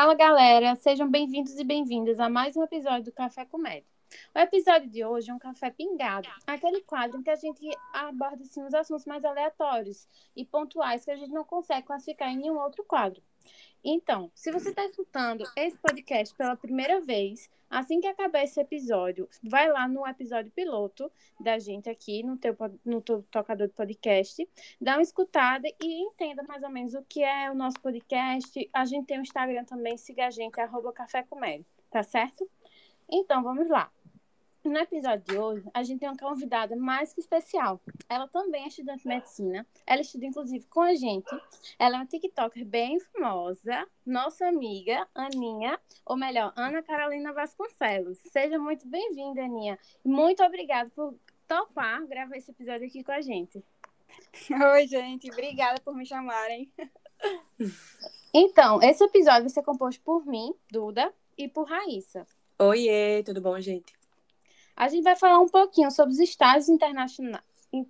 Fala 0.00 0.14
galera, 0.14 0.74
sejam 0.76 1.10
bem-vindos 1.10 1.58
e 1.58 1.62
bem-vindas 1.62 2.18
a 2.18 2.26
mais 2.26 2.56
um 2.56 2.62
episódio 2.62 3.04
do 3.04 3.12
Café 3.12 3.44
Comédia. 3.44 3.84
O 4.34 4.38
episódio 4.38 4.88
de 4.88 5.04
hoje 5.04 5.30
é 5.30 5.34
um 5.34 5.38
café 5.38 5.70
pingado, 5.70 6.26
aquele 6.46 6.80
quadro 6.80 7.20
em 7.20 7.22
que 7.22 7.28
a 7.28 7.36
gente 7.36 7.68
aborda 7.92 8.42
assim, 8.42 8.62
os 8.62 8.72
assuntos 8.72 9.04
mais 9.04 9.22
aleatórios 9.26 10.08
e 10.34 10.42
pontuais 10.42 11.04
que 11.04 11.10
a 11.10 11.16
gente 11.16 11.34
não 11.34 11.44
consegue 11.44 11.86
classificar 11.86 12.30
em 12.30 12.38
nenhum 12.38 12.58
outro 12.58 12.82
quadro. 12.82 13.22
Então, 13.82 14.30
se 14.34 14.52
você 14.52 14.70
está 14.70 14.84
escutando 14.84 15.44
esse 15.56 15.76
podcast 15.78 16.34
pela 16.34 16.54
primeira 16.54 17.00
vez, 17.00 17.48
assim 17.68 18.00
que 18.00 18.06
acabar 18.06 18.42
esse 18.42 18.60
episódio, 18.60 19.28
vai 19.42 19.70
lá 19.70 19.88
no 19.88 20.06
episódio 20.06 20.52
piloto 20.52 21.10
da 21.38 21.58
gente 21.58 21.88
aqui 21.88 22.22
no 22.22 22.36
teu, 22.36 22.54
no 22.84 23.00
teu 23.00 23.22
tocador 23.30 23.68
de 23.68 23.72
podcast, 23.72 24.46
dá 24.78 24.96
uma 24.96 25.02
escutada 25.02 25.66
e 25.82 26.02
entenda 26.02 26.42
mais 26.42 26.62
ou 26.62 26.68
menos 26.68 26.92
o 26.94 27.02
que 27.02 27.22
é 27.22 27.50
o 27.50 27.54
nosso 27.54 27.80
podcast. 27.80 28.68
A 28.72 28.84
gente 28.84 29.06
tem 29.06 29.16
o 29.16 29.20
um 29.20 29.22
Instagram 29.22 29.64
também, 29.64 29.96
siga 29.96 30.26
a 30.26 30.30
gente, 30.30 30.60
arroba 30.60 30.92
Café 30.92 31.22
Comédia, 31.22 31.64
tá 31.90 32.02
certo? 32.02 32.46
Então, 33.10 33.42
vamos 33.42 33.68
lá. 33.68 33.90
No 34.62 34.76
episódio 34.76 35.24
de 35.24 35.38
hoje, 35.38 35.64
a 35.72 35.82
gente 35.82 36.00
tem 36.00 36.08
uma 36.08 36.18
convidada 36.18 36.76
mais 36.76 37.14
que 37.14 37.20
especial. 37.20 37.80
Ela 38.06 38.28
também 38.28 38.64
é 38.64 38.68
estudante 38.68 39.02
de 39.02 39.08
medicina. 39.08 39.66
Ela 39.86 40.02
estuda, 40.02 40.26
inclusive, 40.26 40.66
com 40.66 40.82
a 40.82 40.94
gente. 40.94 41.30
Ela 41.78 41.96
é 41.96 41.98
uma 42.00 42.06
TikToker 42.06 42.66
bem 42.66 43.00
famosa. 43.00 43.86
Nossa 44.04 44.46
amiga, 44.46 45.08
Aninha, 45.14 45.80
ou 46.04 46.14
melhor, 46.14 46.52
Ana 46.56 46.82
Carolina 46.82 47.32
Vasconcelos. 47.32 48.18
Seja 48.30 48.58
muito 48.58 48.86
bem-vinda, 48.86 49.42
Aninha. 49.42 49.78
Muito 50.04 50.42
obrigada 50.42 50.90
por 50.94 51.14
topar 51.48 52.06
gravar 52.06 52.36
esse 52.36 52.50
episódio 52.50 52.86
aqui 52.86 53.02
com 53.02 53.12
a 53.12 53.22
gente. 53.22 53.64
Oi, 54.74 54.86
gente. 54.86 55.30
Obrigada 55.30 55.80
por 55.80 55.96
me 55.96 56.04
chamarem. 56.04 56.70
Então, 58.32 58.82
esse 58.82 59.02
episódio 59.02 59.42
vai 59.42 59.48
ser 59.48 59.62
composto 59.62 60.02
por 60.02 60.26
mim, 60.26 60.54
Duda, 60.70 61.12
e 61.36 61.48
por 61.48 61.64
Raíssa. 61.64 62.26
Oiê, 62.58 63.22
tudo 63.24 63.40
bom, 63.40 63.58
gente? 63.58 63.99
A 64.80 64.88
gente 64.88 65.04
vai 65.04 65.14
falar 65.14 65.38
um 65.38 65.46
pouquinho 65.46 65.90
sobre 65.90 66.14
os 66.14 66.18
estágios 66.18 66.70
internacionais, 66.70 67.44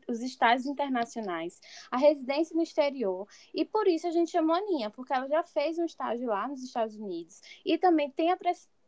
os 0.09 0.23
estágios 0.23 0.67
internacionais, 0.67 1.61
a 1.89 1.97
residência 1.97 2.57
no 2.57 2.65
exterior, 2.65 3.29
e 3.55 3.65
por 3.65 3.87
isso 3.87 4.09
a 4.09 4.11
gente 4.11 4.33
chamou 4.33 4.57
a 4.57 4.59
Aninha, 4.59 4.91
porque 4.91 5.13
ela 5.13 5.29
já 5.29 5.45
fez 5.45 5.79
um 5.79 5.85
estágio 5.85 6.27
lá 6.27 6.49
nos 6.49 6.65
Estados 6.65 6.97
Unidos 6.97 7.41
e 7.65 7.79
também 7.79 8.11
tem 8.11 8.33
a 8.33 8.37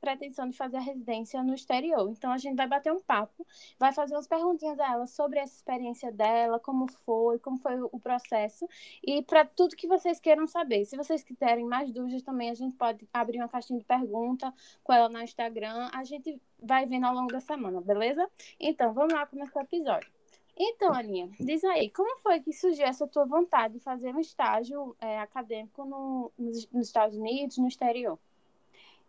pretensão 0.03 0.51
de 0.51 0.57
fazer 0.57 0.79
a 0.79 0.81
residência 0.81 1.41
no 1.45 1.55
exterior. 1.55 2.11
Então 2.11 2.33
a 2.33 2.37
gente 2.37 2.57
vai 2.57 2.67
bater 2.67 2.93
um 2.93 3.01
papo, 3.01 3.47
vai 3.79 3.93
fazer 3.93 4.15
umas 4.15 4.27
perguntinhas 4.27 4.79
a 4.81 4.93
ela 4.93 5.07
sobre 5.07 5.39
essa 5.39 5.55
experiência 5.55 6.11
dela, 6.11 6.59
como 6.59 6.91
foi, 6.91 7.39
como 7.39 7.57
foi 7.57 7.81
o 7.81 8.01
processo 8.01 8.69
e 9.03 9.23
para 9.23 9.45
tudo 9.45 9.77
que 9.77 9.87
vocês 9.87 10.19
queiram 10.19 10.47
saber. 10.49 10.85
Se 10.85 10.97
vocês 10.97 11.23
quiserem 11.23 11.65
mais 11.65 11.93
dúvidas 11.93 12.23
também, 12.23 12.51
a 12.51 12.55
gente 12.55 12.75
pode 12.75 13.09
abrir 13.13 13.39
uma 13.39 13.49
caixinha 13.49 13.79
de 13.79 13.85
pergunta 13.85 14.53
com 14.83 14.93
ela 14.93 15.09
no 15.09 15.23
Instagram. 15.23 15.89
A 15.95 16.03
gente 16.03 16.43
vai 16.61 16.85
vendo 16.85 17.07
ao 17.07 17.15
longo 17.15 17.33
da 17.33 17.41
semana, 17.41 17.81
beleza? 17.81 18.29
Então, 18.59 18.93
vamos 18.93 19.13
lá 19.13 19.25
começar 19.25 19.61
o 19.61 19.63
episódio. 19.63 20.11
Então, 20.57 20.93
Aninha, 20.93 21.31
diz 21.41 21.65
aí, 21.65 21.89
como 21.91 22.19
foi 22.19 22.41
que 22.41 22.53
surgiu 22.53 22.85
essa 22.85 23.07
tua 23.07 23.25
vontade 23.25 23.75
de 23.75 23.81
fazer 23.81 24.15
um 24.15 24.21
estágio 24.21 24.95
é, 25.01 25.21
acadêmico 25.21 25.85
no, 25.85 26.33
nos, 26.37 26.69
nos 26.71 26.87
Estados 26.89 27.17
Unidos, 27.17 27.57
no 27.57 27.69
exterior? 27.69 28.19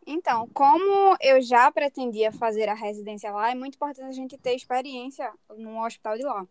Então, 0.06 0.48
como 0.54 1.16
eu 1.22 1.42
já 1.42 1.72
pretendia 1.72 2.32
fazer 2.32 2.68
a 2.68 2.74
residência 2.74 3.32
lá, 3.32 3.52
é 3.52 3.56
muito 3.56 3.76
importante 3.76 4.08
a 4.08 4.12
gente 4.12 4.38
ter 4.38 4.54
experiência 4.54 5.32
no 5.50 5.84
hospital 5.84 6.18
de 6.18 6.24
lá. 6.24 6.46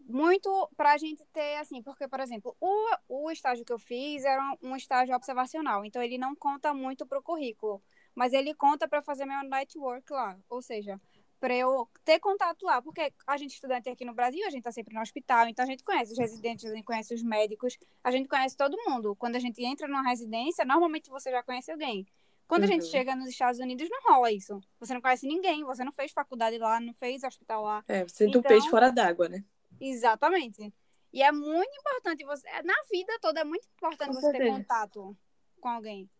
Muito 0.00 0.68
para 0.76 0.92
a 0.92 0.98
gente 0.98 1.24
ter, 1.32 1.56
assim, 1.56 1.82
porque, 1.82 2.06
por 2.08 2.20
exemplo, 2.20 2.54
o, 2.60 2.96
o 3.08 3.30
estágio 3.30 3.64
que 3.64 3.72
eu 3.72 3.78
fiz 3.78 4.24
era 4.24 4.56
um 4.62 4.76
estágio 4.76 5.14
observacional, 5.14 5.84
então 5.84 6.02
ele 6.02 6.18
não 6.18 6.34
conta 6.34 6.74
muito 6.74 7.06
para 7.06 7.18
o 7.18 7.22
currículo, 7.22 7.82
mas 8.14 8.32
ele 8.32 8.54
conta 8.54 8.86
para 8.86 9.00
fazer 9.00 9.24
meu 9.24 9.42
network 9.44 10.12
lá, 10.12 10.36
ou 10.48 10.60
seja, 10.60 11.00
para 11.40 11.54
eu 11.54 11.88
ter 12.04 12.18
contato 12.20 12.64
lá, 12.64 12.82
porque 12.82 13.12
a 13.26 13.36
gente 13.36 13.54
estudante 13.54 13.88
aqui 13.88 14.04
no 14.04 14.14
Brasil, 14.14 14.46
a 14.46 14.50
gente 14.50 14.60
está 14.60 14.72
sempre 14.72 14.94
no 14.94 15.00
hospital, 15.00 15.46
então 15.46 15.62
a 15.62 15.66
gente 15.66 15.84
conhece 15.84 16.12
os 16.12 16.18
residentes, 16.18 16.64
a 16.64 16.74
gente 16.74 16.84
conhece 16.84 17.14
os 17.14 17.22
médicos, 17.22 17.78
a 18.02 18.10
gente 18.10 18.28
conhece 18.28 18.56
todo 18.56 18.76
mundo. 18.88 19.14
Quando 19.16 19.36
a 19.36 19.38
gente 19.38 19.62
entra 19.62 19.86
numa 19.86 20.02
residência, 20.02 20.64
normalmente 20.64 21.10
você 21.10 21.30
já 21.30 21.42
conhece 21.42 21.70
alguém. 21.70 22.06
Quando 22.46 22.64
uhum. 22.64 22.68
a 22.68 22.72
gente 22.72 22.84
uhum. 22.84 22.90
chega 22.90 23.16
nos 23.16 23.28
Estados 23.28 23.58
Unidos, 23.58 23.88
não 23.90 24.02
rola 24.02 24.30
isso. 24.30 24.60
Você 24.78 24.94
não 24.94 25.00
conhece 25.00 25.26
ninguém, 25.26 25.64
você 25.64 25.84
não 25.84 25.92
fez 25.92 26.12
faculdade 26.12 26.58
lá, 26.58 26.78
não 26.78 26.92
fez 26.94 27.22
hospital 27.24 27.62
lá. 27.62 27.84
É, 27.88 28.04
você 28.04 28.26
então, 28.26 28.40
um 28.40 28.42
peixe 28.42 28.68
fora 28.68 28.90
d'água, 28.90 29.28
né? 29.28 29.44
Exatamente. 29.80 30.72
E 31.12 31.22
é 31.22 31.30
muito 31.32 31.74
importante 31.78 32.24
você. 32.24 32.46
Na 32.62 32.74
vida 32.90 33.18
toda 33.20 33.40
é 33.40 33.44
muito 33.44 33.66
importante 33.76 34.08
com 34.08 34.14
você 34.14 34.30
certeza. 34.30 34.44
ter 34.44 34.50
contato 34.50 35.16
com 35.60 35.68
alguém. 35.68 36.10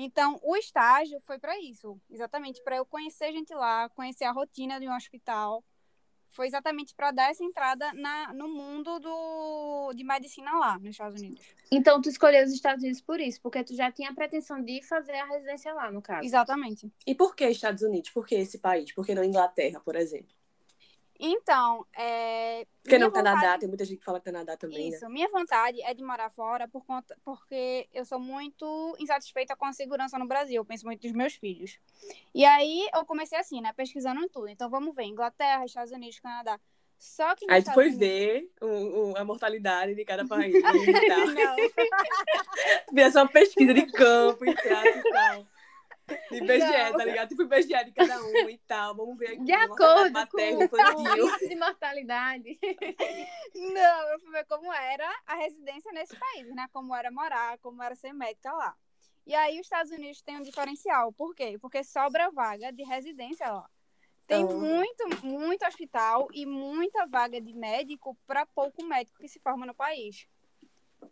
Então, 0.00 0.38
o 0.44 0.56
estágio 0.56 1.18
foi 1.20 1.40
para 1.40 1.58
isso, 1.60 2.00
exatamente 2.08 2.62
para 2.62 2.76
eu 2.76 2.86
conhecer 2.86 3.32
gente 3.32 3.52
lá, 3.52 3.88
conhecer 3.88 4.24
a 4.24 4.30
rotina 4.30 4.78
de 4.78 4.88
um 4.88 4.94
hospital, 4.94 5.64
foi 6.30 6.46
exatamente 6.46 6.94
para 6.94 7.10
dar 7.10 7.30
essa 7.30 7.44
entrada 7.44 7.92
na, 7.94 8.32
no 8.32 8.48
mundo 8.48 8.98
do, 8.98 9.92
de 9.94 10.04
medicina 10.04 10.52
lá, 10.58 10.78
nos 10.78 10.90
Estados 10.90 11.20
Unidos. 11.20 11.44
Então, 11.70 12.00
tu 12.00 12.08
escolheu 12.08 12.44
os 12.44 12.52
Estados 12.52 12.82
Unidos 12.82 13.00
por 13.00 13.20
isso, 13.20 13.40
porque 13.42 13.62
tu 13.62 13.74
já 13.74 13.90
tinha 13.90 14.10
a 14.10 14.14
pretensão 14.14 14.62
de 14.62 14.82
fazer 14.82 15.14
a 15.14 15.26
residência 15.26 15.72
lá, 15.74 15.90
no 15.90 16.00
caso. 16.00 16.26
Exatamente. 16.26 16.90
E 17.06 17.14
por 17.14 17.34
que 17.34 17.44
Estados 17.46 17.82
Unidos? 17.82 18.10
Por 18.10 18.26
que 18.26 18.34
esse 18.34 18.58
país? 18.58 18.92
Por 18.92 19.04
que 19.04 19.14
não 19.14 19.24
Inglaterra, 19.24 19.80
por 19.80 19.96
exemplo? 19.96 20.34
Então, 21.18 21.84
é... 21.96 22.64
Porque 22.82 22.96
não 22.96 23.08
vontade... 23.08 23.26
Canadá, 23.26 23.58
tem 23.58 23.68
muita 23.68 23.84
gente 23.84 23.98
que 23.98 24.04
fala 24.04 24.20
Canadá 24.20 24.56
também, 24.56 24.90
né? 24.90 24.96
Isso, 24.96 25.04
né? 25.04 25.10
minha 25.10 25.28
vontade 25.28 25.82
é 25.82 25.92
de 25.92 26.04
morar 26.04 26.30
fora 26.30 26.68
por 26.68 26.84
conta... 26.84 27.16
porque 27.22 27.88
eu 27.92 28.04
sou 28.04 28.20
muito 28.20 28.96
insatisfeita 29.00 29.56
com 29.56 29.66
a 29.66 29.72
segurança 29.72 30.18
no 30.18 30.28
Brasil, 30.28 30.56
eu 30.56 30.64
penso 30.64 30.86
muito 30.86 31.02
dos 31.02 31.12
meus 31.12 31.34
filhos. 31.34 31.78
E 32.32 32.44
aí, 32.44 32.88
eu 32.94 33.04
comecei 33.04 33.38
assim, 33.38 33.60
né, 33.60 33.72
pesquisando 33.72 34.20
em 34.20 34.28
tudo. 34.28 34.48
Então, 34.48 34.70
vamos 34.70 34.94
ver, 34.94 35.04
Inglaterra, 35.04 35.64
Estados 35.64 35.92
Unidos, 35.92 36.20
Canadá. 36.20 36.58
Só 36.98 37.34
que 37.34 37.46
Aí 37.48 37.62
tu 37.62 37.72
foi 37.72 37.86
Unidos... 37.86 38.00
ver 38.00 38.50
o, 38.60 38.66
o, 38.66 39.16
a 39.16 39.24
mortalidade 39.24 39.94
de 39.94 40.04
cada 40.04 40.26
país. 40.26 40.60
Tá? 40.60 40.72
não. 41.34 41.56
Vê 42.92 43.10
só 43.10 43.26
pesquisa 43.26 43.72
de 43.72 43.86
campo 43.86 44.44
e 44.44 44.54
tal 44.54 44.84
e 44.84 45.02
tal. 45.02 45.46
De 46.30 46.36
IBGE, 46.38 46.96
tá 46.96 47.04
ligado? 47.04 47.28
Tipo 47.28 47.42
IBGE 47.42 47.84
de 47.84 47.92
cada 47.92 48.20
um 48.22 48.48
e 48.48 48.58
tal. 48.58 48.94
Vamos 48.94 49.18
ver 49.18 49.32
aqui. 49.32 49.44
De 49.44 49.52
acordo 49.52 50.12
materno, 50.12 50.68
com 50.68 50.76
o 50.76 51.16
índice 51.16 51.48
de 51.48 51.56
mortalidade. 51.56 52.58
Não, 53.54 54.08
eu 54.10 54.20
fui 54.20 54.30
ver 54.30 54.44
como 54.46 54.72
era 54.72 55.08
a 55.26 55.34
residência 55.36 55.92
nesse 55.92 56.16
país, 56.16 56.54
né? 56.54 56.68
Como 56.72 56.94
era 56.94 57.10
morar, 57.10 57.58
como 57.58 57.82
era 57.82 57.94
ser 57.94 58.12
médica 58.12 58.52
lá. 58.52 58.74
E 59.26 59.34
aí 59.34 59.60
os 59.60 59.66
Estados 59.66 59.92
Unidos 59.92 60.22
têm 60.22 60.38
um 60.38 60.42
diferencial. 60.42 61.12
Por 61.12 61.34
quê? 61.34 61.58
Porque 61.60 61.84
sobra 61.84 62.30
vaga 62.30 62.72
de 62.72 62.82
residência 62.82 63.50
lá. 63.50 63.68
Tem 64.26 64.42
então... 64.42 64.58
muito, 64.58 65.26
muito 65.26 65.66
hospital 65.66 66.28
e 66.32 66.46
muita 66.46 67.06
vaga 67.06 67.40
de 67.40 67.52
médico 67.54 68.16
para 68.26 68.46
pouco 68.46 68.84
médico 68.84 69.18
que 69.18 69.28
se 69.28 69.38
forma 69.40 69.66
no 69.66 69.74
país. 69.74 70.26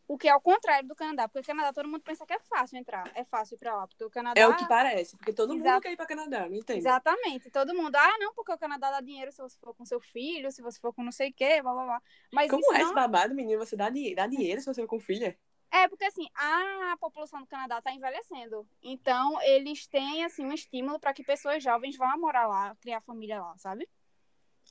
O 0.09 0.19
que 0.19 0.29
é 0.29 0.35
o 0.35 0.41
contrário 0.41 0.89
do 0.89 0.95
Canadá, 0.95 1.29
porque 1.29 1.41
o 1.41 1.45
Canadá 1.45 1.73
todo 1.73 1.89
mundo 1.89 2.03
pensa 2.03 2.27
que 2.27 2.33
é 2.33 2.39
fácil 2.41 2.79
entrar, 2.79 3.11
é 3.15 3.25
fácil 3.25 3.55
ir 3.55 3.59
pra 3.59 3.77
lá, 3.77 3.87
porque 3.87 4.05
o 4.05 4.11
Canadá... 4.11 4.41
É 4.41 4.47
o 4.47 4.57
que 4.57 4.67
parece, 4.67 5.17
porque 5.17 5.33
todo 5.33 5.55
Exato. 5.55 5.71
mundo 5.71 5.83
quer 5.83 5.93
ir 5.93 5.97
pra 5.97 6.07
Canadá, 6.07 6.49
não 6.49 6.57
entendo. 6.57 6.79
Exatamente, 6.79 7.51
todo 7.51 7.75
mundo, 7.75 7.95
ah, 7.97 8.19
não, 8.19 8.33
porque 8.35 8.53
o 8.53 8.59
Canadá 8.59 8.91
dá 8.91 9.01
dinheiro 9.01 9.31
se 9.33 9.41
você 9.41 9.57
for 9.59 9.75
com 9.75 9.85
seu 9.85 10.01
filho, 10.01 10.51
se 10.51 10.63
você 10.63 10.81
for 10.81 10.93
com 10.93 11.03
não 11.03 11.13
sei 11.13 11.31
o 11.31 11.35
quê, 11.35 11.63
blá, 11.63 11.73
blá, 11.73 11.85
blá. 11.85 12.03
Mas 12.33 12.51
Como 12.51 12.65
é 12.75 12.79
não... 12.79 12.87
esse 12.87 12.95
babado, 12.95 13.35
menino, 13.35 13.65
você 13.65 13.77
dá, 13.77 13.89
dá 13.89 14.27
dinheiro 14.27 14.61
se 14.61 14.67
você 14.67 14.81
for 14.81 14.89
com 14.89 15.01
filha? 15.01 15.39
É, 15.71 15.89
porque 15.89 16.05
assim, 16.05 16.27
a 16.35 16.97
população 16.99 17.41
do 17.41 17.47
Canadá 17.47 17.79
está 17.79 17.93
envelhecendo. 17.93 18.67
Então, 18.83 19.41
eles 19.43 19.87
têm 19.87 20.25
assim 20.25 20.45
um 20.45 20.53
estímulo 20.53 20.99
para 20.99 21.13
que 21.13 21.23
pessoas 21.23 21.63
jovens 21.63 21.97
vá 21.97 22.17
morar 22.17 22.47
lá, 22.47 22.75
criar 22.81 23.01
família 23.01 23.41
lá, 23.41 23.57
sabe? 23.59 23.89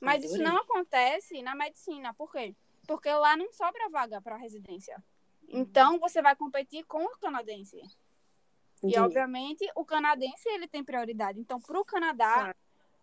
Mas 0.00 0.24
Adorei. 0.24 0.30
isso 0.30 0.42
não 0.42 0.60
acontece 0.60 1.42
na 1.42 1.54
medicina. 1.54 2.12
Por 2.14 2.30
quê? 2.32 2.54
Porque 2.86 3.12
lá 3.12 3.36
não 3.36 3.52
sobra 3.52 3.88
vaga 3.88 4.20
para 4.20 4.36
residência. 4.36 5.02
Então, 5.48 5.98
você 5.98 6.20
vai 6.20 6.34
competir 6.34 6.84
com 6.84 7.04
o 7.04 7.18
canadense. 7.18 7.76
Entendi. 8.78 8.94
E, 8.94 8.98
obviamente, 8.98 9.70
o 9.74 9.84
canadense 9.84 10.48
ele 10.48 10.68
tem 10.68 10.84
prioridade. 10.84 11.40
Então, 11.40 11.60
para 11.60 11.80
o 11.80 11.84
Canadá, 11.84 12.54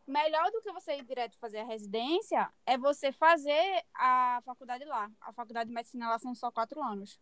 melhor 0.06 0.51
do 0.51 0.62
que 0.62 0.71
você 0.71 0.97
ir 0.97 1.03
direto 1.03 1.38
fazer 1.39 1.59
a 1.59 1.65
residência 1.65 2.51
é 2.65 2.77
você 2.77 3.12
fazer 3.12 3.83
a 3.94 4.41
faculdade 4.45 4.83
lá. 4.85 5.09
A 5.21 5.31
faculdade 5.33 5.69
de 5.69 5.75
medicina 5.75 6.09
lá 6.09 6.19
são 6.19 6.35
só 6.35 6.51
quatro 6.51 6.81
anos. 6.81 7.19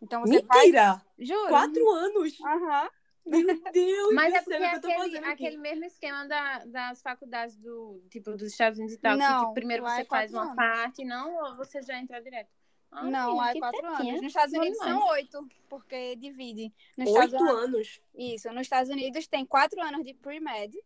Então, 0.00 0.22
você 0.22 0.34
Mentira! 0.34 0.94
Faz... 0.94 1.28
Juro. 1.28 1.48
Quatro 1.48 1.90
anos? 1.90 2.40
Aham. 2.40 2.82
Uhum. 2.84 2.99
Meu 3.26 3.62
Deus, 3.72 4.14
Mas 4.14 4.34
é 4.34 4.42
porque 4.42 4.56
é 4.56 4.74
aquele, 4.74 5.18
aquele 5.18 5.56
mesmo 5.58 5.84
esquema 5.84 6.26
da, 6.26 6.64
das 6.64 7.02
faculdades 7.02 7.56
do 7.56 8.02
tipo 8.10 8.32
dos 8.32 8.50
Estados 8.50 8.78
Unidos 8.78 8.96
e 8.96 8.98
tal, 8.98 9.16
não, 9.16 9.48
que 9.48 9.54
primeiro 9.54 9.84
você 9.84 10.00
é 10.00 10.04
faz 10.04 10.32
uma 10.32 10.42
anos. 10.42 10.56
parte, 10.56 11.04
não, 11.04 11.36
ou 11.36 11.56
você 11.56 11.82
já 11.82 11.98
entra 11.98 12.20
direto. 12.20 12.50
Ah, 12.90 13.04
não, 13.04 13.36
lá 13.36 13.50
é 13.52 13.58
quatro 13.58 13.86
anos. 13.86 14.14
Nos 14.14 14.26
Estados 14.26 14.52
Unidos 14.52 14.78
são 14.78 15.06
oito, 15.08 15.48
porque 15.68 16.16
divide. 16.16 16.72
Nos 16.98 17.10
oito 17.10 17.44
anos? 17.44 18.02
Isso. 18.14 18.48
Nos 18.52 18.62
Estados 18.62 18.90
Unidos 18.90 19.28
tem 19.28 19.46
quatro 19.46 19.80
anos 19.80 20.04
de 20.04 20.12
pre-med, 20.12 20.76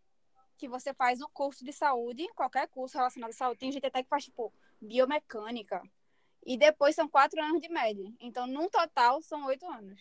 que 0.59 0.69
você 0.69 0.93
faz 0.93 1.23
o 1.23 1.29
curso 1.29 1.65
de 1.65 1.73
saúde, 1.73 2.29
qualquer 2.35 2.69
curso 2.69 2.99
relacionado 2.99 3.31
à 3.31 3.33
saúde. 3.33 3.59
Tem 3.59 3.73
gente 3.73 3.87
até 3.87 4.03
que 4.03 4.09
faz, 4.09 4.25
tipo, 4.25 4.53
biomecânica. 4.81 5.83
E 6.45 6.59
depois 6.59 6.95
são 6.95 7.09
quatro 7.09 7.43
anos 7.43 7.61
de 7.63 7.71
med. 7.71 8.15
Então, 8.21 8.47
no 8.47 8.69
total, 8.69 9.23
são 9.23 9.47
oito 9.47 9.67
anos 9.67 9.99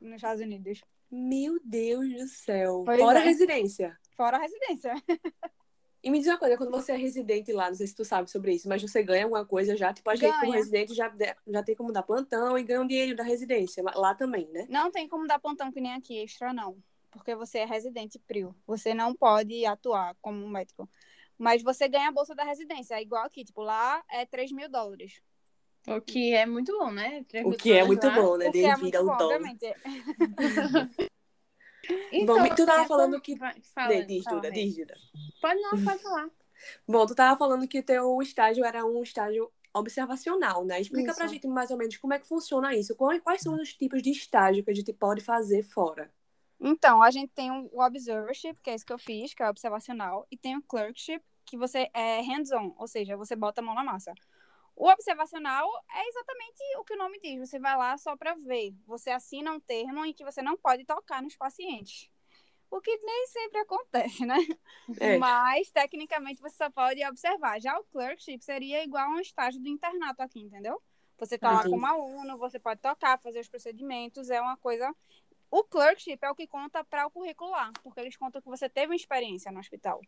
nos 0.00 0.16
Estados 0.16 0.40
Unidos. 0.40 0.80
Meu 1.16 1.58
Deus 1.64 2.12
do 2.12 2.28
céu. 2.28 2.82
Pois 2.84 3.00
Fora 3.00 3.18
é. 3.18 3.22
a 3.22 3.24
residência. 3.24 3.98
Fora 4.16 4.36
a 4.36 4.40
residência. 4.40 4.94
E 6.02 6.10
me 6.10 6.20
diz 6.20 6.28
uma 6.28 6.38
coisa, 6.38 6.56
quando 6.56 6.70
você 6.70 6.92
é 6.92 6.96
residente 6.96 7.52
lá, 7.52 7.68
não 7.68 7.74
sei 7.74 7.84
se 7.84 7.94
tu 7.96 8.04
sabe 8.04 8.30
sobre 8.30 8.54
isso, 8.54 8.68
mas 8.68 8.80
você 8.80 9.02
ganha 9.02 9.24
alguma 9.24 9.44
coisa 9.44 9.76
já? 9.76 9.92
Tipo, 9.92 10.08
a 10.08 10.14
gente 10.14 10.38
como 10.38 10.52
residente 10.52 10.94
já, 10.94 11.12
já 11.44 11.62
tem 11.64 11.74
como 11.74 11.90
dar 11.90 12.04
plantão 12.04 12.56
e 12.56 12.62
ganha 12.62 12.80
um 12.80 12.86
dinheiro 12.86 13.16
da 13.16 13.24
residência. 13.24 13.82
Lá 13.82 14.14
também, 14.14 14.46
né? 14.52 14.68
Não 14.70 14.88
tem 14.88 15.08
como 15.08 15.26
dar 15.26 15.40
plantão 15.40 15.72
que 15.72 15.80
nem 15.80 15.94
aqui, 15.94 16.22
extra 16.22 16.52
não. 16.52 16.80
Porque 17.10 17.34
você 17.34 17.58
é 17.58 17.64
residente 17.64 18.20
PRIO. 18.20 18.54
Você 18.68 18.94
não 18.94 19.16
pode 19.16 19.66
atuar 19.66 20.14
como 20.22 20.48
médico. 20.48 20.88
Mas 21.36 21.60
você 21.60 21.88
ganha 21.88 22.08
a 22.08 22.12
bolsa 22.12 22.36
da 22.36 22.44
residência. 22.44 22.94
É 22.94 23.02
igual 23.02 23.24
aqui, 23.24 23.44
tipo, 23.44 23.62
lá 23.62 24.00
é 24.08 24.24
3 24.24 24.52
mil 24.52 24.68
dólares. 24.68 25.20
O 25.86 26.00
que 26.00 26.34
é 26.34 26.44
muito 26.46 26.76
bom, 26.78 26.90
né? 26.90 27.24
O 27.44 27.52
que 27.52 27.72
é 27.72 27.84
muito 27.84 28.06
lá. 28.06 28.14
bom, 28.14 28.36
né? 28.36 28.46
É 28.46 28.50
Devido 28.50 28.80
muito 28.80 28.96
ao 28.96 29.04
bom, 29.04 29.12
obviamente. 29.12 29.74
Então, 32.10 32.38
Bom, 32.38 32.54
tu 32.54 32.66
tava 32.66 32.82
é 32.82 32.86
falando 32.86 33.20
que- 33.20 33.36
Fala, 33.36 34.04
Diz, 34.04 34.24
Duda, 34.24 34.50
diz, 34.50 34.74
Duda. 34.76 34.96
Pode 35.40 35.60
não, 35.60 35.84
pode 35.84 36.02
falar. 36.02 36.28
Bom, 36.88 37.06
tu 37.06 37.14
tava 37.14 37.38
falando 37.38 37.68
que 37.68 37.80
teu 37.80 38.20
estágio 38.20 38.64
era 38.64 38.84
um 38.84 39.02
estágio 39.04 39.52
observacional, 39.72 40.64
né? 40.64 40.80
Explica 40.80 41.14
pra 41.14 41.26
Isso. 41.26 41.34
gente 41.34 41.46
mais 41.46 41.70
ou 41.70 41.76
menos 41.76 41.96
como 41.98 42.12
é 42.14 42.18
que 42.18 42.26
funciona 42.26 42.74
isso. 42.74 42.96
Quais 42.96 43.22
quais 43.22 43.40
são 43.42 43.54
os 43.54 43.72
tipos 43.72 44.02
de 44.02 44.10
estágio 44.10 44.64
que 44.64 44.70
a 44.70 44.74
gente 44.74 44.92
pode 44.92 45.20
fazer 45.22 45.62
fora? 45.62 46.10
Então, 46.58 47.02
a 47.02 47.10
gente 47.10 47.30
tem 47.34 47.50
o 47.52 47.68
observership, 47.80 48.58
que 48.62 48.70
é 48.70 48.74
isso 48.74 48.84
que 48.86 48.92
eu 48.92 48.98
fiz, 48.98 49.32
que 49.34 49.42
é 49.42 49.48
observacional, 49.48 50.26
e 50.30 50.36
tem 50.36 50.56
o 50.56 50.62
clerkship, 50.62 51.22
que 51.44 51.56
você 51.56 51.88
é 51.94 52.20
hands-on, 52.22 52.74
ou 52.78 52.88
seja, 52.88 53.16
você 53.16 53.36
bota 53.36 53.60
a 53.60 53.64
mão 53.64 53.74
na 53.74 53.84
massa. 53.84 54.12
O 54.76 54.88
observacional 54.88 55.66
é 55.90 56.08
exatamente 56.08 56.62
o 56.78 56.84
que 56.84 56.92
o 56.92 56.98
nome 56.98 57.18
diz, 57.18 57.48
você 57.48 57.58
vai 57.58 57.76
lá 57.76 57.96
só 57.96 58.14
para 58.14 58.34
ver. 58.34 58.74
Você 58.86 59.10
assina 59.10 59.50
um 59.50 59.58
termo 59.58 60.04
em 60.04 60.12
que 60.12 60.22
você 60.22 60.42
não 60.42 60.56
pode 60.56 60.84
tocar 60.84 61.22
nos 61.22 61.34
pacientes. 61.34 62.10
O 62.70 62.80
que 62.80 62.96
nem 62.98 63.26
sempre 63.28 63.60
acontece, 63.60 64.26
né? 64.26 64.36
É. 65.00 65.16
Mas, 65.18 65.70
tecnicamente, 65.70 66.42
você 66.42 66.56
só 66.56 66.70
pode 66.70 67.02
observar. 67.06 67.60
Já 67.60 67.78
o 67.78 67.84
clerkship 67.84 68.44
seria 68.44 68.84
igual 68.84 69.10
a 69.10 69.14
um 69.14 69.20
estágio 69.20 69.60
do 69.60 69.68
internato 69.68 70.20
aqui, 70.22 70.40
entendeu? 70.40 70.82
Você 71.16 71.38
tá 71.38 71.50
lá 71.50 71.62
como 71.62 71.86
aluno, 71.86 72.36
você 72.36 72.58
pode 72.58 72.80
tocar, 72.80 73.18
fazer 73.18 73.40
os 73.40 73.48
procedimentos, 73.48 74.28
é 74.28 74.40
uma 74.40 74.56
coisa 74.58 74.94
o 75.50 75.62
clerkship 75.64 76.18
é 76.22 76.30
o 76.30 76.34
que 76.34 76.46
conta 76.46 76.84
para 76.84 77.06
o 77.06 77.10
currículo 77.10 77.50
lá, 77.50 77.70
porque 77.82 78.00
eles 78.00 78.16
contam 78.16 78.42
que 78.42 78.48
você 78.48 78.68
teve 78.68 78.88
uma 78.88 78.96
experiência 78.96 79.50
no 79.52 79.60
hospital. 79.60 80.00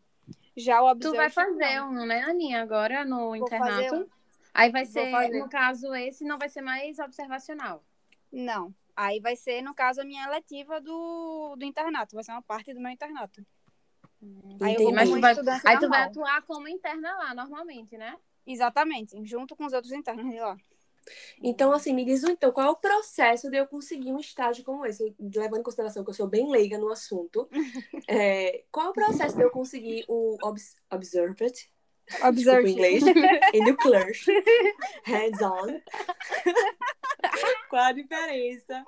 Já 0.55 0.81
o 0.81 0.95
Tu 0.95 1.11
vai 1.13 1.29
fazer 1.29 1.79
não. 1.79 1.91
um, 1.91 2.05
né, 2.05 2.23
Aninha, 2.23 2.61
agora 2.61 3.05
no 3.05 3.37
Vou 3.37 3.49
fazer 3.49 3.85
internato? 3.85 4.11
Aí 4.53 4.71
vai 4.71 4.85
ser, 4.85 5.11
fazer. 5.11 5.39
no 5.39 5.49
caso, 5.49 5.93
esse 5.95 6.23
não 6.23 6.37
vai 6.37 6.49
ser 6.49 6.61
mais 6.61 6.99
observacional. 6.99 7.83
Não. 8.31 8.73
Aí 8.95 9.19
vai 9.19 9.35
ser, 9.35 9.61
no 9.61 9.73
caso, 9.73 10.01
a 10.01 10.05
minha 10.05 10.25
eletiva 10.25 10.81
do, 10.81 11.55
do 11.57 11.63
internato. 11.63 12.15
Vai 12.15 12.23
ser 12.23 12.31
uma 12.31 12.41
parte 12.41 12.73
do 12.73 12.81
meu 12.81 12.91
internato. 12.91 13.45
Aí 14.61 14.75
eu 14.75 14.83
vou 14.83 14.93
Mas 14.93 15.09
tu 15.09 15.21
vai- 15.21 15.61
Aí 15.65 15.79
tu 15.79 15.89
vai 15.89 16.03
atuar 16.03 16.41
como 16.43 16.67
interna 16.67 17.15
lá, 17.17 17.33
normalmente, 17.33 17.97
né? 17.97 18.17
Exatamente, 18.45 19.23
junto 19.25 19.55
com 19.55 19.65
os 19.65 19.73
outros 19.73 19.93
internos 19.93 20.29
de 20.29 20.39
lá. 20.39 20.57
Então, 21.41 21.71
assim, 21.71 21.93
me 21.93 22.03
diz 22.03 22.23
então, 22.23 22.51
qual 22.51 22.67
é 22.67 22.69
o 22.69 22.75
processo 22.75 23.49
de 23.49 23.57
eu 23.57 23.67
conseguir 23.67 24.11
um 24.11 24.19
estágio 24.19 24.63
como 24.63 24.85
esse? 24.85 25.15
Levando 25.19 25.61
em 25.61 25.63
consideração 25.63 26.03
que 26.03 26.09
eu 26.09 26.13
sou 26.13 26.27
bem 26.27 26.49
leiga 26.51 26.77
no 26.77 26.89
assunto. 26.89 27.47
é, 28.07 28.63
qual 28.71 28.87
é 28.87 28.89
o 28.89 28.93
processo 28.93 29.35
de 29.35 29.43
eu 29.43 29.49
conseguir 29.49 30.05
o 30.07 30.37
obs 30.41 30.75
observant, 32.23 32.35
desculpa 32.35 32.69
inglês, 32.69 33.03
e 33.53 33.59
no 33.61 33.77
clerk, 33.77 34.19
hands-on? 35.03 35.79
qual 37.69 37.83
a 37.83 37.91
diferença 37.91 38.83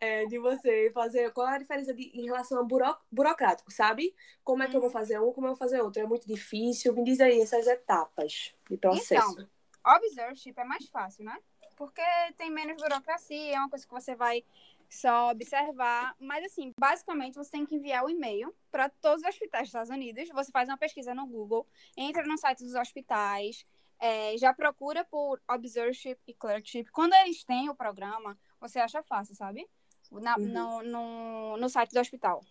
é, 0.00 0.26
de 0.26 0.38
você 0.38 0.90
fazer, 0.92 1.32
qual 1.32 1.46
a 1.46 1.58
diferença 1.58 1.94
de, 1.94 2.10
em 2.14 2.26
relação 2.26 2.58
ao 2.58 2.66
buro, 2.66 2.96
burocrático, 3.10 3.72
sabe? 3.72 4.14
Como 4.44 4.62
é 4.62 4.68
que 4.68 4.76
eu 4.76 4.80
vou 4.80 4.90
fazer 4.90 5.18
um, 5.18 5.32
como 5.32 5.46
eu 5.46 5.50
vou 5.50 5.58
fazer 5.58 5.80
outro? 5.80 6.02
É 6.02 6.06
muito 6.06 6.26
difícil? 6.26 6.94
Me 6.94 7.04
diz 7.04 7.20
aí 7.20 7.40
essas 7.40 7.66
etapas 7.66 8.54
de 8.68 8.76
processo. 8.76 9.32
Então, 9.32 9.48
observership 9.86 10.58
é 10.58 10.64
mais 10.64 10.86
fácil, 10.88 11.24
né? 11.24 11.36
Porque 11.76 12.02
tem 12.36 12.50
menos 12.50 12.80
burocracia, 12.82 13.54
é 13.54 13.58
uma 13.58 13.70
coisa 13.70 13.86
que 13.86 13.92
você 13.94 14.14
vai 14.14 14.44
só 14.88 15.30
observar. 15.30 16.14
Mas, 16.18 16.44
assim, 16.44 16.72
basicamente 16.78 17.36
você 17.36 17.50
tem 17.52 17.64
que 17.66 17.76
enviar 17.76 18.04
o 18.04 18.10
e-mail 18.10 18.54
para 18.70 18.88
todos 18.88 19.22
os 19.22 19.28
hospitais 19.28 19.62
dos 19.62 19.68
Estados 19.68 19.90
Unidos. 19.90 20.28
Você 20.30 20.50
faz 20.50 20.68
uma 20.68 20.76
pesquisa 20.76 21.14
no 21.14 21.26
Google, 21.26 21.66
entra 21.96 22.24
no 22.26 22.36
site 22.36 22.64
dos 22.64 22.74
hospitais, 22.74 23.64
é, 24.00 24.36
já 24.38 24.52
procura 24.52 25.04
por 25.04 25.40
observership 25.48 26.18
e 26.26 26.34
clerkship. 26.34 26.90
Quando 26.90 27.14
eles 27.14 27.44
têm 27.44 27.68
o 27.68 27.74
programa, 27.74 28.36
você 28.60 28.78
acha 28.80 29.02
fácil, 29.02 29.34
sabe? 29.34 29.68
Na- 30.10 30.36
Uhum. 30.36 30.46
no, 30.48 30.82
no, 30.82 31.56
no 31.58 31.68
site 31.68 31.92
do 31.92 32.00
hospital. 32.00 32.42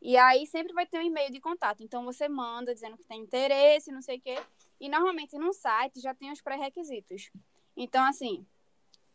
E 0.00 0.16
aí 0.16 0.46
sempre 0.46 0.72
vai 0.72 0.86
ter 0.86 0.98
um 0.98 1.02
e-mail 1.02 1.30
de 1.30 1.40
contato. 1.40 1.82
Então 1.82 2.04
você 2.04 2.28
manda 2.28 2.72
dizendo 2.74 2.96
que 2.96 3.04
tem 3.04 3.20
interesse, 3.20 3.90
não 3.92 4.02
sei 4.02 4.18
o 4.18 4.20
quê. 4.20 4.36
E 4.80 4.88
normalmente 4.88 5.38
no 5.38 5.52
site 5.52 6.00
já 6.00 6.14
tem 6.14 6.30
os 6.30 6.40
pré-requisitos. 6.40 7.30
Então, 7.76 8.04
assim, 8.04 8.46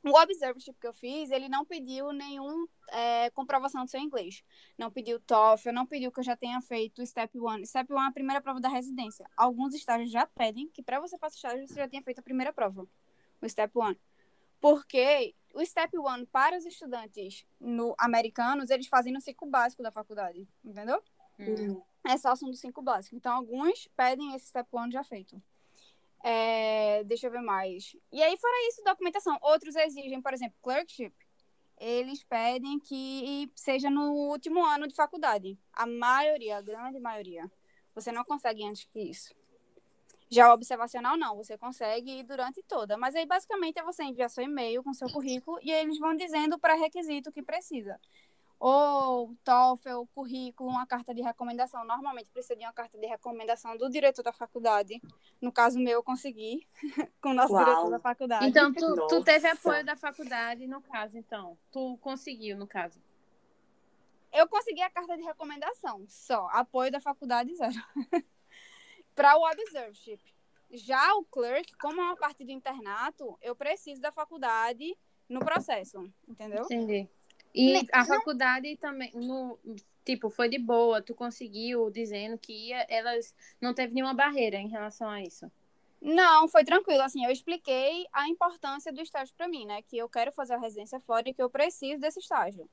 o 0.04 0.20
observership 0.20 0.80
que 0.80 0.88
eu 0.88 0.94
fiz, 0.94 1.30
ele 1.30 1.48
não 1.48 1.64
pediu 1.64 2.12
nenhum 2.12 2.68
é, 2.90 3.30
comprovação 3.32 3.86
do 3.86 3.90
seu 3.90 4.00
inglês. 4.00 4.44
Não 4.78 4.90
pediu 4.90 5.20
TOEFL, 5.20 5.72
não 5.72 5.86
pediu 5.86 6.12
que 6.12 6.20
eu 6.20 6.24
já 6.24 6.36
tenha 6.36 6.60
feito 6.62 7.02
o 7.02 7.06
Step 7.06 7.40
1. 7.40 7.66
Step 7.66 7.94
1 7.94 8.02
é 8.02 8.08
a 8.08 8.12
primeira 8.12 8.42
prova 8.42 8.60
da 8.60 8.68
residência. 8.68 9.30
Alguns 9.38 9.76
estágios 9.76 10.10
já 10.10 10.26
pedem 10.26 10.68
que 10.70 10.82
para 10.82 11.00
você 11.00 11.18
passar 11.18 11.36
o 11.36 11.38
estágio 11.38 11.68
você 11.68 11.76
já 11.76 11.88
tenha 11.88 12.02
feito 12.02 12.20
a 12.20 12.24
primeira 12.24 12.52
prova, 12.52 12.88
o 13.40 13.48
Step 13.48 13.72
1. 13.78 13.96
Porque 14.60 15.36
o 15.54 15.64
Step 15.64 15.96
1 15.96 16.26
para 16.26 16.58
os 16.58 16.66
estudantes 16.66 17.46
no, 17.60 17.96
americanos, 17.98 18.72
eles 18.72 18.88
fazem 18.88 19.14
no 19.14 19.22
ciclo 19.22 19.48
básico 19.48 19.84
da 19.84 19.92
faculdade, 19.92 20.48
entendeu? 20.64 21.02
Uhum. 21.40 21.82
é 22.08 22.18
só 22.18 22.30
assunto 22.30 22.52
do 22.52 22.58
5 22.58 22.82
básico. 22.82 23.16
Então, 23.16 23.34
alguns 23.34 23.88
pedem 23.96 24.36
esse 24.36 24.48
step 24.48 24.68
1 24.72 24.92
já 24.92 25.04
feito. 25.04 25.42
É, 26.24 27.04
deixa 27.06 27.28
eu 27.28 27.32
ver 27.32 27.42
mais. 27.42 27.96
E 28.12 28.22
aí, 28.22 28.38
fora 28.38 28.68
isso, 28.70 28.84
documentação. 28.84 29.38
Outros 29.42 29.76
exigem, 29.76 30.22
por 30.22 30.34
exemplo, 30.34 30.56
clerkship. 30.62 31.14
Eles 31.78 32.24
pedem 32.24 32.80
que 32.80 33.52
seja 33.56 33.90
no 33.90 34.12
último 34.12 34.64
ano 34.64 34.88
de 34.88 34.94
faculdade. 34.94 35.58
A 35.74 35.88
maioria, 35.88 36.58
a 36.58 36.62
grande 36.62 37.00
maioria. 37.00 37.52
Você 37.96 38.12
não 38.12 38.24
consegue 38.24 38.64
antes 38.64 38.86
que 38.86 39.00
isso. 39.00 39.34
Já 40.30 40.50
o 40.50 40.54
observacional, 40.54 41.18
não. 41.18 41.36
Você 41.36 41.58
consegue 41.58 42.24
durante 42.24 42.62
toda. 42.64 42.98
Mas 42.98 43.16
aí, 43.16 43.26
basicamente, 43.26 43.80
é 43.80 43.84
você 43.84 44.04
enviar 44.04 44.30
seu 44.30 44.44
e-mail 44.44 44.84
com 44.84 44.94
seu 44.94 45.12
currículo 45.12 45.60
e 45.62 45.72
eles 45.72 45.98
vão 45.98 46.16
dizendo 46.16 46.56
o 46.56 46.60
pré-requisito 46.60 47.32
que 47.32 47.42
precisa 47.42 48.00
ou 48.62 49.36
TOEFL, 49.44 50.06
currículo, 50.14 50.70
uma 50.70 50.86
carta 50.86 51.16
de 51.16 51.22
recomendação. 51.24 51.84
Normalmente 51.84 52.30
precisa 52.30 52.56
de 52.56 52.64
uma 52.64 52.72
carta 52.72 52.96
de 52.96 53.08
recomendação 53.08 53.76
do 53.76 53.90
diretor 53.90 54.22
da 54.22 54.32
faculdade. 54.32 55.02
No 55.42 55.52
caso 55.52 55.80
meu, 55.80 55.94
eu 55.94 56.04
consegui 56.04 56.68
com 57.20 57.30
o 57.30 57.34
nosso 57.34 57.54
Uau. 57.54 57.66
diretor 57.66 57.90
da 57.90 58.00
faculdade. 58.00 58.46
Então, 58.46 58.72
tu, 58.72 59.08
tu 59.08 59.24
teve 59.24 59.48
apoio 59.48 59.84
da 59.84 59.96
faculdade, 59.96 60.68
no 60.68 60.80
caso, 60.80 61.18
então. 61.18 61.58
Tu 61.72 61.98
conseguiu, 61.98 62.56
no 62.56 62.68
caso. 62.68 63.02
Eu 64.32 64.48
consegui 64.48 64.84
a 64.84 64.92
carta 64.92 65.18
de 65.18 65.24
recomendação, 65.24 66.06
só. 66.08 66.48
Apoio 66.52 66.92
da 66.92 67.00
faculdade, 67.00 67.56
zero. 67.56 67.74
Para 69.16 69.38
o 69.38 69.44
observership. 69.44 70.22
Já 70.70 71.16
o 71.16 71.26
clerk, 71.26 71.76
como 71.78 72.00
é 72.00 72.04
uma 72.04 72.16
parte 72.16 72.46
do 72.46 72.52
internato, 72.52 73.36
eu 73.42 73.56
preciso 73.56 74.00
da 74.00 74.12
faculdade 74.12 74.96
no 75.28 75.40
processo, 75.40 76.14
entendeu? 76.28 76.64
Entendi. 76.64 77.10
E 77.54 77.74
Ne- 77.74 77.88
a 77.92 78.06
faculdade 78.06 78.78
também, 78.78 79.12
no, 79.14 79.60
tipo, 80.06 80.30
foi 80.30 80.48
de 80.50 80.58
boa, 80.58 81.02
tu 81.02 81.14
conseguiu 81.14 81.90
dizendo 81.90 82.38
que 82.38 82.70
ia, 82.70 82.86
elas 82.90 83.34
não 83.60 83.74
teve 83.74 83.94
nenhuma 83.94 84.14
barreira 84.14 84.58
em 84.58 84.70
relação 84.70 85.10
a 85.10 85.22
isso. 85.22 85.52
Não, 86.02 86.48
foi 86.48 86.64
tranquilo. 86.64 87.02
Assim, 87.04 87.24
eu 87.26 87.32
expliquei 87.32 88.08
a 88.12 88.28
importância 88.28 88.92
do 88.92 89.02
estágio 89.02 89.36
para 89.36 89.48
mim, 89.48 89.66
né? 89.66 89.82
Que 89.84 89.98
eu 89.98 90.10
quero 90.10 90.32
fazer 90.32 90.54
a 90.56 90.58
residência 90.58 91.00
fora 91.00 91.30
e 91.30 91.34
que 91.34 91.42
eu 91.44 91.50
preciso 91.50 92.00
desse 92.02 92.20
estágio. 92.20 92.68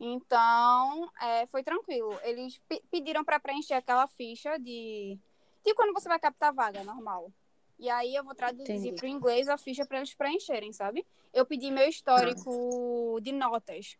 Então, 0.00 1.10
é, 1.20 1.46
foi 1.46 1.62
tranquilo. 1.62 2.18
Eles 2.22 2.58
pe- 2.68 2.82
pediram 2.90 3.24
para 3.24 3.40
preencher 3.40 3.74
aquela 3.74 4.06
ficha 4.06 4.58
de. 4.58 5.18
Tipo 5.64 5.76
quando 5.76 5.92
você 5.92 6.08
vai 6.08 6.18
captar 6.20 6.52
vaga, 6.52 6.84
normal. 6.84 7.32
E 7.78 7.88
aí 7.90 8.14
eu 8.14 8.24
vou 8.24 8.34
traduzir 8.34 8.92
para 8.92 9.06
o 9.06 9.08
inglês 9.08 9.48
a 9.48 9.56
ficha 9.56 9.84
para 9.86 9.98
eles 9.98 10.14
preencherem, 10.14 10.72
sabe? 10.72 11.06
Eu 11.32 11.44
pedi 11.46 11.70
meu 11.70 11.88
histórico 11.88 13.18
de 13.22 13.32
notas. 13.32 13.96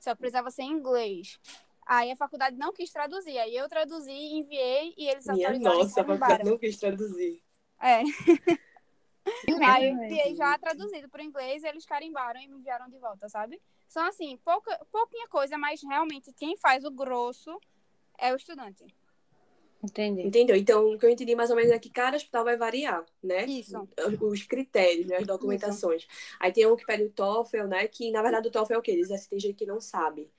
Só 0.00 0.14
precisava 0.14 0.50
ser 0.50 0.62
em 0.62 0.72
inglês. 0.72 1.38
Aí 1.86 2.10
a 2.10 2.16
faculdade 2.16 2.56
não 2.56 2.72
quis 2.72 2.90
traduzir. 2.90 3.38
Aí 3.38 3.54
eu 3.54 3.68
traduzi, 3.68 4.10
enviei 4.10 4.94
e 4.96 5.08
eles 5.08 5.26
Minha 5.26 5.48
autorizaram 5.48 5.76
e 5.76 5.82
nossa, 5.82 6.00
a 6.00 6.04
faculdade 6.04 6.44
não 6.44 6.58
quis 6.58 6.78
traduzir. 6.78 7.42
É. 7.80 8.02
Aí 9.62 9.88
eu 9.88 9.96
mesmo, 9.96 10.04
enviei 10.04 10.34
já 10.34 10.56
traduzido 10.58 11.08
para 11.08 11.20
o 11.20 11.24
inglês 11.24 11.62
e 11.62 11.68
eles 11.68 11.84
carimbaram 11.84 12.40
e 12.40 12.48
me 12.48 12.56
enviaram 12.56 12.88
de 12.88 12.98
volta, 12.98 13.28
sabe? 13.28 13.60
São 13.86 14.04
assim, 14.06 14.36
pouca, 14.38 14.78
pouquinha 14.90 15.28
coisa, 15.28 15.58
mas 15.58 15.82
realmente 15.82 16.32
quem 16.32 16.56
faz 16.56 16.84
o 16.84 16.90
grosso 16.90 17.60
é 18.18 18.32
o 18.32 18.36
estudante. 18.36 18.84
Entendi. 19.82 20.22
Entendeu? 20.22 20.56
Então, 20.56 20.92
o 20.92 20.98
que 20.98 21.06
eu 21.06 21.10
entendi 21.10 21.34
mais 21.34 21.50
ou 21.50 21.56
menos 21.56 21.72
é 21.72 21.78
que 21.78 21.88
cada 21.88 22.16
hospital 22.16 22.44
vai 22.44 22.56
variar, 22.56 23.04
né? 23.22 23.46
Isso. 23.46 23.88
Os 24.20 24.42
critérios, 24.42 25.06
né? 25.06 25.16
As 25.16 25.26
documentações. 25.26 26.06
Aí 26.38 26.52
tem 26.52 26.66
um 26.66 26.76
que 26.76 26.84
pede 26.84 27.04
o 27.04 27.10
TOEFL, 27.10 27.66
né? 27.66 27.88
Que, 27.88 28.10
na 28.10 28.22
verdade, 28.22 28.48
o 28.48 28.50
TOEFL 28.50 28.74
é 28.74 28.78
o 28.78 28.82
quê? 28.82 28.90
Eles 28.90 29.10
assim, 29.10 29.30
tem 29.30 29.40
gente 29.40 29.56
que 29.56 29.66
não 29.66 29.80
sabe. 29.80 30.30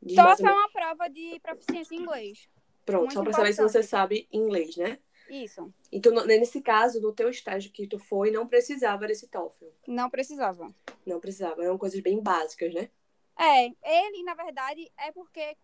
Diz 0.00 0.16
TOEFL 0.16 0.46
é 0.46 0.52
uma 0.52 0.70
prova 0.70 1.08
de 1.08 1.40
proficiência 1.40 1.94
em 1.94 1.98
inglês. 1.98 2.48
Pronto, 2.84 3.02
muito 3.02 3.14
só 3.14 3.22
pra 3.24 3.32
saber 3.32 3.52
se 3.52 3.62
você 3.62 3.82
sabe 3.82 4.28
inglês, 4.32 4.76
né? 4.76 4.98
Isso. 5.28 5.74
Então, 5.90 6.12
nesse 6.24 6.60
caso, 6.60 7.00
no 7.00 7.12
teu 7.12 7.28
estágio 7.28 7.72
que 7.72 7.88
tu 7.88 7.98
foi, 7.98 8.30
não 8.30 8.46
precisava 8.46 9.08
desse 9.08 9.26
TOEFL. 9.26 9.66
Não 9.88 10.08
precisava. 10.08 10.72
Não 11.04 11.18
precisava, 11.18 11.64
eram 11.64 11.76
coisas 11.76 11.98
bem 11.98 12.22
básicas, 12.22 12.72
né? 12.72 12.88
É, 13.36 13.66
ele, 13.66 14.22
na 14.22 14.34
verdade, 14.34 14.88
é 14.96 15.10
porque 15.10 15.56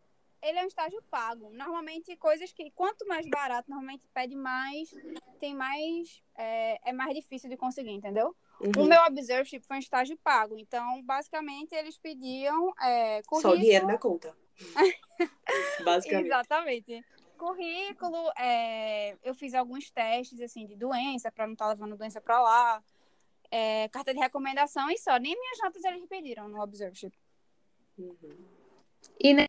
ele 0.42 0.58
é 0.58 0.64
um 0.64 0.66
estágio 0.66 1.02
pago. 1.11 1.50
Normalmente, 1.52 2.16
coisas 2.16 2.52
que, 2.52 2.70
quanto 2.72 3.06
mais 3.06 3.26
barato, 3.28 3.70
normalmente 3.70 4.06
pede 4.12 4.34
mais, 4.34 4.90
tem 5.38 5.54
mais, 5.54 6.22
é, 6.37 6.90
é 6.90 6.92
mais 6.92 7.14
difícil 7.14 7.49
de 7.49 7.56
conseguir, 7.56 7.90
entendeu? 7.92 8.34
O 8.61 8.80
Uhum. 8.80 8.87
meu 8.87 9.00
observership 9.04 9.64
foi 9.66 9.76
um 9.76 9.80
estágio 9.80 10.16
pago. 10.18 10.58
Então, 10.58 11.02
basicamente, 11.02 11.75
eles 11.75 11.99
pediam 11.99 12.72
é, 12.80 13.22
Só 13.22 13.28
currículo. 13.30 13.58
dinheiro 13.58 13.87
na 13.87 13.99
conta. 13.99 14.37
Basicamente. 15.84 16.26
Exatamente. 16.26 17.04
Currículo, 17.38 18.30
é, 18.38 19.16
eu 19.22 19.34
fiz 19.34 19.54
alguns 19.54 19.90
testes 19.90 20.40
assim 20.40 20.66
de 20.66 20.76
doença 20.76 21.30
para 21.32 21.46
não 21.46 21.54
estar 21.54 21.68
levando 21.68 21.96
doença 21.96 22.20
para 22.20 22.40
lá, 22.40 22.84
é, 23.50 23.88
carta 23.88 24.12
de 24.14 24.20
recomendação 24.20 24.88
e 24.90 24.99
só. 24.99 25.16
Nem 25.18 25.38
minhas 25.38 25.58
notas 25.61 25.82
eles 25.84 26.06
pediram 26.06 26.49
no 26.49 26.61
observership. 26.62 27.12
Uhum. 27.99 28.46
E 29.18 29.34
né, 29.34 29.46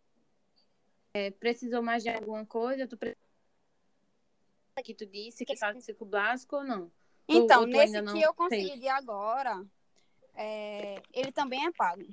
é, 1.14 1.30
precisou 1.30 1.82
mais 1.82 2.02
de 2.04 2.10
alguma 2.10 2.46
coisa? 2.46 2.88
Tu 2.88 2.98
pre- 2.98 3.16
que 4.84 4.94
tu 4.96 5.06
disse 5.06 5.46
que 5.46 5.56
faz 5.56 5.84
ciclo 5.84 6.06
básico 6.06 6.58
ou 6.58 6.64
não? 6.64 6.92
Então, 7.28 7.62
tu 7.62 7.68
nesse 7.68 8.02
que 8.02 8.22
eu 8.22 8.34
consegui 8.34 8.70
fez? 8.70 8.80
de 8.82 8.88
agora, 8.90 9.64
é, 10.34 11.02
ele 11.14 11.32
também 11.32 11.66
é 11.66 11.72
pago. 11.72 12.04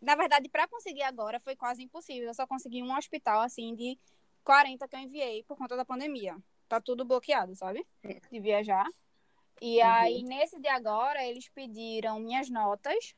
Na 0.00 0.14
verdade, 0.14 0.48
para 0.48 0.68
conseguir 0.68 1.02
agora 1.02 1.40
foi 1.40 1.56
quase 1.56 1.82
impossível. 1.82 2.28
Eu 2.28 2.34
só 2.34 2.46
consegui 2.46 2.82
um 2.82 2.96
hospital 2.96 3.40
assim 3.40 3.74
de 3.74 3.98
40 4.44 4.86
que 4.86 4.94
eu 4.94 5.00
enviei 5.00 5.42
por 5.42 5.58
conta 5.58 5.76
da 5.76 5.84
pandemia. 5.84 6.36
Tá 6.68 6.80
tudo 6.80 7.04
bloqueado, 7.04 7.54
sabe? 7.56 7.84
É. 8.04 8.20
De 8.30 8.40
viajar. 8.40 8.86
E 9.60 9.80
Uhum. 9.80 9.88
aí, 9.88 10.22
nesse 10.22 10.60
de 10.60 10.68
agora, 10.68 11.24
eles 11.24 11.48
pediram 11.48 12.20
minhas 12.20 12.48
notas, 12.48 13.14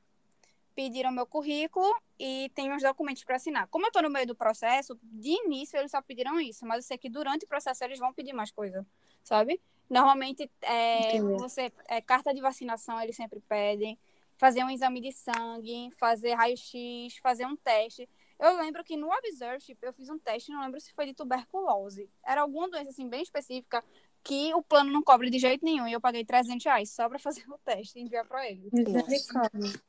pediram 0.79 1.11
meu 1.11 1.27
currículo 1.27 1.93
e 2.17 2.53
tem 2.55 2.73
uns 2.73 2.85
documentos 2.85 3.25
para 3.25 3.35
assinar. 3.35 3.67
Como 3.67 3.85
eu 3.85 3.91
tô 3.91 4.01
no 4.01 4.09
meio 4.09 4.29
do 4.29 4.35
processo, 4.37 4.97
de 5.03 5.31
início 5.45 5.77
eles 5.77 5.91
só 5.91 6.01
pediram 6.01 6.41
isso, 6.41 6.65
mas 6.65 6.77
eu 6.77 6.83
sei 6.87 6.97
que 6.97 7.11
durante 7.11 7.45
o 7.45 7.49
processo 7.49 7.83
eles 7.83 7.99
vão 7.99 8.15
pedir 8.15 8.33
mais 8.33 8.53
coisa, 8.53 8.87
sabe? 9.25 9.61
Normalmente, 9.91 10.49
é, 10.63 11.21
você, 11.21 11.73
é, 11.89 12.01
carta 12.01 12.33
de 12.33 12.41
vacinação 12.41 13.03
eles 13.03 13.17
sempre 13.17 13.41
pedem, 13.41 13.99
fazer 14.37 14.63
um 14.63 14.71
exame 14.71 15.01
de 15.01 15.11
sangue, 15.11 15.91
fazer 15.99 16.35
raio-x, 16.35 17.17
fazer 17.21 17.45
um 17.45 17.57
teste. 17.57 18.09
Eu 18.39 18.57
lembro 18.57 18.85
que 18.85 18.97
no 18.97 19.11
Observership 19.11 19.79
eu 19.83 19.93
fiz 19.93 20.09
um 20.09 20.17
teste, 20.17 20.53
não 20.53 20.61
lembro 20.61 20.81
se 20.81 20.93
foi 20.93 21.07
de 21.07 21.13
tuberculose. 21.13 22.09
Era 22.25 22.43
alguma 22.43 22.71
doença 22.71 22.91
assim 22.91 23.09
bem 23.09 23.23
específica 23.23 23.83
que 24.23 24.55
o 24.55 24.63
plano 24.63 24.93
não 24.93 25.03
cobre 25.03 25.29
de 25.29 25.41
jeito 25.41 25.65
nenhum. 25.65 25.89
E 25.89 25.93
eu 25.93 26.01
paguei 26.01 26.25
300 26.25 26.65
reais 26.65 26.93
só 26.93 27.09
pra 27.09 27.19
fazer 27.19 27.43
o 27.51 27.59
teste 27.65 27.99
e 27.99 28.03
enviar 28.03 28.25
pra 28.29 28.49
ele. 28.49 28.69
Misericórdia. 28.73 29.88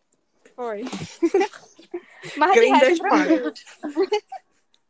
Foi. 0.59 0.83
Mas 2.35 2.51
de 2.51 2.59
Grandes 2.59 2.99
pagos. 2.99 3.65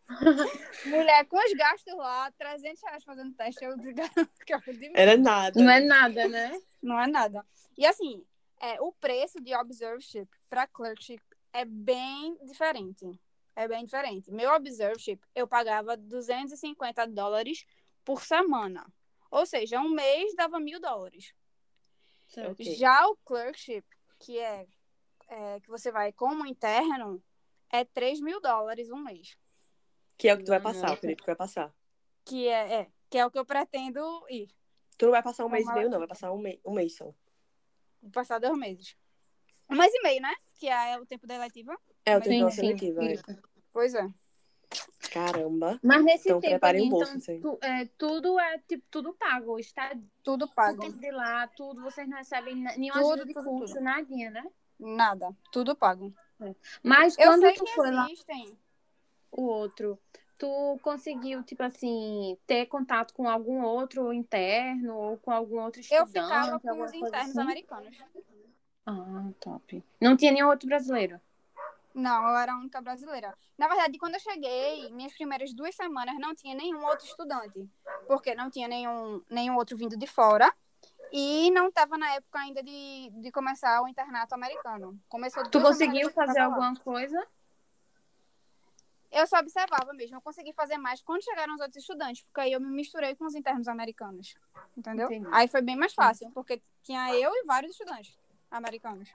mulher, 0.88 1.27
com 1.27 1.38
os 1.38 1.53
gastos 1.53 1.93
lá, 1.95 2.31
300 2.31 2.81
reais 2.81 3.03
fazendo 3.03 3.35
teste, 3.35 3.63
eu 3.63 3.77
garanto 3.77 4.31
que 4.43 4.51
eu 4.51 4.59
de 4.61 4.91
Era 4.95 5.15
nada. 5.15 5.61
Não 5.61 5.69
é 5.69 5.79
nada, 5.79 6.27
né? 6.27 6.59
Não 6.81 6.99
é 6.99 7.05
nada. 7.05 7.45
E 7.77 7.85
assim, 7.85 8.25
é, 8.59 8.81
o 8.81 8.91
preço 8.93 9.39
de 9.39 9.55
observership 9.55 10.27
para 10.49 10.65
clerkship 10.65 11.21
é 11.53 11.63
bem 11.65 12.35
diferente. 12.45 13.05
É 13.55 13.67
bem 13.67 13.85
diferente. 13.85 14.31
Meu 14.31 14.51
observership, 14.55 15.21
eu 15.35 15.47
pagava 15.47 15.95
250 15.95 17.05
dólares 17.09 17.63
por 18.03 18.23
semana. 18.23 18.91
Ou 19.29 19.45
seja, 19.45 19.79
um 19.79 19.89
mês 19.89 20.33
dava 20.35 20.59
mil 20.59 20.79
dólares. 20.79 21.31
Ok. 22.35 22.73
Já 22.73 23.07
o 23.07 23.15
clerkship, 23.17 23.85
que 24.17 24.39
é, 24.39 24.65
é, 25.29 25.59
que 25.59 25.69
você 25.69 25.91
vai 25.91 26.12
como 26.12 26.45
interno, 26.45 27.24
é 27.69 27.86
3 27.86 28.19
mil 28.19 28.41
dólares 28.41 28.89
um 28.89 28.98
mês. 29.03 29.38
Que 30.17 30.27
é 30.27 30.33
o 30.33 30.38
que 30.38 30.43
tu 30.43 30.50
vai 30.50 30.59
passar, 30.59 30.81
Nossa. 30.81 30.93
o 30.95 30.98
período 30.98 31.19
que 31.21 31.25
vai 31.25 31.36
passar. 31.36 31.74
Que 32.25 32.48
é, 32.48 32.74
é, 32.81 32.91
que 33.09 33.17
é 33.17 33.25
o 33.25 33.31
que 33.31 33.39
eu 33.39 33.45
pretendo 33.45 34.01
ir. 34.29 34.50
Tu 34.98 35.05
não 35.05 35.12
vai 35.12 35.24
passar 35.24 35.45
um 35.45 35.50
mês 35.50 35.65
e 35.67 35.74
meio, 35.74 35.89
não. 35.89 35.98
Vai 36.00 36.07
passar 36.07 36.31
um, 36.33 36.38
mei 36.38 36.59
um 36.65 36.74
mês 36.74 36.95
só. 36.98 37.05
Vou 38.01 38.12
passar 38.12 38.38
dois 38.39 38.57
meses. 38.57 38.98
Um 39.69 39.77
mês 39.77 39.93
e 39.93 40.01
meio, 40.01 40.21
né? 40.21 40.33
Que 40.55 40.67
é 40.67 41.00
o 41.00 41.05
tempo 41.05 41.25
da 41.25 41.36
eletiva. 41.36 41.77
É, 42.05 42.17
o 42.17 42.21
Sim, 42.24 42.29
tempo 42.29 42.45
da 42.45 42.51
sim, 42.51 42.55
seletiva. 42.57 43.03
é. 43.05 43.15
Pois 43.71 43.93
é. 43.95 44.05
Caramba. 45.12 45.79
Mas 45.83 46.03
nesse 46.03 46.27
Então, 46.27 46.39
tempo, 46.41 46.51
preparem 46.51 46.81
ali, 46.81 46.88
o 46.88 46.91
bolso, 46.91 47.17
então, 47.17 47.39
tu- 47.41 47.65
é, 47.65 47.86
tudo 47.98 48.39
é 48.39 48.59
tipo 48.59 48.86
tudo 48.91 49.13
pago. 49.13 49.57
Está 49.57 49.95
Tudo 50.21 50.48
pago. 50.50 50.79
tempo 50.81 50.98
de 50.98 51.12
lá, 51.12 51.48
tudo, 51.48 51.81
vocês 51.81 52.07
não 52.07 52.17
recebem 52.17 52.55
nenhuma 52.55 53.00
Tudo, 53.01 53.13
ajuda 53.13 53.25
de 53.25 53.33
tudo, 53.33 53.45
curso, 53.50 53.74
tudo. 53.75 53.83
nadinha, 53.83 54.29
né? 54.29 54.45
Nada. 54.79 55.36
Tudo 55.51 55.75
pago. 55.75 56.13
Mas 56.81 57.17
Eu 57.17 57.27
quando 57.31 57.41
sei 57.41 57.53
tu 57.53 57.65
que 57.65 57.71
foi 57.75 57.91
lá, 57.91 58.05
existem. 58.05 58.57
o 59.31 59.41
outro, 59.43 60.00
tu 60.38 60.79
conseguiu, 60.81 61.43
tipo 61.43 61.62
assim, 61.63 62.38
ter 62.48 62.65
contato 62.67 63.13
com 63.13 63.29
algum 63.29 63.62
outro 63.62 64.13
interno 64.13 64.95
ou 64.95 65.17
com 65.17 65.31
algum 65.31 65.59
outro 65.62 65.81
Eu 65.81 66.03
estudante? 66.05 66.27
ficava 66.27 66.59
com 66.59 66.81
os 66.83 66.93
internos 66.93 67.29
assim? 67.31 67.41
americanos. 67.41 67.98
Ah, 68.86 69.29
top. 69.41 69.83
Não 70.01 70.15
tinha 70.15 70.31
nenhum 70.31 70.48
outro 70.48 70.67
brasileiro? 70.67 71.19
Não, 71.93 72.29
eu 72.29 72.38
era 72.38 72.53
a 72.53 72.57
única 72.57 72.79
brasileira. 72.81 73.36
Na 73.57 73.67
verdade, 73.67 73.98
quando 73.98 74.13
eu 74.13 74.19
cheguei, 74.19 74.89
minhas 74.91 75.12
primeiras 75.13 75.53
duas 75.53 75.75
semanas 75.75 76.17
não 76.19 76.33
tinha 76.33 76.55
nenhum 76.55 76.86
outro 76.86 77.05
estudante. 77.05 77.67
Porque 78.07 78.33
não 78.33 78.50
tinha 78.50 78.67
nenhum, 78.67 79.21
nenhum 79.29 79.55
outro 79.57 79.75
vindo 79.75 79.98
de 79.98 80.07
fora. 80.07 80.51
E 81.11 81.49
não 81.51 81.67
estava 81.69 81.97
na 81.97 82.13
época 82.13 82.39
ainda 82.39 82.61
de, 82.61 83.09
de 83.15 83.31
começar 83.31 83.81
o 83.81 83.87
internato 83.87 84.35
americano. 84.35 84.99
Começou 85.07 85.43
Tu 85.49 85.61
conseguiu 85.61 86.09
fazer 86.11 86.39
alguma 86.39 86.75
coisa? 86.75 87.25
Eu 89.11 89.25
só 89.25 89.39
observava 89.39 89.91
mesmo. 89.93 90.17
Eu 90.17 90.21
consegui 90.21 90.53
fazer 90.53 90.77
mais 90.77 91.01
quando 91.01 91.23
chegaram 91.23 91.55
os 91.55 91.59
outros 91.59 91.77
estudantes. 91.77 92.21
Porque 92.23 92.41
aí 92.41 92.51
eu 92.51 92.61
me 92.61 92.67
misturei 92.67 93.15
com 93.15 93.25
os 93.25 93.33
internos 93.33 93.67
americanos. 93.67 94.35
Entendeu? 94.77 95.07
Entendi. 95.07 95.27
Aí 95.31 95.47
foi 95.47 95.61
bem 95.61 95.75
mais 95.75 95.93
fácil. 95.93 96.29
Porque 96.31 96.61
tinha 96.83 97.13
eu 97.15 97.31
e 97.33 97.43
vários 97.45 97.71
estudantes 97.71 98.15
americanos. 98.51 99.11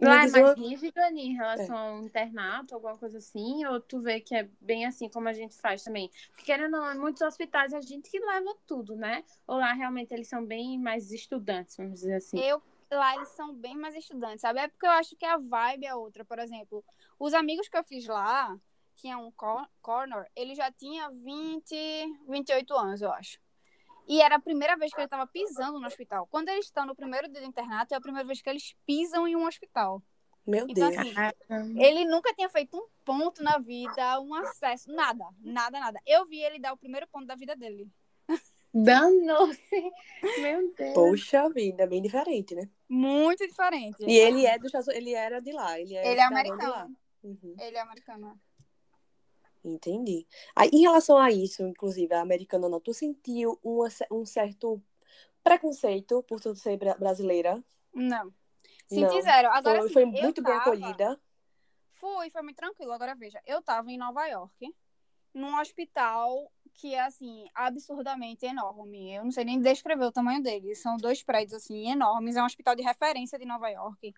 Lá 0.00 0.24
é 0.24 0.26
mais 0.26 0.52
rígido 0.54 0.98
ali 0.98 1.20
em 1.20 1.34
relação 1.34 1.76
ao 1.76 2.02
internato, 2.02 2.74
alguma 2.74 2.98
coisa 2.98 3.18
assim? 3.18 3.64
Ou 3.66 3.80
tu 3.80 4.00
vê 4.00 4.20
que 4.20 4.34
é 4.34 4.48
bem 4.60 4.84
assim 4.86 5.08
como 5.08 5.28
a 5.28 5.32
gente 5.32 5.56
faz 5.56 5.82
também? 5.84 6.10
Porque 6.30 6.44
querendo 6.44 6.74
ou 6.76 6.82
não, 6.82 6.92
em 6.94 6.98
muitos 6.98 7.22
hospitais 7.22 7.72
a 7.72 7.80
gente 7.80 8.10
que 8.10 8.18
leva 8.18 8.54
tudo, 8.66 8.96
né? 8.96 9.24
Ou 9.46 9.56
lá 9.58 9.72
realmente 9.72 10.12
eles 10.12 10.28
são 10.28 10.44
bem 10.44 10.78
mais 10.78 11.12
estudantes, 11.12 11.76
vamos 11.76 11.94
dizer 12.00 12.14
assim. 12.14 12.38
Eu, 12.38 12.60
lá 12.90 13.14
eles 13.16 13.28
são 13.28 13.54
bem 13.54 13.76
mais 13.76 13.94
estudantes, 13.94 14.40
sabe? 14.40 14.60
É 14.60 14.68
porque 14.68 14.86
eu 14.86 14.90
acho 14.90 15.16
que 15.16 15.24
a 15.24 15.36
vibe 15.38 15.86
é 15.86 15.94
outra. 15.94 16.24
Por 16.24 16.38
exemplo, 16.38 16.84
os 17.18 17.32
amigos 17.32 17.68
que 17.68 17.76
eu 17.76 17.84
fiz 17.84 18.06
lá, 18.06 18.58
tinha 18.96 19.16
um 19.18 19.30
cor- 19.30 19.68
corner, 19.80 20.26
ele 20.34 20.54
já 20.54 20.70
tinha 20.72 21.08
20, 21.10 21.74
28 22.28 22.74
anos, 22.74 23.00
eu 23.00 23.12
acho. 23.12 23.38
E 24.06 24.20
era 24.20 24.36
a 24.36 24.40
primeira 24.40 24.76
vez 24.76 24.92
que 24.92 24.98
ele 25.00 25.06
estava 25.06 25.26
pisando 25.26 25.80
no 25.80 25.86
hospital. 25.86 26.26
Quando 26.30 26.48
eles 26.48 26.66
estão 26.66 26.84
no 26.86 26.94
primeiro 26.94 27.28
dia 27.28 27.40
do 27.40 27.46
internato, 27.46 27.94
é 27.94 27.96
a 27.96 28.00
primeira 28.00 28.26
vez 28.26 28.42
que 28.42 28.50
eles 28.50 28.74
pisam 28.86 29.26
em 29.26 29.34
um 29.36 29.46
hospital. 29.46 30.02
Meu 30.46 30.66
Então, 30.68 30.90
Deus. 30.90 31.00
assim, 31.16 31.80
ele 31.80 32.04
nunca 32.04 32.34
tinha 32.34 32.50
feito 32.50 32.76
um 32.76 32.86
ponto 33.02 33.42
na 33.42 33.58
vida, 33.58 34.20
um 34.20 34.34
acesso, 34.34 34.92
nada, 34.92 35.24
nada, 35.40 35.80
nada. 35.80 36.00
Eu 36.04 36.26
vi 36.26 36.38
ele 36.38 36.58
dar 36.58 36.74
o 36.74 36.76
primeiro 36.76 37.08
ponto 37.08 37.26
da 37.26 37.34
vida 37.34 37.56
dele. 37.56 37.90
Danou-se! 38.74 39.92
Meu 40.40 40.74
Deus! 40.74 40.94
Poxa 40.94 41.48
vida, 41.48 41.86
bem 41.86 42.02
diferente, 42.02 42.54
né? 42.54 42.68
Muito 42.88 43.46
diferente. 43.46 44.04
E 44.04 44.18
ele 44.18 44.44
é 44.44 44.56
Unidos, 44.56 44.88
ele 44.88 45.14
era 45.14 45.40
de 45.40 45.52
lá. 45.52 45.78
Ele 45.78 45.94
é, 45.94 46.10
Ele 46.10 46.20
é 46.20 46.24
americano. 46.24 46.70
lá. 46.70 46.88
Uhum, 47.22 47.56
Ele 47.58 47.76
é 47.76 47.80
americano. 47.80 48.40
Entendi. 49.64 50.26
Aí, 50.54 50.68
em 50.72 50.82
relação 50.82 51.16
a 51.18 51.30
isso, 51.30 51.62
inclusive, 51.62 52.12
a 52.14 52.20
americana 52.20 52.68
não, 52.68 52.80
tu 52.80 52.92
sentiu 52.94 53.58
uma 53.62 53.88
um 54.10 54.24
certo 54.26 54.82
preconceito 55.42 56.22
por 56.24 56.40
tu 56.40 56.54
ser 56.54 56.76
bra- 56.76 56.94
brasileira? 56.96 57.62
Não. 57.94 58.32
Senti 58.86 59.14
Não. 59.14 59.22
zero. 59.22 59.48
Agora, 59.50 59.78
foi 59.78 59.84
assim, 59.86 59.92
foi 59.92 60.04
muito 60.06 60.42
bem 60.42 60.52
tava- 60.52 60.60
acolhida. 60.70 61.20
Fui, 61.92 62.30
foi 62.30 62.42
muito 62.42 62.56
tranquilo. 62.56 62.92
Agora 62.92 63.14
veja, 63.14 63.40
eu 63.46 63.62
tava 63.62 63.90
em 63.90 63.96
Nova 63.96 64.26
York, 64.26 64.74
num 65.32 65.58
hospital 65.58 66.50
que 66.74 66.92
é 66.94 67.00
assim, 67.00 67.46
absurdamente 67.54 68.44
enorme. 68.44 69.14
Eu 69.14 69.24
não 69.24 69.30
sei 69.30 69.44
nem 69.44 69.60
descrever 69.60 70.04
o 70.04 70.12
tamanho 70.12 70.42
dele. 70.42 70.74
São 70.74 70.96
dois 70.96 71.22
prédios 71.22 71.54
assim 71.54 71.90
enormes, 71.90 72.36
é 72.36 72.42
um 72.42 72.46
hospital 72.46 72.74
de 72.74 72.82
referência 72.82 73.38
de 73.38 73.44
Nova 73.44 73.68
York. 73.70 74.12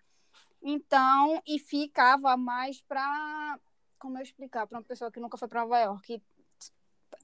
Então, 0.61 1.41
e 1.45 1.59
ficava 1.59 2.35
mais 2.35 2.81
pra 2.81 3.59
como 3.97 4.17
eu 4.17 4.23
explicar 4.23 4.67
pra 4.67 4.77
uma 4.77 4.83
pessoa 4.83 5.11
que 5.11 5.19
nunca 5.19 5.37
foi 5.37 5.47
pra 5.47 5.61
Nova 5.61 5.79
York? 5.79 6.21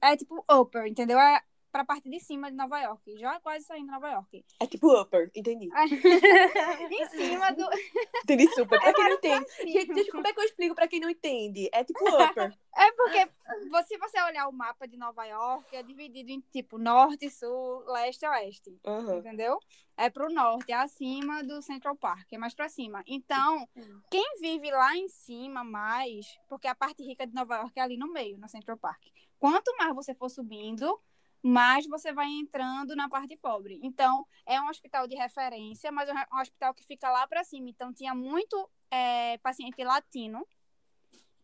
É 0.02 0.16
tipo 0.16 0.44
upper, 0.50 0.86
entendeu? 0.86 1.18
É 1.18 1.42
pra 1.74 1.84
parte 1.84 2.08
de 2.08 2.20
cima 2.20 2.48
de 2.48 2.56
Nova 2.56 2.80
York, 2.80 3.18
já 3.18 3.40
quase 3.40 3.64
saindo 3.64 3.86
de 3.86 3.90
Nova 3.90 4.08
York. 4.08 4.44
É 4.60 4.66
tipo 4.68 4.96
upper, 4.96 5.28
entendi. 5.34 5.68
em 6.88 7.08
cima 7.08 7.50
do. 7.50 7.64
Entendi 8.22 8.46
super. 8.54 8.80
Pra 8.80 8.92
quem 8.94 9.10
não 9.10 9.18
pra 9.18 9.28
entende. 9.30 9.50
cima. 9.50 9.72
Gente, 9.72 9.94
deixa, 9.94 10.12
como 10.12 10.24
é 10.24 10.32
que 10.32 10.38
eu 10.38 10.44
explico 10.44 10.74
pra 10.76 10.86
quem 10.86 11.00
não 11.00 11.10
entende? 11.10 11.68
É 11.72 11.82
tipo 11.82 11.98
upper. 12.08 12.56
É 12.76 12.90
porque, 12.90 13.28
se 13.86 13.96
você 13.98 14.20
olhar 14.22 14.48
o 14.48 14.52
mapa 14.52 14.88
de 14.88 14.96
Nova 14.96 15.24
York, 15.24 15.76
é 15.76 15.80
dividido 15.80 16.32
em 16.32 16.40
tipo 16.52 16.76
norte, 16.76 17.30
sul, 17.30 17.84
leste 17.86 18.24
e 18.24 18.28
oeste. 18.28 18.80
Aham. 18.84 19.18
Entendeu? 19.18 19.60
É 19.96 20.10
pro 20.10 20.28
norte, 20.28 20.72
é 20.72 20.74
acima 20.74 21.44
do 21.44 21.62
Central 21.62 21.94
Park, 21.94 22.32
é 22.32 22.38
mais 22.38 22.52
pra 22.52 22.68
cima. 22.68 23.04
Então, 23.06 23.68
quem 24.10 24.40
vive 24.40 24.72
lá 24.72 24.96
em 24.96 25.08
cima 25.08 25.62
mais, 25.62 26.26
porque 26.48 26.66
a 26.66 26.74
parte 26.74 27.04
rica 27.04 27.24
de 27.24 27.32
Nova 27.32 27.58
York 27.58 27.78
é 27.78 27.82
ali 27.82 27.96
no 27.96 28.12
meio, 28.12 28.38
no 28.38 28.48
Central 28.48 28.76
Park. 28.76 29.02
Quanto 29.38 29.72
mais 29.76 29.94
você 29.94 30.12
for 30.12 30.28
subindo, 30.28 31.00
mais 31.44 31.86
você 31.86 32.10
vai 32.10 32.26
entrando 32.26 32.96
na 32.96 33.06
parte 33.06 33.36
pobre. 33.36 33.78
Então, 33.82 34.26
é 34.46 34.58
um 34.58 34.68
hospital 34.70 35.06
de 35.06 35.14
referência, 35.14 35.92
mas 35.92 36.08
é 36.08 36.14
um 36.32 36.40
hospital 36.40 36.72
que 36.72 36.82
fica 36.82 37.10
lá 37.10 37.26
pra 37.26 37.44
cima. 37.44 37.68
Então, 37.68 37.92
tinha 37.92 38.14
muito 38.14 38.66
é, 38.90 39.36
paciente 39.38 39.84
latino. 39.84 40.46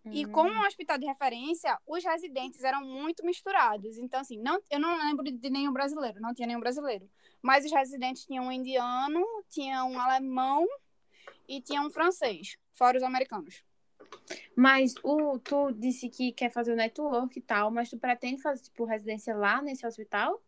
E 0.07 0.25
Hum. 0.25 0.33
como 0.33 0.51
um 0.51 0.67
hospital 0.67 0.97
de 0.97 1.05
referência, 1.05 1.79
os 1.87 2.03
residentes 2.03 2.65
eram 2.65 2.83
muito 2.83 3.23
misturados. 3.27 3.99
Então, 3.99 4.21
assim, 4.21 4.39
não, 4.39 4.59
eu 4.71 4.81
não 4.81 4.97
lembro 4.97 5.25
de 5.25 5.51
nenhum 5.51 5.73
brasileiro, 5.73 6.19
não 6.19 6.33
tinha 6.33 6.47
nenhum 6.49 6.61
brasileiro. 6.61 7.07
Mas 7.43 7.67
os 7.67 7.71
residentes 7.71 8.25
tinham 8.25 8.47
um 8.47 8.53
indiano, 8.53 9.23
tinha 9.51 9.85
um 9.85 10.01
alemão 10.01 10.67
e 11.47 11.61
tinha 11.61 11.83
um 11.83 11.91
francês, 11.91 12.57
fora 12.73 12.97
os 12.97 13.03
americanos. 13.03 13.63
Mas 14.57 14.95
o, 15.03 15.39
tu 15.39 15.73
disse 15.73 16.09
que 16.09 16.33
quer 16.33 16.51
fazer 16.51 16.73
o 16.73 16.77
network 16.77 17.39
e 17.39 17.43
tal, 17.43 17.71
mas 17.71 17.89
tu 17.91 17.99
pretende 17.99 18.41
fazer, 18.43 18.63
tipo, 18.63 18.85
residência 18.85 19.35
lá 19.35 19.61
nesse 19.63 19.87
hospital? 19.87 20.41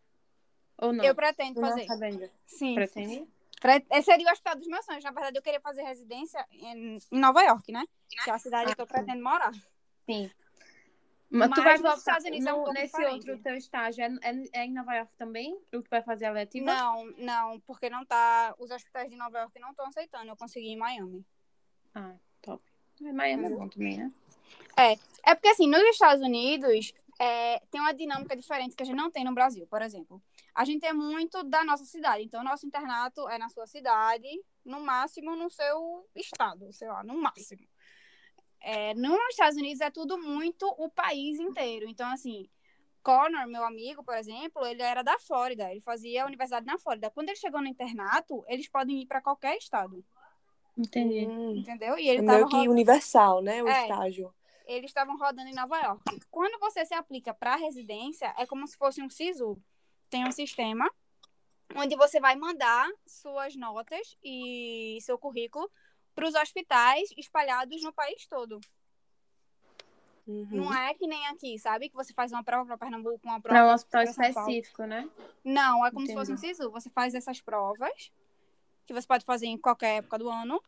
Ou 0.79 0.93
não? 0.93 1.05
Eu 1.05 1.15
pretendo 1.15 1.55
Tu 1.55 1.61
não 1.61 1.69
fazer. 1.87 2.05
ainda. 2.05 2.31
Sim. 2.47 2.75
Pretende? 2.75 3.27
Pre- 3.61 4.03
seria 4.03 4.27
o 4.29 4.33
hospital 4.33 4.57
dos 4.57 4.67
meus 4.67 4.85
sonhos. 4.85 5.05
Na 5.05 5.13
verdade, 5.13 5.39
eu 5.39 5.43
queria 5.43 5.61
fazer 5.61 5.83
residência 5.83 6.45
em, 6.51 6.97
em 6.97 7.19
Nova 7.21 7.43
York, 7.43 7.71
né? 7.71 7.85
Que 8.09 8.31
é 8.31 8.33
a 8.33 8.39
cidade 8.39 8.75
que 8.75 8.81
eu 8.83 8.87
pretendo 8.87 9.23
morar. 9.23 9.53
Sim. 10.05 10.31
Mas, 11.31 11.49
tu 11.51 11.63
Mas 11.63 11.65
vai 11.81 11.91
nos 11.91 11.99
Estados 12.01 12.25
Unidos 12.27 12.47
é 12.47 12.53
um 12.53 12.65
no- 12.65 12.73
nesse 12.73 12.87
diferente. 12.97 13.31
outro 13.31 13.43
teu 13.43 13.55
estágio. 13.55 14.05
É, 14.05 14.09
é, 14.23 14.61
é 14.61 14.67
em 14.67 14.73
Nova 14.73 14.95
York 14.95 15.15
também? 15.17 15.55
O 15.73 15.79
que 15.81 15.85
tu 15.85 15.91
vai 15.91 16.03
fazer 16.03 16.27
a 16.27 16.33
letiva? 16.33 16.67
Não, 16.67 17.07
não, 17.17 17.61
porque 17.61 17.89
não 17.89 18.05
tá. 18.05 18.55
Os 18.59 18.71
hospitais 18.71 19.09
de 19.09 19.17
Nova 19.17 19.39
York 19.39 19.59
não 19.61 19.71
estão 19.71 19.87
aceitando. 19.87 20.27
Eu 20.29 20.37
consegui 20.37 20.69
em 20.69 20.77
Miami. 20.77 21.25
Ah, 21.95 22.17
top. 22.43 22.63
É, 23.01 23.13
Miami 23.13 23.47
é 23.47 23.51
bom 23.51 23.69
também, 23.69 23.99
né? 23.99 24.13
É 25.25 25.35
porque, 25.35 25.49
assim, 25.49 25.69
nos 25.69 25.83
Estados 25.83 26.23
Unidos, 26.23 26.93
é, 27.19 27.61
tem 27.71 27.81
uma 27.81 27.95
dinâmica 27.95 28.37
diferente 28.37 28.75
que 28.75 28.83
a 28.83 28.87
gente 28.87 28.97
não 28.97 29.11
tem 29.11 29.25
no 29.25 29.33
Brasil, 29.33 29.67
por 29.69 29.81
exemplo. 29.81 30.21
A 30.55 30.65
gente 30.65 30.85
é 30.85 30.93
muito 30.93 31.43
da 31.45 31.65
nossa 31.65 31.85
cidade. 31.85 32.25
Então, 32.25 32.43
nosso 32.43 32.67
internato 32.67 33.29
é 33.29 33.39
na 33.39 33.49
sua 33.49 33.67
cidade, 33.67 34.29
no 34.65 34.81
máximo 34.81 35.37
no 35.37 35.49
seu 35.49 36.07
estado, 36.17 36.73
sei 36.73 36.89
lá, 36.89 37.05
no 37.05 37.17
máximo. 37.17 37.63
É, 38.61 38.95
nos 38.95 39.19
Estados 39.31 39.57
Unidos 39.57 39.81
é 39.81 39.91
tudo 39.91 40.19
muito 40.19 40.67
o 40.79 40.89
país 40.89 41.39
inteiro. 41.39 41.89
Então, 41.89 42.11
assim, 42.11 42.49
Connor, 43.03 43.47
meu 43.47 43.65
amigo, 43.65 44.03
por 44.05 44.15
exemplo, 44.15 44.65
ele 44.67 44.83
era 44.83 45.03
da 45.03 45.19
Flórida. 45.19 45.71
Ele 45.71 45.81
fazia 45.81 46.25
a 46.25 46.27
universidade 46.27 46.67
na 46.67 46.79
Flórida. 46.79 47.11
Quando 47.11 47.29
ele 47.29 47.39
chegou 47.39 47.61
no 47.61 47.67
internato, 47.67 48.45
eles 48.49 48.69
podem 48.69 49.03
ir 49.03 49.07
para 49.07 49.21
qualquer 49.21 49.57
estado, 49.57 50.05
Entendi. 50.77 51.27
Hum, 51.27 51.57
entendeu? 51.57 51.99
E 51.99 52.09
é 52.09 52.13
ele 52.13 52.23
meio 52.23 52.49
tava 52.49 52.51
que 52.51 52.69
universal, 52.69 53.43
né? 53.43 53.63
O 53.63 53.69
É. 53.69 53.83
estágio. 53.83 54.35
eles 54.65 54.91
estavam 54.91 55.19
rodando 55.19 55.49
em 55.49 55.55
Nova 55.55 55.79
York. 55.79 56.21
Quando 56.31 56.59
você 56.59 56.87
se 56.87 56.95
aplica 56.95 57.35
para 57.35 57.57
residência, 57.57 58.33
é 58.39 58.47
como 58.47 58.67
se 58.67 58.77
fosse 58.77 59.03
um 59.03 59.11
SISU. 59.11 59.61
Tem 60.09 60.27
um 60.27 60.33
sistema 60.33 60.91
onde 61.77 61.97
você 61.97 62.21
vai 62.21 62.37
mandar 62.37 62.91
suas 63.07 63.57
notas 63.57 64.17
e 64.23 64.99
seu 65.03 65.19
currículo 65.19 65.71
para 66.15 66.27
os 66.27 66.35
hospitais 66.35 67.11
espalhados 67.17 67.83
no 67.83 67.93
país 67.93 68.27
todo. 68.27 68.61
Uhum. 70.27 70.47
Não 70.51 70.75
é 70.75 70.95
que 70.95 71.07
nem 71.07 71.27
aqui, 71.27 71.59
sabe? 71.59 71.89
Que 71.89 71.97
você 71.97 72.13
faz 72.15 72.31
uma 72.33 72.45
prova 72.45 72.65
para 72.65 72.79
Pernambuco, 72.79 73.21
uma 73.25 73.41
prova 73.41 73.59
Para 73.59 73.71
um 73.71 73.75
hospital 73.75 74.03
específico, 74.05 74.85
né? 74.85 75.09
Não, 75.45 75.85
é 75.85 75.91
como 75.91 76.07
se 76.07 76.15
fosse 76.15 76.33
um 76.33 76.37
SISU. 76.37 76.71
Você 76.71 76.89
faz 76.91 77.15
essas 77.15 77.41
provas, 77.41 78.13
que 78.87 78.95
você 78.95 79.07
pode 79.07 79.25
fazer 79.25 79.47
em 79.47 79.59
qualquer 79.59 79.99
época 79.99 80.19
do 80.19 80.29
ano. 80.29 80.63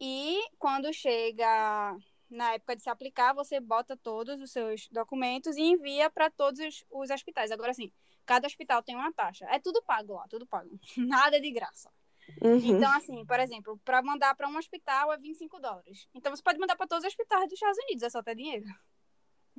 E 0.00 0.38
quando 0.58 0.92
chega 0.92 1.96
na 2.30 2.54
época 2.54 2.76
de 2.76 2.82
se 2.82 2.90
aplicar, 2.90 3.32
você 3.32 3.58
bota 3.58 3.96
todos 3.96 4.40
os 4.40 4.50
seus 4.50 4.88
documentos 4.90 5.56
e 5.56 5.62
envia 5.62 6.10
para 6.10 6.30
todos 6.30 6.60
os, 6.60 6.84
os 6.90 7.10
hospitais. 7.10 7.50
Agora, 7.50 7.70
assim, 7.70 7.90
cada 8.26 8.46
hospital 8.46 8.82
tem 8.82 8.94
uma 8.94 9.12
taxa. 9.12 9.46
É 9.50 9.58
tudo 9.58 9.82
pago 9.82 10.14
lá, 10.14 10.26
tudo 10.28 10.46
pago. 10.46 10.70
Nada 10.96 11.40
de 11.40 11.50
graça. 11.50 11.90
Uhum. 12.42 12.76
Então, 12.76 12.90
assim, 12.92 13.24
por 13.24 13.40
exemplo, 13.40 13.80
para 13.84 14.02
mandar 14.02 14.34
para 14.34 14.48
um 14.48 14.56
hospital 14.56 15.12
é 15.12 15.16
25 15.16 15.58
dólares. 15.58 16.06
Então, 16.14 16.34
você 16.34 16.42
pode 16.42 16.58
mandar 16.58 16.76
para 16.76 16.86
todos 16.86 17.04
os 17.04 17.08
hospitais 17.08 17.44
dos 17.44 17.54
Estados 17.54 17.78
Unidos, 17.84 18.02
é 18.02 18.10
só 18.10 18.22
ter 18.22 18.34
dinheiro. 18.34 18.66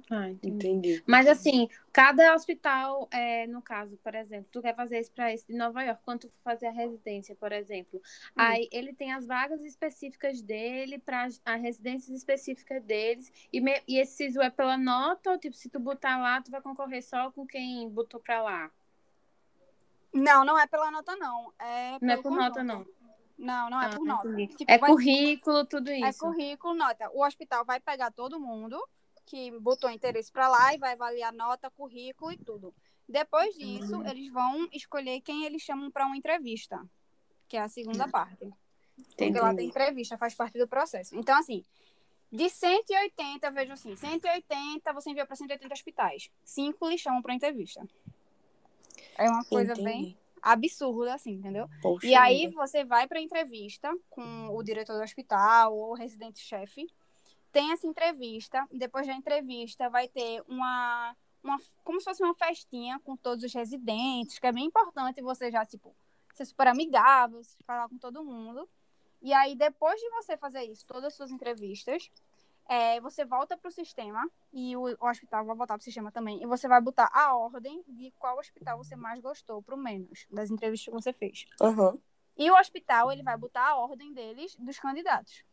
Ah, 0.09 0.29
entendi. 0.29 0.67
Entendi. 0.67 1.03
Mas 1.05 1.27
assim, 1.27 1.67
cada 1.91 2.33
hospital, 2.33 3.07
é, 3.12 3.45
no 3.47 3.62
caso, 3.62 3.97
por 3.97 4.15
exemplo, 4.15 4.47
tu 4.51 4.62
quer 4.62 4.75
fazer 4.75 4.99
isso 4.99 5.12
para 5.12 5.33
esse 5.33 5.47
de 5.47 5.53
Nova 5.55 5.83
York, 5.83 6.01
quando 6.03 6.21
tu 6.21 6.29
for 6.29 6.41
fazer 6.43 6.67
a 6.67 6.71
residência, 6.71 7.35
por 7.35 7.51
exemplo, 7.51 8.01
aí 8.35 8.67
ele 8.71 8.93
tem 8.93 9.12
as 9.13 9.25
vagas 9.25 9.62
específicas 9.63 10.41
dele 10.41 10.99
para 10.99 11.23
as 11.25 11.41
residências 11.62 12.15
específicas 12.17 12.83
deles, 12.83 13.31
e, 13.51 13.59
me- 13.62 13.81
e 13.88 13.97
esse 13.97 14.15
SISU 14.17 14.41
é 14.41 14.49
pela 14.49 14.77
nota, 14.77 15.31
ou 15.31 15.38
tipo, 15.38 15.55
se 15.55 15.69
tu 15.69 15.79
botar 15.79 16.17
lá, 16.19 16.41
tu 16.41 16.51
vai 16.51 16.62
concorrer 16.62 17.03
só 17.03 17.31
com 17.31 17.45
quem 17.45 17.89
botou 17.89 18.19
para 18.19 18.41
lá? 18.41 18.71
Não, 20.13 20.43
não 20.43 20.57
é 20.57 20.65
pela 20.65 20.89
nota, 20.89 21.15
não. 21.15 21.53
É 21.59 21.97
Não 22.01 22.13
é 22.13 22.17
por 22.17 22.31
nota, 22.31 22.63
não. 22.63 22.85
Não, 23.38 23.69
não 23.69 23.81
é 23.81 23.85
Ah, 23.85 23.89
por 23.97 24.05
nota. 24.05 24.35
Tipo, 24.57 24.69
É 24.71 24.77
currículo, 24.77 25.65
tudo 25.65 25.89
É 25.89 26.09
isso. 26.09 26.19
currículo, 26.19 26.73
nota. 26.73 27.09
O 27.13 27.23
hospital 27.23 27.63
vai 27.63 27.79
pegar 27.79 28.12
todo 28.12 28.39
mundo 28.39 28.77
que 29.29 29.51
botou 29.59 29.89
interesse 29.91 30.31
para 30.31 30.47
lá 30.47 30.73
e 30.73 30.77
vai 30.79 30.93
avaliar 30.93 31.31
nota, 31.31 31.69
currículo 31.69 32.31
e 32.31 32.37
tudo. 32.37 32.73
Depois 33.07 33.53
disso, 33.55 33.97
Uhum. 33.97 34.07
eles 34.07 34.31
vão 34.31 34.67
escolher 34.71 35.21
quem 35.21 35.45
eles 35.45 35.61
chamam 35.61 35.91
para 35.91 36.05
uma 36.05 36.17
entrevista, 36.17 36.83
que 37.47 37.55
é 37.55 37.61
a 37.61 37.67
segunda 37.69 38.07
parte. 38.07 38.49
Porque 38.95 39.23
Entendi. 39.25 39.39
lá 39.39 39.53
tem 39.53 39.67
entrevista, 39.67 40.17
faz 40.17 40.33
parte 40.35 40.57
do 40.57 40.67
processo. 40.67 41.15
Então, 41.15 41.37
assim, 41.37 41.63
de 42.31 42.49
180, 42.49 43.49
vejo 43.51 43.73
assim, 43.73 43.95
180 43.95 44.91
você 44.93 45.11
envia 45.11 45.25
para 45.25 45.35
180 45.35 45.73
hospitais. 45.73 46.29
Cinco 46.43 46.89
lhe 46.89 46.97
chamam 46.97 47.21
para 47.21 47.33
entrevista. 47.33 47.87
É 49.15 49.29
uma 49.29 49.43
coisa 49.45 49.73
Entendi. 49.73 49.83
bem 49.87 50.17
absurda, 50.41 51.13
assim, 51.13 51.31
entendeu? 51.33 51.67
Poxa 51.81 52.07
E 52.07 52.15
aí 52.15 52.47
vida. 52.47 52.55
você 52.55 52.83
vai 52.83 53.07
para 53.07 53.19
entrevista 53.21 53.93
com 54.09 54.49
o 54.49 54.63
diretor 54.63 54.97
do 54.97 55.03
hospital 55.03 55.75
ou 55.77 55.91
o 55.91 55.95
residente-chefe. 55.95 56.87
Tem 57.51 57.71
essa 57.71 57.88
entrevista. 57.88 58.65
Depois 58.71 59.07
da 59.07 59.13
entrevista 59.13 59.89
vai 59.89 60.07
ter 60.07 60.43
uma, 60.47 61.15
uma 61.43 61.57
como 61.83 61.99
se 61.99 62.05
fosse 62.05 62.23
uma 62.23 62.35
festinha 62.35 62.99
com 62.99 63.15
todos 63.15 63.43
os 63.43 63.53
residentes, 63.53 64.39
que 64.39 64.47
é 64.47 64.51
bem 64.51 64.65
importante 64.65 65.21
você 65.21 65.51
já 65.51 65.65
tipo 65.65 65.95
ser 66.33 66.45
super 66.45 66.67
amigável, 66.67 67.43
se 67.43 67.57
falar 67.65 67.89
com 67.89 67.97
todo 67.97 68.23
mundo. 68.23 68.69
E 69.21 69.33
aí 69.33 69.55
depois 69.55 69.99
de 69.99 70.09
você 70.12 70.38
fazer 70.38 70.63
isso, 70.63 70.85
todas 70.88 71.05
as 71.05 71.13
suas 71.13 71.31
entrevistas, 71.31 72.09
é, 72.69 73.01
você 73.01 73.25
volta 73.25 73.57
para 73.57 73.67
o 73.67 73.71
sistema 73.71 74.29
e 74.53 74.77
o, 74.77 74.81
o 74.83 75.09
hospital 75.09 75.43
vai 75.43 75.55
voltar 75.55 75.73
para 75.73 75.81
o 75.81 75.83
sistema 75.83 76.12
também. 76.12 76.41
E 76.41 76.45
você 76.45 76.67
vai 76.67 76.79
botar 76.79 77.09
a 77.12 77.35
ordem 77.35 77.83
de 77.88 78.12
qual 78.19 78.38
hospital 78.38 78.77
você 78.77 78.95
mais 78.95 79.19
gostou 79.19 79.62
pro 79.62 79.75
menos 79.75 80.27
das 80.29 80.51
entrevistas 80.51 80.85
que 80.85 80.91
você 80.91 81.12
fez. 81.12 81.45
Aham. 81.59 81.97
E 82.38 82.49
o 82.49 82.55
hospital, 82.55 83.12
ele 83.12 83.23
vai 83.23 83.35
botar 83.35 83.67
a 83.67 83.75
ordem 83.75 84.13
deles, 84.13 84.55
dos 84.55 84.79
candidatos. 84.79 85.43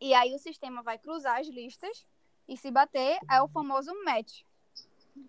E 0.00 0.12
aí 0.14 0.34
o 0.34 0.38
sistema 0.38 0.82
vai 0.82 0.98
cruzar 0.98 1.40
as 1.40 1.48
listas 1.48 2.06
e 2.48 2.56
se 2.56 2.70
bater 2.70 3.18
é 3.30 3.40
o 3.42 3.48
famoso 3.48 3.92
match. 4.04 4.42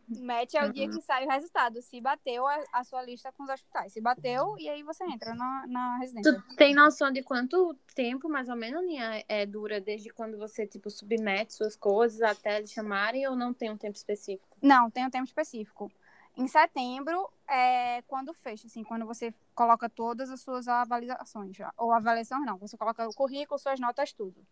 Match 0.10 0.54
é 0.54 0.66
o 0.66 0.72
dia 0.72 0.90
que 0.90 1.02
sai 1.02 1.26
o 1.26 1.30
resultado. 1.30 1.82
Se 1.82 2.00
bateu 2.02 2.46
a, 2.46 2.64
a 2.74 2.84
sua 2.84 3.02
lista 3.02 3.32
com 3.32 3.44
os 3.44 3.50
hospitais. 3.50 3.94
Se 3.94 4.02
bateu, 4.02 4.58
e 4.60 4.70
aí 4.70 4.84
você 4.84 5.04
entra 5.06 5.34
na, 5.34 5.66
na 5.68 5.98
residência. 5.98 6.34
Tu 6.34 6.56
tem 6.56 6.74
noção 6.74 7.12
de 7.12 7.24
quanto 7.24 7.74
tempo, 7.96 8.30
mais 8.30 8.50
ou 8.50 8.56
menos, 8.56 8.86
Ninha, 8.86 9.24
é, 9.28 9.46
dura 9.46 9.80
desde 9.80 10.10
quando 10.10 10.38
você, 10.38 10.68
tipo, 10.68 10.90
submete 10.90 11.54
suas 11.54 11.76
coisas 11.76 12.22
até 12.22 12.58
eles 12.58 12.72
chamarem 12.72 13.28
ou 13.28 13.36
não 13.36 13.54
tem 13.54 13.70
um 13.70 13.78
tempo 13.78 13.96
específico? 13.96 14.58
Não, 14.62 14.90
tem 14.90 15.06
um 15.06 15.10
tempo 15.10 15.26
específico. 15.26 15.92
Em 16.36 16.48
setembro 16.48 17.30
é 17.48 18.02
quando 18.04 18.34
fecha, 18.34 18.68
assim, 18.68 18.84
quando 18.84 19.06
você 19.06 19.34
coloca 19.56 19.90
todas 19.90 20.30
as 20.30 20.40
suas 20.42 20.68
avaliações, 20.68 21.56
já. 21.56 21.74
ou 21.78 21.92
avaliações 21.92 22.46
não, 22.46 22.58
você 22.58 22.78
coloca 22.78 23.08
o 23.08 23.14
currículo, 23.14 23.58
suas 23.58 23.80
notas, 23.80 24.14
tudo. 24.14 24.46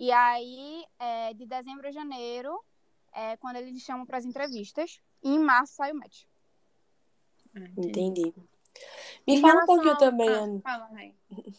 E 0.00 0.10
aí, 0.10 0.82
é, 0.98 1.34
de 1.34 1.44
dezembro 1.46 1.86
a 1.86 1.92
janeiro, 1.92 2.58
é 3.12 3.36
quando 3.36 3.56
eles 3.56 3.82
chamam 3.82 4.06
para 4.06 4.16
as 4.16 4.24
entrevistas, 4.24 4.98
e 5.22 5.28
em 5.28 5.38
março 5.38 5.74
sai 5.74 5.92
o 5.92 5.94
match. 5.94 6.22
Entendi. 7.76 8.32
Me 9.26 9.36
Em 9.36 9.40
fala 9.42 9.62
um 9.62 9.66
pouquinho 9.66 9.92
ao- 9.92 9.98
também, 9.98 10.28
Ah, 10.30 10.42
Ani- 10.42 10.62
fala, 10.62 10.90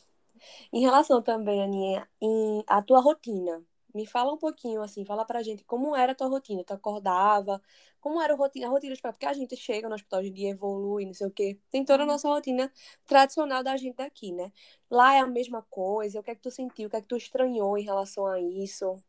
em 0.74 0.82
relação 0.82 1.22
também, 1.22 1.62
Aninha, 1.62 2.10
em 2.20 2.64
a 2.68 2.82
tua 2.82 3.00
rotina 3.00 3.64
Me 3.94 4.06
fala 4.08 4.32
um 4.34 4.38
pouquinho, 4.38 4.82
assim, 4.82 5.04
fala 5.06 5.26
pra 5.26 5.44
gente 5.44 5.64
como 5.66 5.96
era 5.96 6.14
a 6.14 6.16
tua 6.16 6.28
rotina. 6.28 6.64
Tu 6.64 6.74
acordava, 6.74 7.62
como 8.02 8.20
era 8.22 8.34
a 8.34 8.36
rotina, 8.36 8.68
a 8.68 8.70
rotina 8.70 8.96
de 8.96 9.02
porque 9.02 9.26
a 9.26 9.34
gente 9.34 9.56
chega 9.56 9.88
no 9.88 9.96
hospital 9.96 10.22
de 10.24 10.32
dia, 10.32 10.50
evolui, 10.50 11.06
não 11.06 11.14
sei 11.14 11.28
o 11.28 11.32
quê. 11.32 11.60
Tem 11.70 11.86
toda 11.86 12.04
a 12.04 12.06
nossa 12.06 12.28
rotina 12.28 12.72
tradicional 13.06 13.64
da 13.64 13.78
gente 13.78 14.02
aqui, 14.02 14.34
né? 14.34 14.52
Lá 14.90 15.14
é 15.14 15.20
a 15.20 15.28
mesma 15.28 15.62
coisa. 15.62 16.20
O 16.20 16.24
que 16.24 16.32
é 16.32 16.36
que 16.36 16.42
tu 16.42 16.52
sentiu? 16.52 16.88
O 16.88 16.90
que 16.90 16.98
é 16.98 17.02
que 17.02 17.08
tu 17.08 17.16
estranhou 17.16 17.78
em 17.78 17.84
relação 17.84 18.26
a 18.26 18.40
isso? 18.42 19.02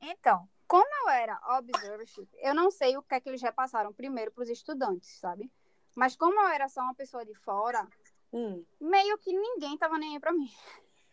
Então, 0.00 0.48
como 0.68 0.86
eu 1.02 1.08
era 1.08 1.40
observership, 1.58 2.28
eu 2.38 2.54
não 2.54 2.70
sei 2.70 2.96
o 2.96 3.02
que 3.02 3.14
é 3.14 3.20
que 3.20 3.28
eles 3.28 3.42
repassaram 3.42 3.92
primeiro 3.92 4.30
para 4.30 4.42
os 4.42 4.50
estudantes, 4.50 5.18
sabe? 5.18 5.50
Mas 5.94 6.14
como 6.14 6.38
eu 6.40 6.48
era 6.48 6.68
só 6.68 6.82
uma 6.82 6.94
pessoa 6.94 7.24
de 7.24 7.34
fora, 7.34 7.88
Hum. 8.32 8.62
meio 8.80 9.16
que 9.18 9.32
ninguém 9.32 9.78
tava 9.78 9.98
nem 9.98 10.14
aí 10.14 10.20
pra 10.20 10.32
mim. 10.32 10.50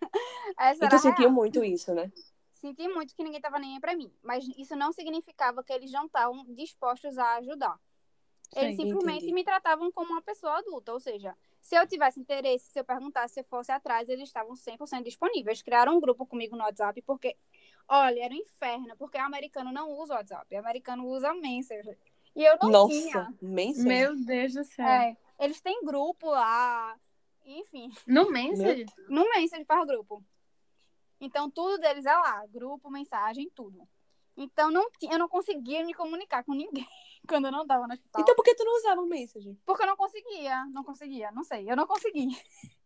Essa 0.59 0.85
E 0.85 0.89
tu 0.89 0.97
sentiu 0.99 1.29
real. 1.29 1.31
muito 1.31 1.63
isso, 1.63 1.93
né? 1.93 2.11
Senti 2.63 2.87
muito 2.87 3.13
que 3.13 3.21
ninguém 3.25 3.41
tava 3.41 3.59
nem 3.59 3.73
aí 3.73 3.81
pra 3.81 3.93
mim. 3.93 4.09
Mas 4.23 4.47
isso 4.57 4.73
não 4.73 4.93
significava 4.93 5.61
que 5.61 5.73
eles 5.73 5.91
não 5.91 6.05
estavam 6.05 6.45
dispostos 6.53 7.17
a 7.17 7.35
ajudar. 7.35 7.77
Eles 8.55 8.77
Sim, 8.77 8.83
simplesmente 8.83 9.17
entendi. 9.17 9.33
me 9.33 9.43
tratavam 9.43 9.91
como 9.91 10.13
uma 10.13 10.21
pessoa 10.21 10.59
adulta. 10.59 10.93
Ou 10.93 10.99
seja, 10.99 11.35
se 11.59 11.75
eu 11.75 11.85
tivesse 11.85 12.21
interesse, 12.21 12.71
se 12.71 12.79
eu 12.79 12.85
perguntasse, 12.85 13.33
se 13.33 13.39
eu 13.41 13.43
fosse 13.43 13.69
atrás, 13.69 14.07
eles 14.07 14.29
estavam 14.29 14.55
100% 14.55 15.03
disponíveis. 15.03 15.61
Criaram 15.61 15.97
um 15.97 15.99
grupo 15.99 16.25
comigo 16.25 16.55
no 16.55 16.63
WhatsApp, 16.63 17.01
porque, 17.01 17.35
olha, 17.85 18.23
era 18.23 18.33
um 18.33 18.37
inferno, 18.37 18.95
porque 18.95 19.17
o 19.17 19.21
americano 19.21 19.69
não 19.73 19.91
usa 19.99 20.13
o 20.13 20.17
WhatsApp, 20.17 20.55
o 20.55 20.59
americano 20.59 21.05
usa 21.05 21.33
Messenger. 21.33 21.97
E 22.33 22.45
eu 22.45 22.57
não 22.61 22.87
tinha. 22.87 23.35
Nossa. 23.41 23.83
Meu 23.83 24.15
Deus 24.15 24.53
do 24.53 24.63
céu. 24.63 24.87
É, 24.87 25.17
eles 25.37 25.59
têm 25.59 25.83
grupo 25.83 26.29
lá, 26.29 26.97
enfim, 27.45 27.91
No 28.07 28.31
Messenger? 28.31 28.85
no 29.09 29.29
Messenger 29.31 29.65
faz 29.65 29.85
grupo. 29.85 30.23
Então, 31.23 31.49
tudo 31.49 31.79
deles 31.79 32.05
é 32.05 32.13
lá, 32.13 32.45
grupo, 32.47 32.91
mensagem, 32.91 33.49
tudo. 33.55 33.87
Então, 34.35 34.69
não, 34.69 34.85
eu 35.09 35.17
não 35.17 35.29
conseguia 35.29 35.85
me 35.85 35.93
comunicar 35.93 36.43
com 36.43 36.53
ninguém 36.53 36.85
quando 37.27 37.45
eu 37.45 37.51
não 37.51 37.65
tava 37.65 37.87
no 37.87 37.93
hospital. 37.93 38.21
Então 38.21 38.35
por 38.35 38.43
que 38.43 38.55
tu 38.55 38.65
não 38.65 38.75
usava 38.77 39.01
o 39.01 39.05
Messenger? 39.05 39.55
Porque 39.65 39.83
eu 39.83 39.87
não 39.87 39.95
conseguia, 39.95 40.65
não 40.65 40.83
conseguia, 40.83 41.31
não 41.31 41.43
sei, 41.45 41.71
eu 41.71 41.77
não 41.77 41.87
consegui. 41.87 42.27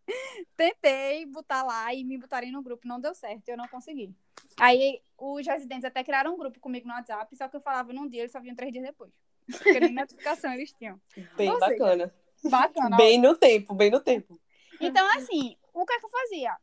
Tentei 0.56 1.26
botar 1.26 1.63
lá 1.63 1.91
e 1.95 2.04
me 2.04 2.17
botarem 2.17 2.52
no 2.52 2.62
grupo, 2.62 2.88
não 2.88 3.00
deu 3.00 3.15
certo, 3.15 3.50
eu 3.50 3.58
não 3.58 3.67
consegui. 3.67 4.13
Aí 4.60 5.02
os 5.17 5.47
residentes 5.47 5.86
até 5.86 6.04
criaram 6.04 6.36
um 6.36 6.38
grupo 6.38 6.60
comigo 6.60 6.88
no 6.88 6.93
WhatsApp, 6.93 7.36
só 7.36 7.47
que 7.47 7.56
eu 7.56 7.62
falava 7.62 7.91
num 7.91 8.08
dia, 8.08 8.21
eles 8.21 8.32
só 8.32 8.39
vinham 8.39 8.56
três 8.56 8.71
dias 8.71 8.86
depois. 8.86 9.12
Porque 9.47 9.80
nem 9.80 9.93
notificação 9.95 10.54
eles 10.54 10.71
tinham. 10.73 11.02
Bem 11.36 11.50
Ou 11.50 11.60
seja, 11.60 11.71
bacana. 11.71 12.13
Bacana. 12.43 12.97
Bem 12.97 13.19
no 13.19 13.36
tempo, 13.36 13.73
bem 13.73 13.89
no 13.89 14.00
tempo. 14.00 14.39
Então, 14.80 15.08
assim, 15.15 15.58
o 15.73 15.86
que 15.86 15.93
é 15.93 16.00
que 16.00 16.06
eu 16.06 16.10
fazia? 16.10 16.58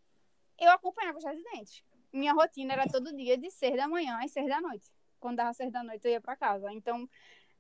Eu 0.59 0.71
acompanhava 0.71 1.19
os 1.19 1.25
residentes. 1.25 1.83
Minha 2.13 2.33
rotina 2.33 2.73
era 2.75 2.87
todo 2.87 3.15
dia 3.15 3.37
de 3.37 3.51
seis 3.51 3.77
da 3.77 3.89
manhã 3.89 4.19
às 4.23 4.31
seis 4.31 4.47
da 4.49 4.61
noite. 4.61 4.91
Quando 5.19 5.37
dava 5.37 5.53
seis 5.53 5.73
da 5.73 5.83
noite, 5.83 6.07
eu 6.07 6.13
ia 6.13 6.21
pra 6.21 6.37
casa. 6.37 6.73
Então, 6.73 7.09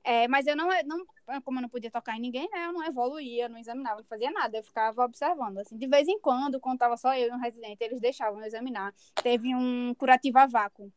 é, 0.04 0.28
mas 0.28 0.46
eu 0.46 0.54
não, 0.54 0.68
não, 0.84 1.42
como 1.42 1.58
eu 1.58 1.62
não 1.62 1.68
podia 1.68 1.90
tocar 1.90 2.16
em 2.16 2.20
ninguém, 2.20 2.48
né? 2.50 2.66
Eu 2.66 2.72
não 2.72 2.84
evoluía, 2.84 3.48
não 3.48 3.58
examinava, 3.58 3.96
não 4.00 4.06
fazia 4.06 4.30
nada. 4.30 4.58
Eu 4.58 4.62
ficava 4.62 5.04
observando, 5.04 5.58
assim. 5.58 5.76
De 5.76 5.86
vez 5.86 6.06
em 6.06 6.20
quando, 6.20 6.60
quando 6.60 6.78
tava 6.78 6.96
só 6.96 7.16
eu 7.16 7.28
e 7.28 7.32
um 7.32 7.40
residente, 7.40 7.82
eles 7.82 8.00
deixavam 8.00 8.38
eu 8.40 8.46
examinar. 8.46 8.94
Teve 9.22 9.54
um 9.54 9.94
curativo 9.94 10.38
a 10.38 10.46
vácuo. 10.46 10.92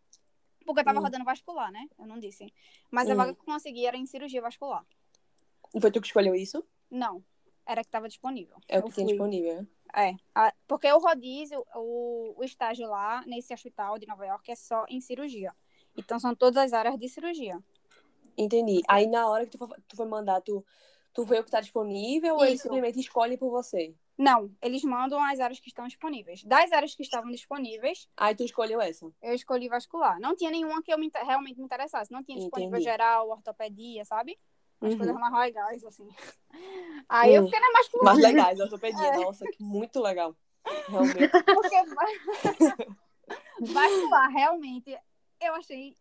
Porque 0.65 0.81
eu 0.81 0.85
tava 0.85 0.99
Hum. 0.99 1.03
rodando 1.03 1.23
vascular, 1.23 1.71
né? 1.71 1.87
Eu 1.97 2.05
não 2.05 2.19
disse. 2.19 2.53
Mas 2.91 3.09
a 3.09 3.13
Hum. 3.13 3.17
vaga 3.17 3.33
que 3.33 3.39
eu 3.39 3.45
consegui 3.45 3.85
era 3.85 3.95
em 3.95 4.05
cirurgia 4.05 4.41
vascular. 4.41 4.85
E 5.73 5.79
foi 5.79 5.89
tu 5.89 6.01
que 6.01 6.07
escolheu 6.07 6.35
isso? 6.35 6.61
Não. 6.91 7.23
Era 7.65 7.83
que 7.83 7.89
tava 7.89 8.07
disponível. 8.09 8.57
É 8.67 8.79
o 8.79 8.83
que 8.83 8.91
tinha 8.91 9.07
disponível? 9.07 9.65
É, 9.95 10.15
a- 10.35 10.53
porque 10.67 10.91
o 10.91 10.99
rodízio, 10.99 11.63
o, 11.75 12.33
o 12.37 12.43
estágio 12.43 12.87
lá, 12.89 13.23
nesse 13.25 13.53
hospital 13.53 13.97
de 13.97 14.07
Nova 14.07 14.25
York, 14.25 14.51
é 14.51 14.55
só 14.55 14.85
em 14.89 14.99
cirurgia. 15.01 15.53
Então, 15.95 16.19
são 16.19 16.35
todas 16.35 16.57
as 16.63 16.73
áreas 16.73 16.97
de 16.99 17.09
cirurgia. 17.09 17.57
Entendi. 18.37 18.81
Aí 18.87 19.07
na 19.07 19.27
hora 19.27 19.45
que 19.45 19.51
tu 19.51 19.57
foi, 19.57 19.77
tu 19.87 19.95
foi 19.95 20.05
mandar, 20.05 20.41
tu, 20.41 20.63
tu 21.13 21.23
vê 21.25 21.39
o 21.39 21.43
que 21.43 21.49
tá 21.49 21.59
disponível 21.59 22.35
ou 22.35 22.45
eles 22.45 22.59
Isso. 22.59 22.63
simplesmente 22.63 22.99
escolhem 22.99 23.37
por 23.37 23.49
você? 23.49 23.95
Não, 24.15 24.51
eles 24.61 24.83
mandam 24.83 25.19
as 25.23 25.39
áreas 25.39 25.59
que 25.59 25.69
estão 25.69 25.87
disponíveis. 25.87 26.43
Das 26.43 26.71
áreas 26.71 26.93
que 26.95 27.03
estavam 27.03 27.29
disponíveis, 27.31 28.07
Aí 28.17 28.35
tu 28.35 28.43
escolheu 28.43 28.81
essa. 28.81 29.11
eu 29.21 29.33
escolhi 29.33 29.67
vascular. 29.69 30.19
Não 30.19 30.35
tinha 30.35 30.51
nenhuma 30.51 30.81
que 30.81 30.91
eu 30.93 30.97
me 30.99 31.11
realmente 31.13 31.57
me 31.57 31.65
interessasse. 31.65 32.11
Não 32.11 32.23
tinha 32.23 32.37
disponível 32.37 32.77
Entendi. 32.77 32.83
geral, 32.91 33.29
ortopedia, 33.29 34.03
sabe? 34.05 34.37
As 34.81 34.91
Uhum. 34.91 34.97
coisas 34.97 35.15
mais 35.15 35.33
legais, 35.33 35.83
assim. 35.83 36.07
Aí 37.07 37.35
eu 37.35 37.41
Hum. 37.43 37.45
fiquei 37.45 37.59
na 37.59 37.71
vascular. 37.71 38.05
Mais 38.05 38.19
legais, 38.19 38.59
ortopedia. 38.59 39.07
É. 39.07 39.15
Nossa, 39.17 39.47
que 39.47 39.61
muito 39.63 39.99
legal. 40.01 40.35
Realmente. 40.87 41.31
Porque 41.45 41.75
vascular, 43.61 44.29
realmente, 44.31 44.97
eu 45.41 45.53
achei 45.55 45.95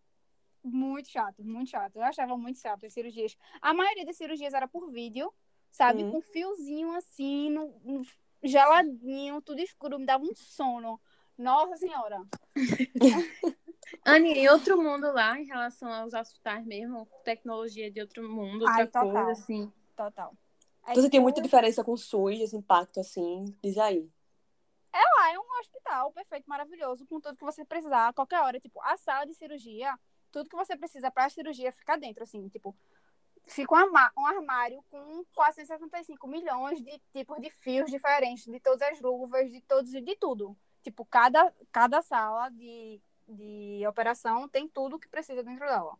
muito 0.63 1.09
chato, 1.09 1.45
muito 1.45 1.71
chato. 1.71 1.97
Eu 1.97 2.03
achava 2.03 2.37
muito 2.37 2.59
chato 2.61 2.85
as 2.87 2.93
cirurgias. 2.93 3.37
A 3.61 3.73
maioria 3.73 4.05
das 4.05 4.17
cirurgias 4.17 4.53
era 4.55 4.67
por 4.67 4.91
vídeo, 4.91 5.33
sabe? 5.71 6.03
Uhum. 6.05 6.13
Com 6.13 6.21
fiozinho 6.23 6.93
assim, 6.95 7.51
no, 7.51 7.81
no- 7.85 8.07
geladinho, 8.43 9.41
tudo 9.43 9.61
escuro, 9.61 9.99
me 9.99 10.07
dava 10.07 10.25
um 10.25 10.35
sono. 10.35 11.01
Nossa 11.39 11.77
senhora. 11.77 12.23
Anne, 14.05 14.33
em 14.33 14.49
outro 14.49 14.81
mundo 14.83 15.13
lá, 15.13 15.39
em 15.39 15.45
relação 15.45 15.93
aos 15.93 16.13
hospitais 16.15 16.65
mesmo, 16.67 17.07
tecnologia 17.25 17.91
de 17.91 18.01
outro 18.01 18.29
mundo, 18.29 18.63
outra 18.63 18.73
Ai, 18.73 18.87
total. 18.87 19.11
coisa, 19.13 19.31
assim. 19.33 19.73
Total. 19.95 20.35
Tu 20.95 21.03
sentiu 21.03 21.11
tipo, 21.11 21.23
muita 21.23 21.41
diferença 21.41 21.83
com 21.83 21.93
o 21.93 21.99
SUS, 21.99 22.41
esse 22.41 22.57
impacto 22.57 23.01
assim? 23.01 23.57
Diz 23.63 23.77
aí. 23.77 24.11
Ah, 24.93 25.33
é 25.33 25.39
um 25.39 25.61
hospital 25.61 26.13
perfeito, 26.13 26.49
maravilhoso, 26.49 27.05
com 27.07 27.21
tudo 27.21 27.37
que 27.37 27.45
você 27.45 27.65
precisar, 27.65 28.09
a 28.09 28.13
qualquer 28.13 28.41
hora. 28.41 28.61
Tipo, 28.61 28.81
a 28.83 28.97
sala 28.97 29.27
de 29.27 29.35
cirurgia, 29.35 29.99
tudo 30.31 30.49
que 30.49 30.57
você 30.57 30.77
precisa 30.77 31.11
pra 31.11 31.29
cirurgia 31.29 31.73
fica 31.73 31.97
dentro, 31.97 32.23
assim, 32.23 32.49
tipo. 32.49 32.75
Fica 33.49 33.75
um, 33.75 34.27
armário 34.27 34.83
com 34.91 35.25
475 35.33 36.27
milhões 36.27 36.81
de 36.81 37.01
tipos 37.13 37.41
de 37.41 37.49
fios 37.49 37.89
diferentes, 37.89 38.45
de 38.45 38.59
todas 38.59 38.83
as 38.83 39.01
luvas, 39.01 39.51
de 39.53 39.61
todos 39.61 39.93
de 39.93 40.17
tudo. 40.17 40.57
Tipo, 40.83 41.05
cada, 41.05 41.55
cada 41.71 42.03
sala 42.03 42.49
de, 42.49 43.01
de 43.29 43.87
operação 43.87 44.49
tem 44.49 44.67
tudo 44.67 44.99
que 44.99 45.09
precisa 45.09 45.45
dentro 45.45 45.65
dela. 45.65 45.97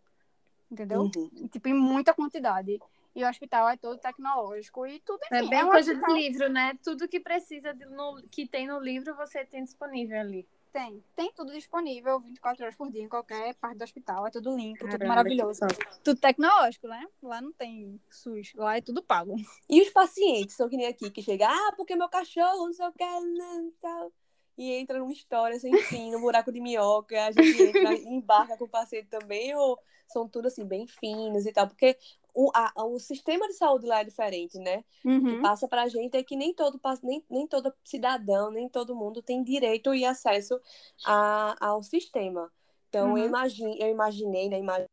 Entendeu? 0.69 1.03
Uhum. 1.03 1.49
Tipo, 1.49 1.69
em 1.69 1.75
muita 1.75 2.13
quantidade. 2.13 2.81
E 3.17 3.25
o 3.25 3.29
hospital 3.31 3.67
é 3.71 3.79
todo 3.79 3.99
tecnológico 3.99 4.87
e 4.87 5.01
tudo, 5.01 5.21
É 5.33 5.39
enfim. 5.39 5.49
bem 5.49 5.65
um 5.65 5.71
coisa 5.71 5.91
hospital- 5.91 6.15
de 6.15 6.21
livro, 6.21 6.49
né? 6.51 6.79
Tudo 6.85 7.09
que 7.09 7.19
precisa, 7.19 7.73
de- 7.73 7.87
no, 7.87 8.23
que 8.31 8.47
tem 8.47 8.67
no 8.67 8.79
livro, 8.79 9.17
você 9.17 9.43
tem 9.43 9.65
disponível 9.65 10.21
ali. 10.21 10.47
Tem. 10.71 11.03
Tem 11.17 11.33
tudo 11.33 11.51
disponível 11.55 12.21
24 12.21 12.63
horas 12.63 12.77
por 12.77 12.91
dia 12.91 13.03
em 13.03 13.09
qualquer 13.09 13.55
parte 13.55 13.79
do 13.79 13.85
hospital. 13.85 14.27
É 14.27 14.31
tudo 14.31 14.55
limpo, 14.55 14.81
tudo 14.81 14.91
Caramba, 14.91 15.09
maravilhoso. 15.09 15.61
que 15.67 15.75
top. 15.75 16.01
Tudo 16.05 16.21
tecnológico, 16.21 16.87
né? 16.89 17.07
Lá 17.23 17.41
não 17.41 17.55
tem 17.55 17.99
SUS. 18.11 18.53
Lá 18.55 18.77
é 18.77 18.83
tudo 18.83 19.03
pago. 19.03 19.35
E 19.71 19.81
os 19.81 19.89
pacientes 19.89 20.55
são 20.55 20.69
que 20.69 20.77
nem 20.77 20.87
aqui, 20.87 21.11
que 21.11 21.23
chega, 21.23 21.49
ah, 21.49 21.73
porque 21.75 21.97
meu 21.97 22.11
cachorro, 22.11 22.67
não 22.67 22.75
sei 22.75 22.87
o 22.87 22.93
que, 22.93 23.03
não, 23.21 23.71
tal. 23.81 24.13
E 24.59 24.73
entra 24.73 24.99
numa 24.99 25.13
história 25.13 25.59
sem 25.59 25.75
fim, 25.85 26.11
no 26.13 26.21
buraco 26.21 26.53
de 26.53 26.61
minhoca, 26.61 27.25
a 27.25 27.33
gente 27.33 27.63
entra, 27.63 27.95
embarca 28.07 28.59
com 28.59 28.65
o 28.67 28.69
paciente 28.69 29.09
também, 29.09 29.55
ou 29.55 29.79
são 30.07 30.29
tudo 30.29 30.49
assim, 30.49 30.65
bem 30.67 30.87
finos 30.87 31.47
e 31.47 31.53
tal, 31.53 31.67
porque 31.67 31.97
o, 32.37 32.51
a- 32.55 32.73
o 32.87 32.99
sistema 33.01 33.49
de 33.49 33.55
saúde 33.55 33.87
lá 33.87 34.01
é 34.01 34.05
diferente, 34.05 34.59
né? 34.59 34.85
O 35.17 35.25
que 35.25 35.37
passa 35.37 35.69
pra 35.69 35.89
gente 35.89 36.17
é 36.17 36.23
que 36.25 36.37
nem 36.37 36.55
todo, 36.55 36.81
nem, 37.03 37.25
nem 37.31 37.47
todo 37.49 37.75
cidadão, 37.85 38.51
nem 38.51 38.69
todo 38.69 38.95
mundo 38.97 39.23
tem 39.23 39.43
direito 39.43 39.95
e 39.95 40.05
acesso 40.05 40.61
a, 41.05 41.57
ao 41.69 41.83
sistema. 41.83 42.53
Então, 42.89 43.19
eu, 43.19 43.25
Uhum. 43.25 43.27
imagine, 43.27 43.79
eu 43.81 43.89
imaginei, 43.91 44.49
né, 44.49 44.59
imag- 44.61 44.87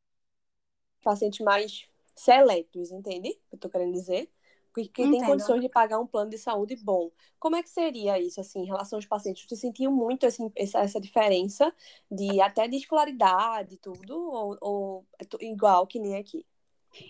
pacientes 1.02 1.40
mais 1.42 1.88
seletos, 2.16 2.92
entende? 2.92 3.40
Eu 3.52 3.58
tô 3.58 3.70
querendo 3.70 3.94
dizer? 3.94 4.30
Que, 4.74 4.88
que 4.88 5.08
tem 5.08 5.24
condições 5.24 5.62
de 5.62 5.70
pagar 5.70 6.00
um 6.00 6.08
plano 6.08 6.32
de 6.32 6.38
saúde 6.38 6.76
bom. 6.76 7.12
Como 7.40 7.56
é 7.56 7.62
que 7.62 7.70
seria 7.70 8.20
isso, 8.20 8.42
assim, 8.42 8.62
em 8.62 8.66
relação 8.66 8.98
aos 8.98 9.06
pacientes? 9.06 9.46
Você 9.48 9.56
sentiu 9.56 9.92
muito 9.92 10.26
assim, 10.26 10.52
essa, 10.56 10.80
essa 10.80 11.00
diferença 11.00 11.74
de 12.10 12.42
até 12.42 12.68
de 12.68 12.78
escolaridade 12.78 13.76
e 13.76 13.78
tudo, 13.78 14.16
ou, 14.20 14.58
ou 14.62 15.06
é 15.40 15.46
igual 15.46 15.86
que 15.86 16.00
nem 16.00 16.16
aqui? 16.18 16.44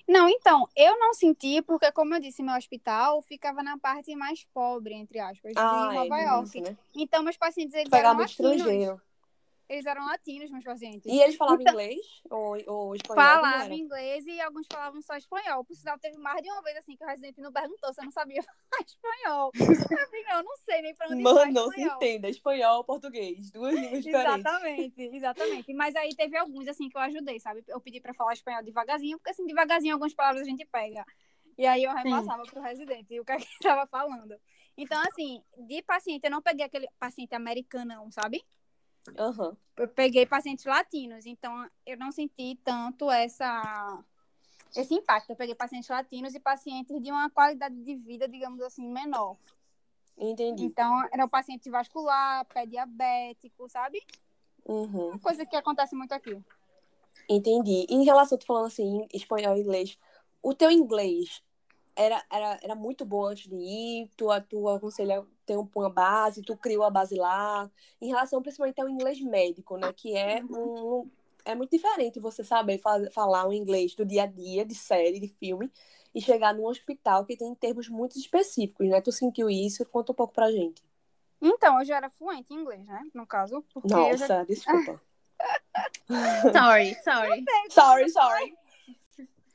Não, 0.08 0.30
então, 0.30 0.68
eu 0.76 1.00
não 1.00 1.14
senti, 1.14 1.62
porque, 1.62 1.92
como 1.92 2.16
eu 2.16 2.20
disse, 2.20 2.42
meu 2.44 2.56
hospital 2.56 3.22
ficava 3.22 3.62
na 3.64 3.78
parte 3.78 4.16
mais 4.16 4.46
pobre, 4.54 4.94
entre 4.94 5.20
aspas, 5.20 5.54
de 5.54 5.62
Nova 5.62 6.06
é, 6.06 6.10
tem 6.10 6.24
York. 6.28 6.44
isso, 6.48 6.62
né? 6.62 6.78
Então, 6.96 7.24
meus 7.24 7.38
pacientes, 7.38 7.74
eles 7.76 7.90
Pegar 7.90 8.10
eram 8.10 8.20
latinos. 8.20 8.56
estrangeiro. 8.58 9.02
Eles 9.70 9.86
eram 9.86 10.06
latinos, 10.06 10.52
meus 10.52 10.64
pacientes. 10.64 11.06
E 11.06 11.20
eles 11.22 11.36
falavam 11.36 11.62
Então- 11.62 11.74
inglês 11.74 12.00
ou, 12.30 12.58
ou 12.68 12.96
espanhol? 12.96 13.02
como 13.02 13.16
Falava 13.42 13.64
era? 13.66 13.74
inglês 13.74 14.26
e 14.28 14.42
alguns 14.42 14.68
falavam 14.72 15.02
só 15.02 15.16
espanhol. 15.16 15.64
Por 15.64 15.74
sinal, 15.76 15.98
teve 15.98 16.18
mais 16.18 16.42
de 16.44 16.52
uma 16.52 16.62
vez 16.62 16.78
assim 16.78 16.96
que 16.98 17.04
o 17.04 17.08
residente 17.08 17.40
não 17.42 17.52
perguntou 17.52 17.94
se 17.94 18.02
eu 18.02 18.06
não 18.06 18.12
sabia 18.12 18.42
falar 18.44 18.86
espanhol. 18.86 19.52
Eu 19.56 19.76
falei, 20.08 20.26
eu 20.32 20.44
não 20.44 20.58
sei 20.58 20.82
nem 20.82 20.94
pra 20.96 21.08
onde 21.08 21.22
Mano, 21.24 21.52
não 21.54 21.72
se 21.72 21.82
entenda. 21.82 22.30
Espanhol 22.30 22.78
ou 22.78 22.84
português. 22.84 23.50
Duas 23.52 23.74
línguas 23.74 24.04
diferentes. 24.04 24.40
Exatamente, 24.40 25.02
exatamente. 25.02 25.74
Mas 25.74 25.96
aí 25.96 26.10
teve 26.16 26.38
alguns 26.38 26.68
assim 26.68 26.90
que 26.90 26.98
eu 26.98 27.02
ajudei, 27.02 27.40
sabe? 27.40 27.64
Eu 27.68 27.80
pedi 27.80 28.02
pra 28.02 28.14
falar 28.14 28.34
espanhol 28.34 28.64
devagarzinho, 28.64 29.18
porque 29.18 29.32
assim, 29.32 29.46
devagarzinho 29.46 29.94
algumas 29.94 30.14
palavras 30.14 30.42
a 30.46 30.50
gente 30.50 30.66
pega. 30.66 31.06
E 31.58 31.66
aí 31.66 31.84
eu 31.84 31.94
repassava 31.94 32.44
pro 32.44 32.62
residente 32.62 33.20
o 33.20 33.24
que 33.24 33.32
é 33.32 33.38
que 33.38 33.44
ele 33.44 33.60
tava 33.62 33.88
falando. 33.88 34.36
Então, 34.76 35.00
assim, 35.08 35.42
de 35.68 35.82
paciente, 35.84 36.24
eu 36.26 36.32
não 36.32 36.42
peguei 36.42 36.66
aquele 36.66 36.88
paciente 37.00 37.34
americanão, 37.36 38.10
sabe? 38.12 38.44
Aham. 39.18 39.58
Eu 39.78 39.88
peguei 39.88 40.26
pacientes 40.26 40.66
latinos, 40.66 41.26
então 41.26 41.70
eu 41.86 41.98
não 41.98 42.12
senti 42.12 42.60
tanto 42.64 43.10
essa 43.10 44.04
esse 44.76 44.94
impacto. 44.94 45.30
Eu 45.30 45.36
peguei 45.36 45.56
pacientes 45.56 45.90
latinos 45.90 46.34
e 46.34 46.40
pacientes 46.40 47.02
de 47.02 47.12
uma 47.12 47.30
qualidade 47.30 47.76
de 47.76 47.96
vida, 47.96 48.28
digamos 48.28 48.62
assim, 48.62 48.88
menor. 48.88 49.38
Entendi. 50.18 50.64
Então, 50.64 51.04
era 51.12 51.26
o 51.26 51.30
paciente 51.30 51.70
vascular, 51.70 52.46
pé 52.46 52.66
diabético, 52.66 53.70
sabe? 53.70 54.04
Uhum. 54.66 55.10
Uma 55.10 55.20
coisa 55.20 55.46
que 55.46 55.56
acontece 55.56 55.96
muito 55.96 56.12
aqui. 56.14 56.42
Entendi. 57.30 57.86
Em 57.90 58.04
relação, 58.04 58.38
tu 58.38 58.46
falando 58.46 58.68
assim, 58.68 59.08
espanhol 59.14 59.56
e 59.56 59.62
inglês, 59.62 59.98
o 60.42 60.54
teu 60.54 60.70
inglês 60.70 61.42
era, 61.96 62.24
era, 62.32 62.60
era 62.62 62.76
muito 62.76 63.06
bom 63.06 63.26
antes 63.26 63.48
de 63.48 63.56
ir? 63.56 64.10
Tu, 64.16 64.26
tu 64.50 64.68
aconselha 64.70 65.26
ter 65.46 65.58
uma 65.58 65.90
base, 65.90 66.42
tu 66.42 66.56
criou 66.56 66.84
a 66.84 66.90
base 66.90 67.16
lá? 67.16 67.70
Em 68.02 68.08
relação 68.08 68.42
principalmente 68.42 68.80
ao 68.82 68.90
inglês 68.90 69.22
médico, 69.22 69.78
né? 69.78 69.92
Que 69.94 70.16
é 70.16 70.44
um, 70.44 71.10
é 71.46 71.56
muito 71.56 71.72
diferente 71.72 72.20
você 72.20 72.44
saber 72.44 72.78
faz, 72.78 73.14
falar 73.14 73.48
um 73.48 73.54
inglês 73.54 73.96
do 73.96 74.06
dia 74.06 74.24
a 74.24 74.28
dia, 74.28 74.66
de 74.66 74.76
série, 74.76 75.20
de 75.20 75.28
filme, 75.28 75.72
e 76.14 76.22
chegar 76.22 76.54
num 76.54 76.66
hospital 76.66 77.26
que 77.26 77.36
tem 77.36 77.54
termos 77.56 77.90
muito 77.90 78.18
específicos, 78.18 78.88
né? 78.88 79.02
Tu 79.02 79.12
sentiu 79.12 79.50
isso? 79.50 79.86
Conta 79.86 80.12
um 80.12 80.16
pouco 80.16 80.34
pra 80.34 80.52
gente. 80.52 80.84
Então, 81.42 81.80
eu 81.80 81.86
já 81.86 81.98
era 81.98 82.10
fluente 82.10 82.54
em 82.54 82.58
inglês, 82.58 82.86
né? 82.86 83.04
No 83.14 83.28
caso. 83.28 83.64
Nossa, 83.84 84.28
já... 84.28 84.44
desculpa. 84.44 85.02
Sorry, 86.54 86.96
sorry. 87.04 87.44
sorry, 87.70 88.10
sorry. 88.10 88.58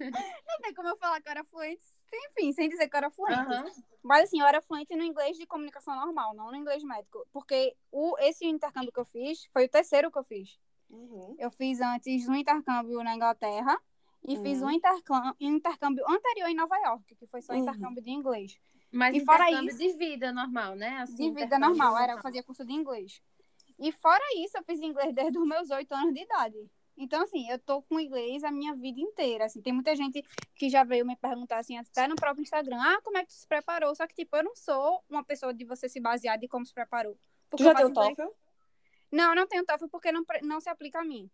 Não 0.00 0.60
tem 0.60 0.74
como 0.74 0.88
eu 0.88 0.96
falar 0.96 1.20
que 1.20 1.28
eu 1.28 1.30
era 1.30 1.44
fluente, 1.44 1.82
enfim, 2.12 2.52
sem 2.52 2.68
dizer 2.68 2.88
que 2.88 2.94
eu 2.94 2.98
era 2.98 3.10
fluente. 3.10 3.40
Aham. 3.40 3.64
Mas 4.02 4.24
assim, 4.24 4.40
eu 4.40 4.46
era 4.46 4.60
fluente 4.62 4.94
no 4.96 5.02
inglês 5.02 5.36
de 5.36 5.46
comunicação 5.46 5.94
normal, 5.94 6.34
não 6.34 6.50
no 6.50 6.56
inglês 6.56 6.82
médico. 6.82 7.26
Porque 7.32 7.76
o, 7.90 8.16
esse 8.18 8.46
intercâmbio 8.46 8.92
que 8.92 9.00
eu 9.00 9.04
fiz 9.04 9.44
foi 9.52 9.64
o 9.66 9.68
terceiro 9.68 10.10
que 10.10 10.18
eu 10.18 10.24
fiz. 10.24 10.58
Uhum. 10.88 11.34
Eu 11.38 11.50
fiz 11.50 11.80
antes 11.80 12.26
um 12.28 12.34
intercâmbio 12.34 13.02
na 13.02 13.14
Inglaterra 13.14 13.78
e 14.26 14.36
fiz 14.38 14.60
Uhum. 14.62 14.68
um 14.68 14.70
intercâmbio, 14.70 15.34
intercâmbio 15.38 16.04
anterior 16.08 16.48
em 16.48 16.54
Nova 16.54 16.76
York, 16.78 17.14
que 17.16 17.26
foi 17.26 17.42
só 17.42 17.52
Uhum. 17.52 17.58
intercâmbio 17.60 18.02
de 18.02 18.10
inglês. 18.10 18.58
Mas 18.90 19.14
E 19.16 19.24
fora 19.24 19.50
isso- 19.50 19.76
de 19.76 19.92
vida 19.92 20.32
normal, 20.32 20.74
né? 20.74 20.96
Assim, 21.00 21.14
De 21.14 21.22
vida 21.28 21.44
intercâmbio 21.44 21.68
normal, 21.68 21.96
era, 21.96 22.04
eu 22.04 22.06
normal. 22.16 22.22
fazia 22.22 22.42
curso 22.42 22.64
de 22.64 22.72
inglês. 22.72 23.20
E 23.78 23.92
fora 23.92 24.24
isso, 24.38 24.56
eu 24.56 24.64
fiz 24.64 24.80
inglês 24.80 25.14
desde 25.14 25.38
os 25.38 25.46
meus 25.46 25.70
oito 25.70 25.92
anos 25.94 26.14
de 26.14 26.22
idade. 26.22 26.70
Então, 26.98 27.22
assim, 27.22 27.48
eu 27.48 27.58
tô 27.60 27.80
com 27.82 28.00
inglês 28.00 28.42
a 28.42 28.50
minha 28.50 28.74
vida 28.74 29.00
inteira. 29.00 29.44
Assim, 29.44 29.62
tem 29.62 29.72
muita 29.72 29.94
gente 29.94 30.22
que 30.56 30.68
já 30.68 30.82
veio 30.82 31.06
me 31.06 31.14
perguntar, 31.16 31.58
assim, 31.58 31.78
até 31.78 32.08
no 32.08 32.16
próprio 32.16 32.42
Instagram, 32.42 32.78
ah, 32.80 33.00
como 33.02 33.16
é 33.16 33.22
que 33.22 33.28
tu 33.28 33.34
se 33.34 33.46
preparou? 33.46 33.94
Só 33.94 34.06
que, 34.06 34.14
tipo, 34.14 34.36
eu 34.36 34.42
não 34.42 34.56
sou 34.56 35.02
uma 35.08 35.22
pessoa 35.24 35.54
de 35.54 35.64
você 35.64 35.88
se 35.88 36.00
basear 36.00 36.38
de 36.38 36.48
como 36.48 36.66
se 36.66 36.74
preparou. 36.74 37.16
Porque 37.48 37.62
Tu 37.62 37.66
já 37.66 37.74
tem 37.74 37.86
o 37.86 37.88
inglês- 37.90 38.16
TOEFL? 38.16 38.32
Não, 39.12 39.30
eu 39.30 39.36
não 39.36 39.46
tenho 39.46 39.64
TOEFL 39.64 39.86
porque 39.88 40.10
não, 40.10 40.24
não 40.42 40.60
se 40.60 40.68
aplica 40.68 41.00
a 41.00 41.04
mim. 41.04 41.30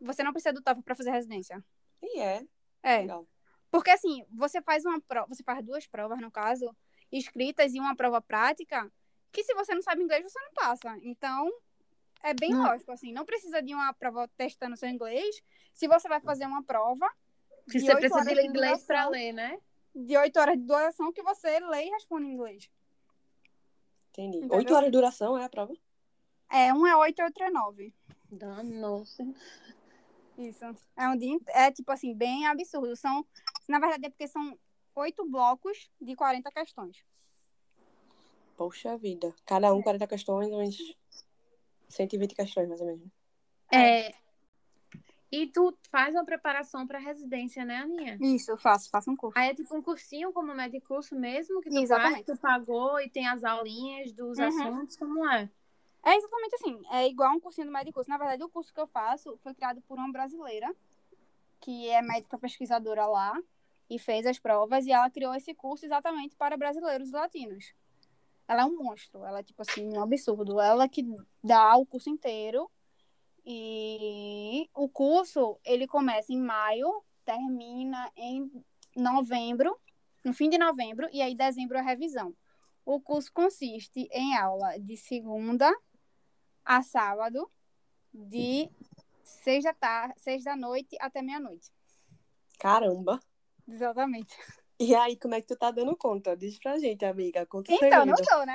Você 0.00 0.22
não 0.22 0.32
precisa 0.32 0.52
do 0.54 0.62
TOEFL 0.62 0.82
pra 0.82 0.94
fazer 0.96 1.10
residência. 1.10 1.62
E 2.02 2.18
é. 2.20 2.42
É. 2.82 2.98
Legal. 2.98 3.28
Porque 3.70 3.90
assim, 3.90 4.24
você 4.30 4.62
faz 4.62 4.84
uma 4.84 5.00
prova, 5.00 5.26
você 5.28 5.42
faz 5.42 5.64
duas 5.64 5.86
provas, 5.86 6.18
no 6.20 6.30
caso, 6.30 6.74
escritas 7.12 7.74
e 7.74 7.80
uma 7.80 7.94
prova 7.94 8.20
prática, 8.22 8.90
que 9.32 9.42
se 9.44 9.52
você 9.54 9.74
não 9.74 9.82
sabe 9.82 10.02
inglês, 10.02 10.24
você 10.24 10.40
não 10.40 10.52
passa. 10.54 10.96
Então, 11.02 11.50
é 12.24 12.34
bem 12.34 12.54
Hum. 12.54 12.62
lógico, 12.62 12.90
assim, 12.90 13.12
não 13.12 13.24
precisa 13.24 13.62
de 13.62 13.74
uma 13.74 13.92
prova 13.94 14.26
testando 14.36 14.76
seu 14.76 14.88
inglês. 14.88 15.42
Se 15.72 15.86
você 15.86 16.08
vai 16.08 16.20
fazer 16.20 16.46
uma 16.46 16.62
prova 16.62 17.08
Que 17.70 17.78
você 17.80 17.94
precisa 17.96 18.24
de 18.24 18.46
inglês 18.46 18.82
pra 18.84 18.96
duração- 19.06 19.10
ler, 19.12 19.32
né? 19.32 19.58
de 19.94 20.16
oito 20.16 20.40
horas 20.40 20.56
de 20.58 20.64
duração 20.64 21.12
que 21.12 21.22
você 21.22 21.60
lê 21.60 21.86
e 21.86 21.90
responde 21.90 22.26
em 22.26 22.32
inglês. 22.32 22.68
Entendi. 24.10 24.38
Entendeu? 24.38 24.58
Oito 24.58 24.74
horas 24.74 24.86
de 24.86 24.90
duração 24.90 25.38
é 25.38 25.44
a 25.44 25.48
prova? 25.48 25.72
É, 26.50 26.72
um 26.74 26.84
é 26.86 26.96
oito 26.96 27.20
e 27.20 27.24
outro 27.24 27.44
é 27.44 27.50
nove. 27.50 27.94
Danou-se. 28.30 29.22
Isso. 30.36 30.64
É 30.96 31.08
um 31.08 31.16
dia, 31.16 31.38
é 31.48 31.70
tipo 31.70 31.92
assim, 31.92 32.12
bem 32.12 32.46
absurdo. 32.46 32.96
São, 32.96 33.24
na 33.68 33.78
verdade, 33.78 34.06
é 34.06 34.10
porque 34.10 34.26
são 34.26 34.58
oito 34.96 35.24
blocos 35.28 35.88
de 36.00 36.16
40 36.16 36.50
questões. 36.50 37.04
Poxa 38.56 38.96
vida. 38.96 39.32
Cada 39.46 39.72
um 39.74 39.82
40 39.82 40.06
questões, 40.06 40.52
uns 40.52 40.96
120 41.88 42.34
questões, 42.34 42.68
mais 42.68 42.80
ou 42.80 42.86
menos. 42.86 43.08
É. 43.72 44.14
E 45.30 45.48
tu 45.48 45.76
faz 45.90 46.14
uma 46.14 46.24
preparação 46.24 46.86
pra 46.86 46.98
residência, 46.98 47.64
né, 47.64 47.78
Aninha? 47.78 48.16
Isso, 48.20 48.52
eu 48.52 48.56
faço, 48.56 48.88
faço 48.88 49.10
um 49.10 49.16
curso. 49.16 49.36
Aí 49.36 49.50
é 49.50 49.54
tipo 49.54 49.76
um 49.76 49.82
cursinho 49.82 50.32
como 50.32 50.54
médico 50.54 50.86
curso 50.86 51.16
mesmo, 51.16 51.60
que 51.60 51.70
tu 51.70 51.76
Exatamente. 51.76 52.24
faz, 52.24 52.38
tu 52.38 52.40
pagou 52.40 53.00
e 53.00 53.10
tem 53.10 53.26
as 53.26 53.42
aulinhas 53.42 54.12
dos 54.12 54.38
Uhum. 54.38 54.46
assuntos, 54.46 54.96
como 54.96 55.28
é? 55.28 55.50
É 56.04 56.16
exatamente 56.16 56.54
assim. 56.54 56.82
É 56.90 57.08
igual 57.08 57.32
um 57.32 57.40
cursinho 57.40 57.66
do 57.66 57.72
médico 57.72 57.94
curso. 57.94 58.10
Na 58.10 58.18
verdade, 58.18 58.44
o 58.44 58.48
curso 58.48 58.72
que 58.72 58.80
eu 58.80 58.86
faço 58.86 59.36
foi 59.42 59.54
criado 59.54 59.80
por 59.82 59.98
uma 59.98 60.12
brasileira, 60.12 60.72
que 61.60 61.88
é 61.88 62.00
médica 62.00 62.38
pesquisadora 62.38 63.06
lá, 63.06 63.36
e 63.90 63.98
fez 63.98 64.26
as 64.26 64.38
provas, 64.38 64.86
e 64.86 64.92
ela 64.92 65.10
criou 65.10 65.34
esse 65.34 65.52
curso 65.54 65.84
exatamente 65.84 66.36
para 66.36 66.56
brasileiros 66.56 67.08
e 67.08 67.12
latinos. 67.12 67.74
Ela 68.46 68.62
é 68.62 68.64
um 68.64 68.76
monstro, 68.76 69.24
ela 69.24 69.40
é 69.40 69.42
tipo 69.42 69.62
assim, 69.62 69.88
um 69.96 70.02
absurdo. 70.02 70.60
Ela 70.60 70.88
que 70.88 71.04
dá 71.42 71.76
o 71.76 71.86
curso 71.86 72.10
inteiro. 72.10 72.70
E 73.46 74.68
o 74.74 74.88
curso, 74.88 75.58
ele 75.64 75.86
começa 75.86 76.32
em 76.32 76.40
maio, 76.40 77.04
termina 77.24 78.10
em 78.16 78.50
novembro, 78.96 79.78
no 80.24 80.32
fim 80.32 80.48
de 80.48 80.56
novembro, 80.56 81.08
e 81.12 81.20
aí 81.20 81.34
dezembro 81.34 81.76
é 81.76 81.80
a 81.80 81.84
revisão. 81.84 82.34
O 82.86 83.00
curso 83.00 83.30
consiste 83.32 84.08
em 84.10 84.36
aula 84.36 84.78
de 84.78 84.96
segunda 84.96 85.70
a 86.64 86.82
sábado, 86.82 87.50
de 88.12 88.70
seis 89.22 89.64
da, 89.64 89.74
tarde, 89.74 90.14
seis 90.18 90.44
da 90.44 90.56
noite 90.56 90.96
até 91.00 91.20
meia-noite. 91.20 91.70
Caramba. 92.58 93.20
Exatamente. 93.68 94.36
E 94.78 94.94
aí, 94.94 95.16
como 95.16 95.34
é 95.34 95.40
que 95.40 95.46
tu 95.46 95.56
tá 95.56 95.70
dando 95.70 95.96
conta? 95.96 96.36
Diz 96.36 96.58
pra 96.58 96.78
gente, 96.78 97.04
amiga. 97.04 97.46
Conta 97.46 97.72
Então, 97.72 98.04
não 98.04 98.16
tô, 98.16 98.44
né? 98.44 98.54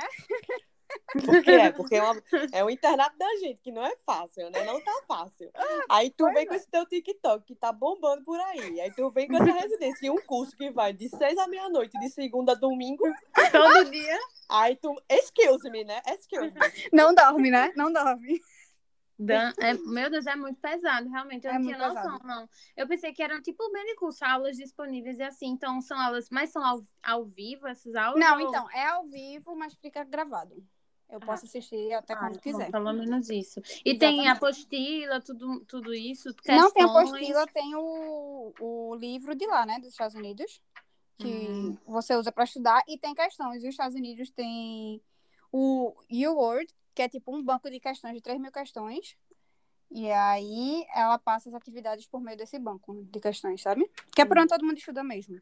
Por 1.25 1.43
que 1.43 1.51
é? 1.51 1.71
Porque 1.71 1.95
é, 1.95 2.03
uma, 2.03 2.23
é 2.51 2.63
um 2.63 2.69
internato 2.69 3.17
da 3.17 3.27
gente, 3.37 3.59
que 3.61 3.71
não 3.71 3.85
é 3.85 3.95
fácil, 4.05 4.49
né? 4.49 4.63
Não 4.63 4.81
tá 4.83 5.01
fácil. 5.07 5.51
Aí 5.87 6.09
tu 6.09 6.25
vem 6.33 6.43
é. 6.43 6.45
com 6.45 6.53
esse 6.55 6.67
teu 6.67 6.85
TikTok, 6.85 7.45
que 7.45 7.55
tá 7.55 7.71
bombando 7.71 8.23
por 8.23 8.39
aí. 8.39 8.81
Aí 8.81 8.91
tu 8.91 9.09
vem 9.11 9.27
com 9.27 9.35
essa 9.35 9.51
residência 9.51 10.07
e 10.07 10.09
um 10.09 10.21
curso 10.21 10.55
que 10.55 10.71
vai 10.71 10.91
de 10.93 11.07
seis 11.09 11.37
à 11.37 11.47
meia-noite, 11.47 11.97
de 11.99 12.09
segunda 12.09 12.53
a 12.53 12.55
domingo. 12.55 13.03
Todo 13.51 13.91
dia. 13.91 14.19
Aí 14.49 14.75
tu... 14.75 14.95
Excuse 15.07 15.69
me, 15.69 15.83
né? 15.83 16.01
Excuse 16.07 16.51
me. 16.51 16.59
Não 16.91 17.13
dorme, 17.13 17.51
né? 17.51 17.71
Não 17.75 17.91
dorme. 17.91 18.41
Dan- 19.19 19.53
é, 19.59 19.73
meu 19.73 20.09
Deus, 20.09 20.25
é 20.25 20.35
muito 20.35 20.59
pesado, 20.61 21.09
realmente. 21.09 21.45
Eu 21.45 21.51
É 21.51 21.55
não 21.59 21.61
tinha 21.63 21.77
noção, 21.77 22.03
pesado. 22.03 22.27
não. 22.27 22.49
Eu 22.77 22.87
pensei 22.87 23.11
que 23.13 23.21
eram 23.21 23.41
tipo 23.41 23.69
bem 23.71 23.85
de 23.85 23.95
curso, 23.95 24.23
aulas 24.23 24.55
disponíveis 24.55 25.19
e 25.19 25.23
assim. 25.23 25.47
Então, 25.47 25.81
são 25.81 25.99
aulas, 25.99 26.29
mas 26.29 26.51
são 26.51 26.63
ao, 26.63 26.81
ao 27.03 27.25
vivo 27.25 27.67
essas 27.67 27.93
aulas? 27.95 28.19
Não, 28.19 28.35
ou- 28.39 28.47
então, 28.47 28.71
é 28.71 28.87
ao 28.87 29.05
vivo, 29.05 29.55
mas 29.55 29.73
fica 29.75 30.03
gravado. 30.05 30.55
Eu 31.09 31.19
posso 31.19 31.45
assistir 31.45 31.91
até 31.93 32.13
Ah, 32.13 32.17
quando 32.17 32.35
tá 32.35 32.39
quiser. 32.41 32.65
bom, 32.65 32.71
pelo 32.71 32.93
menos 32.93 33.29
isso. 33.31 33.59
E 33.83 33.97
tem 33.97 34.19
Exatamente. 34.19 34.27
apostila, 34.37 35.19
tudo, 35.21 35.65
tudo 35.65 35.91
isso? 35.93 36.29
Não 36.47 36.71
tem 36.71 36.83
questões? 36.85 37.09
apostila, 37.09 37.47
tem 37.47 37.75
o, 37.75 38.53
o 38.59 38.95
livro 38.95 39.33
de 39.35 39.47
lá, 39.47 39.65
né? 39.65 39.79
Dos 39.79 39.89
Estados 39.89 40.15
Unidos. 40.15 40.61
Que 41.17 41.27
Hum. 41.49 41.77
você 41.85 42.15
usa 42.15 42.31
pra 42.31 42.43
estudar. 42.45 42.81
E 42.87 42.97
tem 42.97 43.13
questões. 43.15 43.57
Os 43.63 43.69
Estados 43.69 43.95
Unidos 43.95 44.29
tem 44.31 45.01
o 45.51 45.93
U-Word, 46.09 46.71
que 46.99 47.03
é 47.03 47.07
tipo 47.07 47.33
um 47.33 47.41
banco 47.41 47.71
de 47.71 47.79
questões 47.79 48.13
de 48.13 48.21
3 48.21 48.41
mil 48.41 48.51
questões. 48.51 49.15
E 49.89 50.11
aí 50.11 50.85
ela 50.93 51.17
passa 51.17 51.47
as 51.47 51.55
atividades 51.55 52.05
por 52.05 52.19
meio 52.19 52.37
desse 52.37 52.59
banco 52.59 53.07
de 53.09 53.21
questões, 53.21 53.61
sabe? 53.61 53.89
Que 54.13 54.21
é 54.21 54.25
por 54.25 54.37
onde 54.37 54.49
todo 54.49 54.65
mundo 54.65 54.77
estuda 54.77 55.01
mesmo. 55.01 55.41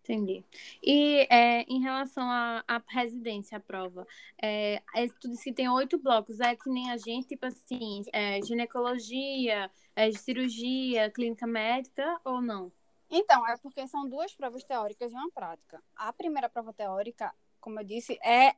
Entendi. 0.00 0.42
E 0.82 1.26
é, 1.30 1.60
em 1.64 1.82
relação 1.82 2.24
à, 2.24 2.64
à 2.66 2.82
residência, 2.88 3.58
à 3.58 3.60
prova, 3.60 4.06
é, 4.40 4.82
é, 4.94 5.08
tu 5.20 5.28
disse 5.28 5.44
que 5.44 5.52
tem 5.52 5.68
oito 5.68 5.98
blocos, 5.98 6.40
é 6.40 6.56
que 6.56 6.70
nem 6.70 6.90
a 6.90 6.96
gente, 6.96 7.28
tipo 7.28 7.44
assim, 7.44 8.02
é, 8.10 8.40
ginecologia, 8.40 9.70
é, 9.94 10.10
cirurgia, 10.12 11.10
clínica 11.10 11.46
médica 11.46 12.18
ou 12.24 12.40
não? 12.40 12.72
Então, 13.10 13.46
é 13.46 13.58
porque 13.58 13.86
são 13.88 14.08
duas 14.08 14.34
provas 14.34 14.64
teóricas 14.64 15.12
e 15.12 15.14
uma 15.14 15.30
prática. 15.30 15.82
A 15.94 16.10
primeira 16.14 16.48
prova 16.48 16.72
teórica, 16.72 17.30
como 17.60 17.78
eu 17.78 17.84
disse, 17.84 18.18
é 18.24 18.54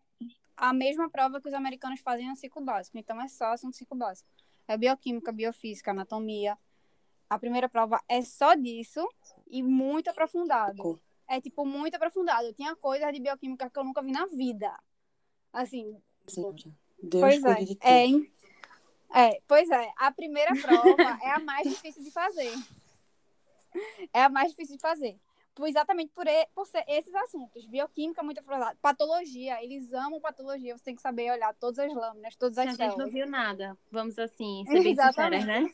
a 0.56 0.72
mesma 0.72 1.10
prova 1.10 1.40
que 1.40 1.48
os 1.48 1.54
americanos 1.54 2.00
fazem 2.00 2.28
no 2.28 2.36
ciclo 2.36 2.62
básico. 2.62 2.96
Então, 2.98 3.20
é 3.20 3.28
só 3.28 3.52
assunto 3.52 3.76
ciclo 3.76 3.96
básico. 3.96 4.28
É 4.66 4.76
bioquímica, 4.76 5.30
biofísica, 5.30 5.90
anatomia. 5.90 6.58
A 7.28 7.38
primeira 7.38 7.68
prova 7.68 8.00
é 8.08 8.22
só 8.22 8.54
disso 8.54 9.06
e 9.48 9.62
muito 9.62 10.08
aprofundado. 10.08 11.00
É, 11.28 11.40
tipo, 11.40 11.64
muito 11.64 11.94
aprofundado. 11.94 12.52
Tinha 12.54 12.74
coisas 12.76 13.12
de 13.12 13.20
bioquímica 13.20 13.68
que 13.68 13.78
eu 13.78 13.84
nunca 13.84 14.02
vi 14.02 14.12
na 14.12 14.26
vida. 14.26 14.72
Assim, 15.52 16.00
Deus 17.02 17.22
pois 17.22 17.44
é. 17.44 17.64
de. 17.64 17.78
É, 17.80 18.06
hein? 18.06 18.32
é, 19.12 19.40
pois 19.46 19.70
é. 19.70 19.92
A 19.96 20.10
primeira 20.10 20.52
prova 20.60 21.18
é 21.22 21.30
a 21.30 21.38
mais 21.40 21.68
difícil 21.68 22.02
de 22.02 22.10
fazer. 22.10 22.52
É 24.10 24.22
a 24.22 24.30
mais 24.30 24.52
difícil 24.52 24.76
de 24.76 24.80
fazer. 24.80 25.20
Exatamente 25.64 26.12
por, 26.12 26.26
e- 26.26 26.46
por 26.52 26.66
ser 26.66 26.84
esses 26.88 27.14
assuntos. 27.14 27.64
Bioquímica 27.66 28.20
muito 28.22 28.40
aprofundada. 28.40 28.76
Patologia, 28.82 29.62
eles 29.62 29.92
amam 29.92 30.20
patologia. 30.20 30.76
Você 30.76 30.84
tem 30.84 30.96
que 30.96 31.00
saber 31.00 31.30
olhar 31.30 31.54
todas 31.54 31.78
as 31.78 31.94
lâminas, 31.94 32.34
todas 32.34 32.58
A 32.58 32.62
as 32.64 32.70
gente 32.70 32.80
não 32.80 32.88
células. 32.90 33.12
viu 33.12 33.26
nada. 33.26 33.78
Vamos 33.90 34.18
assim, 34.18 34.64
ser 34.68 34.82
bem 34.82 34.96
sinceras, 34.96 35.44
né? 35.46 35.72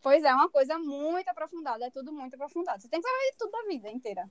Pois 0.00 0.22
é, 0.22 0.28
é 0.28 0.34
uma 0.34 0.48
coisa 0.48 0.78
muito 0.78 1.28
aprofundada. 1.28 1.84
É 1.84 1.90
tudo 1.90 2.12
muito 2.12 2.34
aprofundado. 2.34 2.80
Você 2.80 2.88
tem 2.88 3.00
que 3.00 3.06
saber 3.08 3.30
de 3.32 3.36
tudo 3.36 3.50
da 3.50 3.62
vida 3.64 3.90
inteira. 3.90 4.30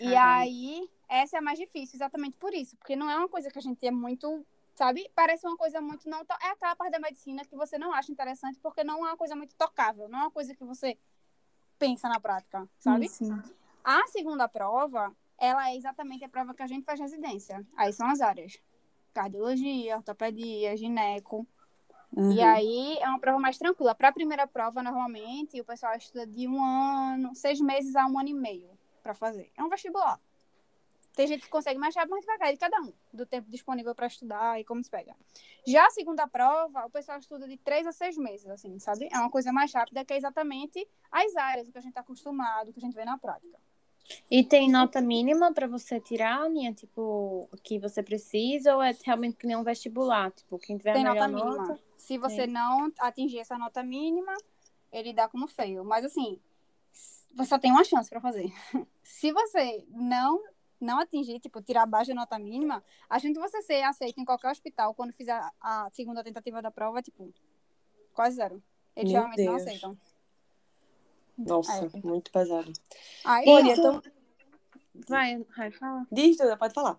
E 0.00 0.14
aí, 0.14 0.90
essa 1.08 1.36
é 1.36 1.38
a 1.38 1.42
mais 1.42 1.58
difícil, 1.58 1.96
exatamente 1.96 2.36
por 2.36 2.52
isso. 2.52 2.76
Porque 2.76 2.96
não 2.96 3.08
é 3.08 3.16
uma 3.16 3.28
coisa 3.28 3.48
que 3.50 3.58
a 3.58 3.62
gente 3.62 3.86
é 3.86 3.90
muito, 3.90 4.44
sabe? 4.74 5.08
Parece 5.14 5.46
uma 5.46 5.56
coisa 5.56 5.80
muito 5.80 6.06
não... 6.10 6.20
É 6.42 6.48
aquela 6.48 6.76
parte 6.76 6.92
da 6.92 6.98
medicina 6.98 7.44
que 7.46 7.56
você 7.56 7.78
não 7.78 7.94
acha 7.94 8.12
interessante 8.12 8.58
porque 8.60 8.84
não 8.84 9.06
é 9.06 9.10
uma 9.10 9.16
coisa 9.16 9.34
muito 9.34 9.54
tocável. 9.54 10.06
Não 10.08 10.18
é 10.18 10.22
uma 10.24 10.30
coisa 10.30 10.54
que 10.54 10.64
você 10.64 10.98
pensa 11.78 12.08
na 12.08 12.20
prática, 12.20 12.68
sabe? 12.78 13.08
Sim. 13.08 13.40
A 13.84 14.06
segunda 14.08 14.48
prova, 14.48 15.12
ela 15.38 15.70
é 15.70 15.76
exatamente 15.76 16.24
a 16.24 16.28
prova 16.28 16.54
que 16.54 16.62
a 16.62 16.66
gente 16.66 16.84
faz 16.84 16.98
residência. 16.98 17.64
Aí 17.76 17.92
são 17.92 18.08
as 18.08 18.20
áreas. 18.20 18.58
Cardiologia, 19.14 19.96
ortopedia, 19.96 20.76
gineco. 20.76 21.46
Uhum. 22.12 22.32
E 22.32 22.42
aí 22.42 22.98
é 22.98 23.08
uma 23.08 23.18
prova 23.18 23.38
mais 23.38 23.58
tranquila. 23.58 23.94
Para 23.94 24.08
a 24.08 24.12
primeira 24.12 24.46
prova, 24.46 24.82
normalmente, 24.82 25.60
o 25.60 25.64
pessoal 25.64 25.94
estuda 25.94 26.26
de 26.26 26.48
um 26.48 26.62
ano, 26.62 27.34
seis 27.34 27.60
meses 27.60 27.94
a 27.94 28.06
um 28.06 28.18
ano 28.18 28.28
e 28.28 28.34
meio 28.34 28.70
para 29.02 29.14
fazer. 29.14 29.50
É 29.56 29.62
um 29.62 29.68
vestibular. 29.68 30.20
Tem 31.16 31.26
gente 31.26 31.44
que 31.44 31.48
consegue 31.48 31.78
mais 31.80 31.96
rápido, 31.96 32.10
mais 32.10 32.26
devagar, 32.26 32.52
de 32.52 32.58
cada 32.58 32.78
um, 32.82 32.92
do 33.10 33.24
tempo 33.24 33.50
disponível 33.50 33.94
para 33.94 34.06
estudar 34.06 34.60
e 34.60 34.64
como 34.64 34.84
se 34.84 34.90
pega. 34.90 35.16
Já 35.66 35.86
a 35.86 35.90
segunda 35.90 36.28
prova, 36.28 36.84
o 36.84 36.90
pessoal 36.90 37.18
estuda 37.18 37.48
de 37.48 37.56
três 37.56 37.86
a 37.86 37.90
seis 37.90 38.18
meses, 38.18 38.46
assim, 38.46 38.78
sabe? 38.78 39.08
É 39.10 39.18
uma 39.18 39.30
coisa 39.30 39.50
mais 39.50 39.72
rápida, 39.72 40.04
que 40.04 40.12
é 40.12 40.18
exatamente 40.18 40.86
as 41.10 41.34
áreas, 41.34 41.68
o 41.68 41.72
que 41.72 41.78
a 41.78 41.80
gente 41.80 41.92
está 41.92 42.02
acostumado, 42.02 42.68
o 42.68 42.72
que 42.72 42.78
a 42.78 42.82
gente 42.82 42.94
vê 42.94 43.06
na 43.06 43.16
prática. 43.16 43.58
E 44.30 44.44
tem 44.44 44.70
nota 44.70 45.00
mínima 45.00 45.54
pra 45.54 45.66
você 45.66 45.98
tirar, 45.98 46.42
Aninha? 46.42 46.74
Tipo, 46.74 47.48
o 47.50 47.56
que 47.62 47.78
você 47.78 48.02
precisa? 48.02 48.76
Ou 48.76 48.82
é 48.82 48.94
realmente 49.02 49.38
que 49.38 49.46
nem 49.46 49.56
um 49.56 49.64
vestibular? 49.64 50.30
Tipo, 50.32 50.58
quem 50.58 50.76
tiver 50.76 50.92
Tem 50.92 51.02
nota 51.02 51.26
mínima. 51.26 51.56
nota... 51.56 51.80
Se 51.96 52.18
você 52.18 52.46
não 52.46 52.92
atingir 53.00 53.38
essa 53.38 53.56
nota 53.56 53.82
mínima, 53.82 54.34
ele 54.92 55.14
dá 55.14 55.28
como 55.28 55.48
feio. 55.48 55.82
Mas 55.82 56.04
assim, 56.04 56.38
você 57.34 57.48
só 57.48 57.58
tem 57.58 57.72
uma 57.72 57.84
chance 57.84 58.08
para 58.10 58.20
fazer. 58.20 58.52
Se 59.02 59.32
você 59.32 59.84
não 59.90 60.42
não 60.80 60.98
atingir, 61.00 61.40
tipo, 61.40 61.60
tirar 61.62 61.82
abaixo 61.82 62.08
da 62.10 62.14
nota 62.14 62.38
mínima, 62.38 62.82
a 63.08 63.18
gente 63.18 63.38
você 63.38 63.62
ser 63.62 63.82
aceito 63.82 64.20
em 64.20 64.24
qualquer 64.24 64.50
hospital 64.50 64.94
quando 64.94 65.12
fizer 65.12 65.40
a 65.60 65.88
segunda 65.92 66.22
tentativa 66.22 66.60
da 66.60 66.70
prova, 66.70 67.02
tipo, 67.02 67.32
quase 68.12 68.36
zero. 68.36 68.62
Eles 68.94 69.12
Meu 69.12 69.20
realmente 69.22 69.44
não 69.44 69.56
Deus. 69.56 69.66
aceitam. 69.68 69.98
Nossa, 71.38 71.86
É. 71.86 72.00
muito 72.06 72.30
pesado. 72.32 72.72
Aí, 73.24 73.48
Olha, 73.48 73.72
então. 73.72 74.02
Vai, 75.06 75.44
vai, 75.56 75.70
fala. 75.70 76.06
Diz, 76.10 76.38
Duda, 76.38 76.56
pode 76.56 76.72
falar. 76.72 76.98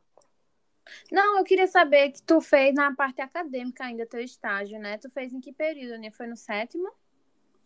Não, 1.12 1.40
eu 1.40 1.44
queria 1.44 1.68
saber 1.68 2.12
que 2.12 2.22
tu 2.22 2.40
fez 2.40 2.74
na 2.76 2.96
parte 2.96 3.20
acadêmica 3.20 3.84
ainda 3.84 4.06
teu 4.06 4.22
estágio, 4.22 4.80
né? 4.80 4.98
Tu 4.98 5.10
fez 5.10 5.34
em 5.34 5.42
que 5.42 5.52
período, 5.52 5.96
Aninha? 5.96 6.12
Foi 6.12 6.28
no 6.28 6.38
sétimo? 6.38 6.90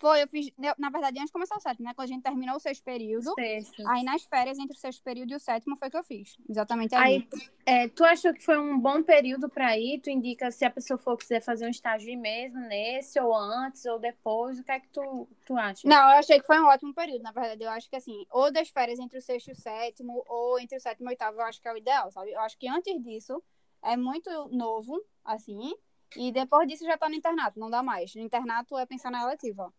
Foi, 0.02 0.24
eu 0.24 0.28
fiz, 0.28 0.52
na 0.58 0.90
verdade, 0.90 1.20
antes 1.20 1.28
de 1.28 1.32
começar 1.32 1.56
o 1.56 1.60
sétimo, 1.60 1.86
né? 1.86 1.94
Quando 1.94 2.06
a 2.06 2.08
gente 2.08 2.24
terminou 2.24 2.56
o 2.56 2.60
sexto 2.60 2.84
período, 2.84 3.36
Sexto. 3.36 3.88
aí 3.88 4.04
nas 4.04 4.24
férias, 4.24 4.58
entre 4.58 4.76
o 4.76 4.80
sexto 4.80 5.04
período 5.04 5.32
e 5.32 5.36
o 5.36 5.40
sétimo, 5.40 5.78
foi 5.78 5.92
que 5.92 5.98
eu 5.98 6.04
fiz. 6.04 6.36
Exatamente. 6.50 6.96
Aí, 6.96 7.28
é, 7.68 7.88
tu 7.88 8.04
achou 8.04 8.34
que 8.34 8.44
foi 8.44 8.58
um 8.58 8.80
bom 8.80 9.04
período 9.04 9.48
para 9.48 9.78
ir? 9.78 10.00
Tu 10.00 10.10
indica 10.10 10.50
se 10.50 10.66
a 10.66 10.72
pessoa 10.72 10.98
for 10.98 11.16
quiser 11.16 11.40
fazer 11.40 11.68
um 11.68 11.70
estágio 11.70 12.20
mesmo 12.20 12.60
nesse, 12.62 13.20
ou 13.20 13.32
antes, 13.36 13.86
ou 13.86 14.00
depois? 14.00 14.58
O 14.60 14.64
que 14.64 14.72
é 14.72 14.80
que 14.80 14.90
tu, 14.90 15.28
tu 15.46 15.56
acha? 15.56 15.88
Não, 15.88 16.12
eu 16.14 16.18
achei 16.18 16.40
que 16.40 16.48
foi 16.48 16.60
um 16.60 16.66
ótimo 16.66 16.96
período, 16.96 17.22
na 17.22 17.32
verdade. 17.32 17.64
Eu 17.64 17.70
acho 17.70 17.88
que 17.88 17.96
assim, 17.96 18.26
ou 18.32 18.52
das 18.52 18.70
férias 18.70 18.98
entre 18.98 19.20
o 19.20 19.22
sexto 19.22 19.50
e 19.50 19.52
o 19.52 19.56
sétimo, 19.56 20.24
ou 20.28 20.60
entre 20.60 20.78
o 20.78 20.82
sétimo 20.82 21.06
e 21.06 21.10
o 21.10 21.12
oitavo, 21.12 21.38
eu 21.38 21.46
acho 21.46 21.62
que 21.62 21.68
é 21.68 21.74
o 21.74 21.78
ideal, 21.78 22.10
sabe? 22.10 22.32
Eu 22.32 22.40
acho 22.40 22.58
que 22.58 22.68
antes 22.68 23.00
disso 23.04 23.40
é 23.84 23.96
muito 23.96 24.30
novo, 24.50 25.00
assim, 25.24 25.76
e 26.16 26.32
depois 26.32 26.68
disso 26.68 26.86
já 26.86 26.98
tá 26.98 27.08
no 27.08 27.16
internato, 27.16 27.60
não 27.60 27.70
dá 27.70 27.84
mais. 27.84 28.16
No 28.16 28.22
internato 28.22 28.76
é 28.80 28.86
pensar 28.88 29.12
na 29.12 29.22
eletiva. 29.24 29.72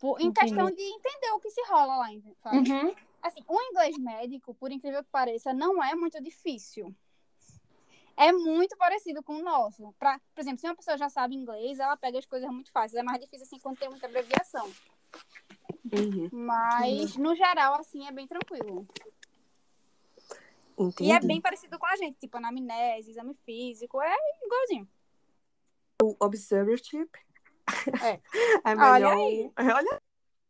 Por- 0.00 0.20
em 0.20 0.26
Entendi. 0.26 0.46
questão 0.46 0.70
de 0.70 0.82
entender 0.82 1.30
o 1.32 1.40
que 1.40 1.50
se 1.50 1.62
rola 1.68 1.96
lá, 1.96 2.06
sabe? 2.42 2.70
Uhum. 2.70 2.94
Assim, 3.22 3.40
o 3.46 3.60
inglês 3.60 3.98
médico, 3.98 4.54
por 4.54 4.72
incrível 4.72 5.04
que 5.04 5.10
pareça, 5.10 5.52
não 5.52 5.82
é 5.84 5.94
muito 5.94 6.20
difícil. 6.22 6.94
É 8.16 8.32
muito 8.32 8.76
parecido 8.76 9.22
com 9.22 9.36
o 9.36 9.42
nosso. 9.42 9.94
Pra, 9.98 10.18
por 10.34 10.40
exemplo, 10.40 10.58
se 10.58 10.66
uma 10.66 10.74
pessoa 10.74 10.96
já 10.96 11.08
sabe 11.08 11.34
inglês, 11.34 11.78
ela 11.78 11.96
pega 11.96 12.18
as 12.18 12.26
coisas 12.26 12.50
muito 12.50 12.70
fáceis. 12.70 12.94
É 12.94 13.02
mais 13.02 13.20
difícil 13.20 13.44
assim 13.46 13.58
quando 13.58 13.78
tem 13.78 13.88
muita 13.88 14.06
abreviação. 14.06 14.70
Uhum. 15.92 16.28
Mas, 16.32 17.16
no 17.16 17.34
geral, 17.34 17.74
assim, 17.74 18.06
é 18.06 18.12
bem 18.12 18.26
tranquilo. 18.26 18.86
Entendi. 20.78 21.10
E 21.10 21.12
é 21.12 21.20
bem 21.20 21.40
parecido 21.40 21.78
com 21.78 21.86
a 21.86 21.96
gente, 21.96 22.18
tipo, 22.18 22.38
anamnese, 22.38 23.10
exame 23.10 23.34
físico, 23.34 24.00
é 24.00 24.16
igualzinho. 24.44 24.88
O 26.02 26.16
observership. 26.20 27.10
É. 28.02 28.20
É 28.64 28.74
Olha 28.76 28.92
melhor. 28.92 29.12
aí. 29.16 29.50
É, 29.56 29.62
Olha. 29.74 30.00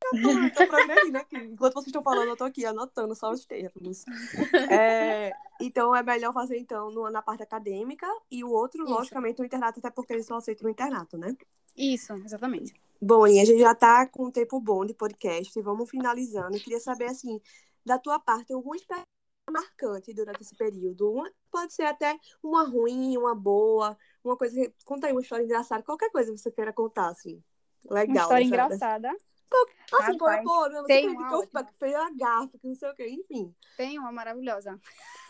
Eu 0.02 0.22
tô, 0.22 0.59
tô 0.64 0.66
progredindo 0.66 1.18
aqui. 1.18 1.37
Enquanto 1.37 1.74
vocês 1.74 1.87
estão 1.88 2.02
falando, 2.02 2.28
eu 2.28 2.37
tô 2.37 2.44
aqui 2.44 2.64
anotando 2.64 3.14
só 3.14 3.30
os 3.30 3.44
termos. 3.44 4.04
É, 4.70 5.30
então 5.61 5.94
é 5.94 6.02
melhor 6.02 6.33
fazer 6.33 6.59
então 6.59 6.90
no- 6.90 7.11
na 7.11 7.20
parte 7.22 7.42
acadêmica 7.42 8.06
e 8.30 8.42
o 8.42 8.50
outro, 8.50 8.83
Isso. 8.85 8.92
logicamente, 8.92 9.38
no 9.38 9.44
internato, 9.44 9.78
até 9.78 9.90
porque 9.90 10.14
eles 10.14 10.26
só 10.26 10.37
aceitam 10.37 10.64
no 10.64 10.70
internato, 10.70 11.18
né? 11.18 11.37
Isso, 11.76 12.12
exatamente. 12.14 12.72
Bom, 13.00 13.26
e 13.26 13.40
a 13.40 13.44
gente 13.44 13.61
já 13.61 13.74
tá 13.74 14.06
com 14.06 14.26
um 14.26 14.30
tempo 14.30 14.59
bom 14.59 14.85
de 14.87 14.94
podcast, 14.94 15.56
e 15.59 15.62
vamos 15.62 15.88
finalizando. 15.90 16.56
Eu 16.56 16.61
queria 16.62 16.80
saber, 16.80 17.06
assim, 17.06 17.40
da 17.85 17.98
tua 17.98 18.18
parte, 18.18 18.52
alguma 18.52 18.76
experiência 18.76 19.06
marcante 19.50 20.12
durante 20.14 20.42
esse 20.42 20.54
período? 20.54 21.11
Uma- 21.12 21.30
pode 21.50 21.72
ser 21.74 21.85
até 21.85 22.18
uma 22.42 22.64
ruim, 22.64 23.16
uma 23.16 23.35
boa, 23.35 23.96
uma 24.22 24.37
coisa 24.37 24.54
que... 24.54 24.72
Conta 24.85 25.06
aí 25.06 25.12
uma 25.12 25.20
história 25.20 25.44
engraçada, 25.44 25.83
qualquer 25.83 26.11
coisa 26.11 26.33
que 26.33 26.38
você 26.38 26.50
queira 26.50 26.72
contar, 26.72 27.09
assim. 27.09 27.42
Legal. 27.88 28.28
Uma 28.28 28.40
história 28.40 28.44
dessa- 28.44 28.64
engraçada. 28.64 29.09
Assim, 29.92 30.16
pô, 30.16 30.26
Rapaz, 30.26 30.44
pô, 30.44 30.68
não, 30.68 30.83
você 30.83 31.09
uma 31.09 31.46
que 31.46 31.72
que 31.72 31.78
fez 31.78 31.94
a 31.94 32.11
gafa, 32.11 32.59
que 32.59 32.68
não 32.68 32.74
sei 32.74 32.88
o 32.88 32.94
quê, 32.94 33.09
enfim. 33.09 33.54
Tem 33.76 33.98
uma 33.98 34.12
maravilhosa. 34.12 34.78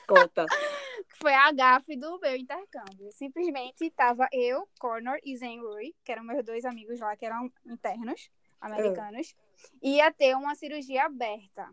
Conta. 0.06 0.46
Que 1.08 1.16
foi 1.16 1.32
a 1.32 1.50
gafe 1.50 1.96
do 1.96 2.18
meu 2.18 2.36
intercâmbio. 2.36 3.10
Simplesmente 3.12 3.90
tava 3.90 4.28
eu, 4.32 4.68
Connor 4.78 5.18
e 5.24 5.34
Zen 5.34 5.58
Rui, 5.60 5.94
que 6.04 6.12
eram 6.12 6.22
meus 6.22 6.44
dois 6.44 6.66
amigos 6.66 7.00
lá, 7.00 7.16
que 7.16 7.24
eram 7.24 7.50
internos, 7.64 8.30
americanos. 8.60 9.34
Ia 9.82 10.12
ter 10.12 10.36
uma 10.36 10.54
cirurgia 10.54 11.06
aberta, 11.06 11.66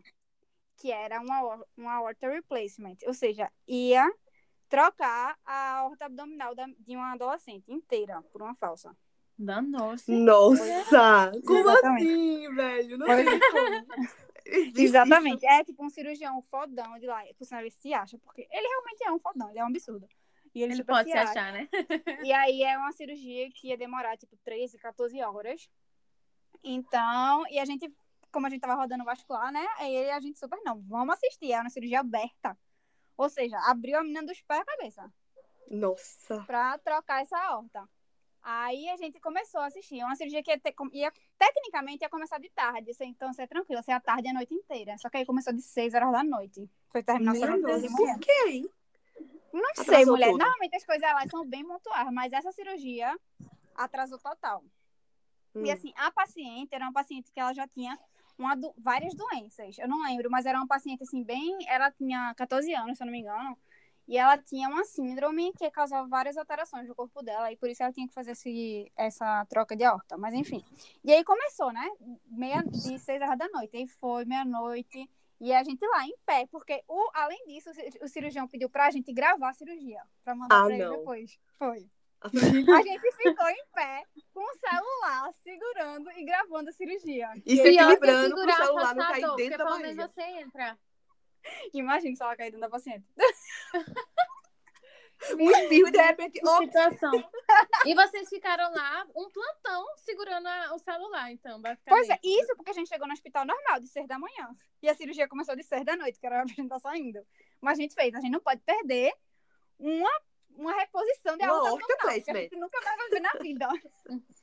que 0.78 0.90
era 0.90 1.20
uma, 1.20 1.62
uma 1.76 1.92
aorta 1.96 2.26
replacement. 2.30 2.96
Ou 3.06 3.12
seja, 3.12 3.52
ia 3.66 4.10
trocar 4.68 5.36
a 5.44 5.78
aorta 5.78 6.06
abdominal 6.06 6.54
da- 6.54 6.66
de 6.78 6.96
uma 6.96 7.12
adolescente 7.12 7.70
inteira 7.72 8.22
por 8.32 8.42
uma 8.42 8.54
falsa. 8.54 8.94
Danou-se. 9.38 10.10
Nossa! 10.12 11.30
Como 11.46 11.58
Exatamente. 11.70 12.10
assim, 12.12 12.54
velho? 12.54 12.98
Não 12.98 13.06
tem 13.06 13.24
como. 13.24 13.86
Exatamente. 14.76 15.46
É 15.46 15.62
tipo 15.64 15.84
um 15.84 15.90
cirurgião 15.90 16.40
fodão 16.42 16.98
de 16.98 17.06
lá. 17.06 17.22
Por 17.36 17.44
sinal, 17.44 17.60
ele 17.62 17.70
se 17.70 17.92
acha, 17.92 18.18
porque 18.18 18.48
ele 18.50 18.66
realmente 18.66 19.04
é 19.04 19.12
um 19.12 19.18
fodão, 19.18 19.50
ele 19.50 19.58
é 19.58 19.64
um 19.64 19.68
absurdo. 19.68 20.08
E 20.54 20.62
ele, 20.62 20.72
Ele 20.72 20.84
pode 20.84 21.10
se 21.10 21.16
acha. 21.16 21.30
achar, 21.30 21.52
né? 21.52 21.68
E 22.28 22.32
aí 22.32 22.62
é 22.62 22.76
uma 22.78 22.90
cirurgia 22.92 23.48
que 23.50 23.68
ia 23.68 23.76
demorar 23.76 24.16
tipo 24.16 24.36
13, 24.44 24.78
14 24.78 25.22
horas. 25.22 25.68
Então, 26.64 27.44
e 27.50 27.58
a 27.58 27.64
gente, 27.64 27.88
como 28.32 28.46
a 28.46 28.50
gente 28.50 28.60
tava 28.60 28.74
rodando 28.74 29.04
vascular, 29.04 29.52
né? 29.52 29.64
Aí 29.76 30.10
a 30.10 30.18
gente 30.20 30.38
super, 30.38 30.58
não, 30.64 30.80
vamos 30.80 31.14
assistir. 31.14 31.52
É 31.52 31.60
uma 31.60 31.70
cirurgia 31.70 32.00
aberta. 32.00 32.58
Ou 33.18 33.28
seja, 33.28 33.58
abriu 33.66 33.98
a 33.98 34.02
menina 34.02 34.22
dos 34.24 34.40
pés 34.42 34.60
à 34.60 34.64
cabeça 34.64 35.12
Nossa. 35.70 36.42
pra 36.46 36.78
trocar 36.78 37.20
essa 37.20 37.36
aorta. 37.36 37.86
Aí 38.40 38.88
a 38.88 38.96
gente 38.96 39.20
começou 39.20 39.60
a 39.60 39.66
assistir. 39.66 40.00
É 40.00 40.04
uma 40.04 40.14
cirurgia 40.14 40.42
que 40.42 40.50
ia, 40.52 40.58
ter- 40.58 40.74
ia- 40.92 41.12
tecnicamente 41.36 42.02
ia 42.04 42.08
começar 42.08 42.38
de 42.38 42.48
tarde. 42.50 42.92
assim, 42.92 43.08
Então, 43.08 43.32
você 43.32 43.42
é 43.42 43.46
tranquilo, 43.46 43.82
você 43.82 43.90
é 43.90 43.94
a 43.94 44.00
tarde 44.00 44.28
e 44.28 44.30
a 44.30 44.32
noite 44.32 44.54
inteira. 44.54 44.96
Só 44.96 45.10
que 45.10 45.16
aí 45.18 45.26
começou 45.26 45.52
de 45.52 45.60
6 45.60 45.92
horas 45.92 46.12
da 46.12 46.22
noite. 46.22 46.70
Foi 46.88 47.02
terminar 47.02 47.34
só 47.34 47.46
Meu 47.46 47.60
12 47.60 47.66
Deus, 47.66 47.82
de 47.82 47.88
manhã. 47.90 48.14
por 48.14 48.20
quê, 48.20 48.44
hein? 48.48 48.70
Não 49.52 49.68
Atrasou 49.70 49.94
sei, 49.94 50.04
mulher. 50.06 50.26
tudo. 50.30 50.38
Normalmente 50.38 50.76
as 50.76 50.84
coisas 50.84 51.02
lá 51.02 51.26
são 51.28 51.44
bem 51.44 51.66
pontuais, 51.66 52.08
mas 52.12 52.32
essa 52.32 52.52
cirurgia 52.52 53.18
atrasou 53.74 54.18
total. 54.18 54.62
Hum. 55.54 55.64
E 55.66 55.70
assim, 55.72 55.92
a 55.96 56.10
paciente 56.12 56.72
era 56.72 56.84
uma 56.84 56.92
paciente 56.92 57.32
que 57.32 57.40
ela 57.40 57.52
já 57.52 57.66
tinha 57.66 57.98
uma 58.38 58.54
do- 58.54 58.72
várias 58.78 59.14
doenças. 59.14 59.76
Eu 59.78 59.88
não 59.88 60.02
lembro, 60.02 60.30
mas 60.30 60.46
era 60.46 60.56
uma 60.58 60.66
paciente 60.66 61.02
assim, 61.02 61.22
bem. 61.22 61.58
Ela 61.68 61.90
tinha 61.90 62.32
14 62.36 62.72
anos, 62.74 62.96
se 62.96 63.02
eu 63.02 63.06
não 63.06 63.12
me 63.12 63.20
engano. 63.20 63.58
E 64.06 64.16
ela 64.16 64.38
tinha 64.38 64.68
uma 64.70 64.84
síndrome 64.84 65.52
que 65.52 65.70
causava 65.70 66.08
várias 66.08 66.36
alterações 66.38 66.88
no 66.88 66.94
corpo 66.94 67.22
dela, 67.22 67.52
e 67.52 67.56
por 67.58 67.68
isso 67.68 67.82
ela 67.82 67.92
tinha 67.92 68.08
que 68.08 68.14
fazer 68.14 68.30
esse, 68.30 68.90
essa 68.96 69.44
troca 69.46 69.76
de 69.76 69.84
aorta. 69.84 70.16
Mas 70.16 70.32
enfim. 70.32 70.64
E 71.04 71.12
aí 71.12 71.22
começou, 71.22 71.70
né? 71.72 71.86
Meia, 72.26 72.62
de 72.62 72.98
6 72.98 73.20
horas 73.20 73.36
da 73.36 73.48
noite. 73.48 73.76
Aí 73.76 73.86
foi 73.86 74.24
meia-noite. 74.24 75.10
E 75.40 75.52
a 75.52 75.62
gente 75.62 75.86
lá 75.86 76.04
em 76.06 76.16
pé, 76.26 76.46
porque 76.50 76.82
o, 76.88 77.10
além 77.14 77.44
disso, 77.46 77.70
o 77.70 77.74
ci- 77.74 77.98
o 78.02 78.08
cirurgião 78.08 78.48
pediu 78.48 78.68
pra 78.70 78.90
gente 78.90 79.12
gravar 79.12 79.50
a 79.50 79.54
cirurgia, 79.54 80.02
pra 80.24 80.34
mandar 80.34 80.58
Ah, 80.62 80.64
pra 80.64 80.74
ele 80.74 80.84
não. 80.84 80.96
depois. 80.96 81.38
Foi. 81.58 81.86
A 82.20 82.82
gente 82.82 83.12
ficou 83.12 83.48
em 83.48 83.64
pé, 83.72 84.02
com 84.34 84.40
o 84.40 84.56
celular, 84.58 85.32
segurando 85.34 86.10
e 86.12 86.24
gravando 86.24 86.70
a 86.70 86.72
cirurgia. 86.72 87.30
E 87.46 87.56
se 87.56 87.62
equilibrando 87.68 88.34
pro 88.34 88.44
o 88.50 88.52
celular 88.56 88.94
não 88.94 89.06
cair 89.06 89.36
dentro 89.36 89.58
da 89.58 89.66
porque 89.66 89.82
pelo 89.94 90.08
você 90.08 90.22
entra. 90.22 90.78
Imagina 91.72 92.16
se 92.16 92.22
ela 92.22 92.36
cair 92.36 92.50
dentro 92.50 92.60
da 92.60 92.68
paciente. 92.68 93.06
Um 95.36 95.50
espirro 95.50 95.88
e 95.88 95.90
de 95.90 95.98
repente, 96.00 96.38
Situação. 96.38 97.30
E 97.84 97.94
vocês 97.94 98.28
ficaram 98.28 98.72
lá, 98.72 99.04
um 99.16 99.28
plantão, 99.30 99.84
segurando 99.96 100.46
a- 100.46 100.74
o 100.74 100.78
celular, 100.78 101.30
então, 101.32 101.60
basicamente. 101.60 102.06
Pois 102.06 102.08
é, 102.08 102.18
isso 102.22 102.54
porque 102.56 102.70
a 102.70 102.74
gente 102.74 102.88
chegou 102.88 103.06
no 103.06 103.12
hospital 103.12 103.44
normal, 103.44 103.80
de 103.80 103.88
seis 103.88 104.06
da 104.06 104.16
manhã. 104.18 104.48
E 104.80 104.88
a 104.88 104.94
cirurgia 104.94 105.26
começou 105.28 105.56
de 105.56 105.64
seis 105.64 105.84
da 105.84 105.96
noite, 105.96 106.20
que 106.20 106.26
era 106.26 106.42
a 106.42 106.46
gente 106.46 106.62
estar 106.62 106.78
saindo. 106.78 107.24
Mas 107.60 107.78
a 107.78 107.82
gente 107.82 107.94
fez, 107.94 108.14
a 108.14 108.20
gente 108.20 108.30
não 108.32 108.40
pode 108.40 108.60
perder 108.62 109.12
uma, 109.76 110.10
uma 110.56 110.72
reposição 110.72 111.36
de 111.36 111.44
Uma 111.44 111.56
abdominal, 111.56 112.22
que 112.22 112.30
a 112.30 112.34
gente 112.34 112.56
nunca 112.56 112.80
mais 112.80 112.96
vai 112.96 113.08
ver 113.10 113.20
na 113.20 113.32
vida. 113.40 113.68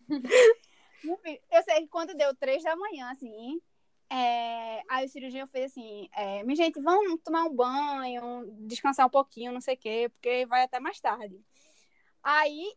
Enfim, 1.03 1.39
eu 1.51 1.63
sei 1.63 1.81
que 1.81 1.87
quando 1.87 2.15
deu 2.15 2.35
três 2.35 2.63
da 2.63 2.75
manhã, 2.75 3.11
assim, 3.11 3.61
é, 4.09 4.81
aí 4.89 5.05
o 5.05 5.09
cirurgião 5.09 5.47
fez 5.47 5.71
assim, 5.71 6.09
é, 6.13 6.43
minha 6.43 6.55
gente, 6.55 6.79
vamos 6.79 7.21
tomar 7.23 7.43
um 7.43 7.53
banho, 7.53 8.45
descansar 8.67 9.05
um 9.05 9.09
pouquinho, 9.09 9.51
não 9.51 9.61
sei 9.61 9.75
o 9.75 9.77
quê, 9.77 10.09
porque 10.13 10.45
vai 10.45 10.63
até 10.63 10.79
mais 10.79 10.99
tarde. 10.99 11.39
Aí, 12.23 12.73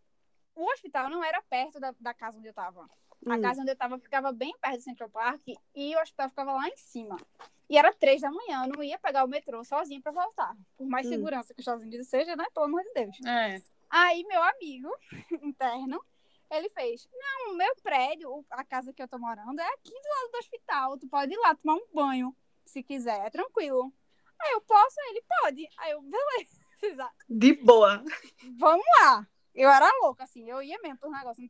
o 0.55 0.64
hospital 0.72 1.09
não 1.09 1.22
era 1.22 1.41
perto 1.43 1.79
da, 1.81 1.95
da 1.99 2.12
casa 2.12 2.39
onde 2.39 2.49
eu 2.49 2.55
tava. 2.55 2.89
A 3.27 3.37
Hum. 3.37 3.41
casa 3.43 3.61
onde 3.62 3.71
eu 3.71 3.77
tava 3.77 3.99
ficava 3.99 4.33
bem 4.33 4.55
perto 4.61 4.77
do 4.77 4.83
Central 4.83 5.11
Park 5.11 5.43
e 5.75 5.97
o 5.97 6.01
hospital 6.01 6.29
ficava 6.29 6.53
lá 6.53 6.69
em 6.69 6.77
cima. 6.77 7.16
E 7.69 7.77
era 7.77 7.93
três 7.93 8.21
da 8.23 8.31
manhã, 8.31 8.64
eu 8.64 8.73
não 8.75 8.83
ia 8.83 8.99
pegar 8.99 9.25
o 9.25 9.29
metrô 9.29 9.62
sozinha 9.64 10.01
pra 10.01 10.12
voltar. 10.12 10.57
Por 10.77 10.87
mais 10.87 11.07
Hum. 11.07 11.11
segurança 11.11 11.53
que 11.53 11.61
os 11.61 11.62
Estados 11.62 11.83
Unidos 11.85 12.09
seja, 12.09 12.35
né? 12.37 12.47
Pelo 12.55 12.66
amor 12.66 12.83
de 12.83 12.93
Deus. 12.95 13.16
É. 13.27 13.61
Aí 13.91 14.25
meu 14.25 14.43
amigo 14.43 14.89
interno, 15.43 16.03
ele 16.51 16.71
fez, 16.71 17.09
não, 17.12 17.53
o 17.53 17.57
meu 17.57 17.75
prédio, 17.83 18.45
a 18.51 18.64
casa 18.64 18.93
que 18.93 19.03
eu 19.03 19.09
tô 19.09 19.19
morando, 19.19 19.61
é 19.61 19.66
aqui 19.75 19.91
do 19.91 20.09
lado 20.09 20.33
do 20.33 20.39
hospital. 20.39 20.99
Tu 20.99 21.09
pode 21.09 21.33
ir 21.35 21.39
lá 21.39 21.55
tomar 21.55 21.75
um 21.75 21.87
banho, 21.93 22.35
se 22.64 22.83
quiser, 22.83 23.27
é 23.27 23.31
tranquilo. 23.31 23.93
Aí 24.41 24.53
eu 24.53 24.61
posso, 24.62 24.99
Aí 25.01 25.11
ele 25.11 25.25
pode. 25.43 25.69
Aí 25.79 25.91
eu, 25.91 26.01
beleza, 26.03 27.11
de 27.29 27.53
boa. 27.55 28.03
vamos 28.57 28.87
lá. 29.03 29.27
Eu 29.59 29.68
era 29.68 29.90
louca, 30.02 30.22
assim, 30.22 30.48
eu 30.48 30.62
ia 30.62 30.78
mesmo 30.80 30.98
pro 30.98 31.11
negócio. 31.11 31.42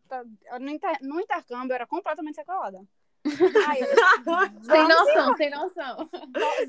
No, 0.58 0.70
inter- 0.70 0.98
no 1.02 1.20
intercâmbio, 1.20 1.72
eu 1.72 1.74
era 1.74 1.86
completamente 1.86 2.36
sequelada. 2.36 2.80
Aí 3.68 3.80
eu, 3.80 3.88
Sem 4.64 4.88
noção, 4.88 5.36
sem 5.36 5.50
noção. 5.50 6.08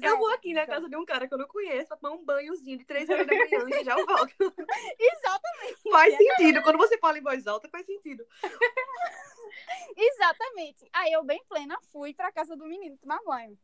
Eu 0.01 0.17
vou 0.17 0.29
aqui 0.33 0.53
na 0.53 0.65
casa 0.65 0.89
de 0.89 0.97
um 0.97 1.05
cara 1.05 1.27
que 1.29 1.33
eu 1.33 1.37
não 1.37 1.47
conheço 1.47 1.87
pra 1.87 1.95
tomar 1.95 2.13
um 2.15 2.25
banhozinho 2.25 2.77
de 2.77 2.83
três 2.83 3.07
horas 3.09 3.25
da 3.25 3.33
manhã 3.33 3.79
e 3.79 3.83
já 3.85 3.97
eu 3.97 4.05
volto. 4.05 4.33
Exatamente. 4.99 5.89
Faz 5.89 6.17
sentido. 6.17 6.61
Quando 6.61 6.77
você 6.77 6.97
fala 6.97 7.17
em 7.17 7.21
voz 7.21 7.47
alta, 7.47 7.69
faz 7.69 7.85
sentido. 7.85 8.25
Exatamente. 9.95 10.89
Aí 10.91 11.13
eu, 11.13 11.23
bem 11.23 11.41
plena, 11.47 11.79
fui 11.91 12.13
pra 12.13 12.33
casa 12.33 12.57
do 12.57 12.65
menino 12.65 12.97
tomar 12.97 13.19
banho. 13.23 13.57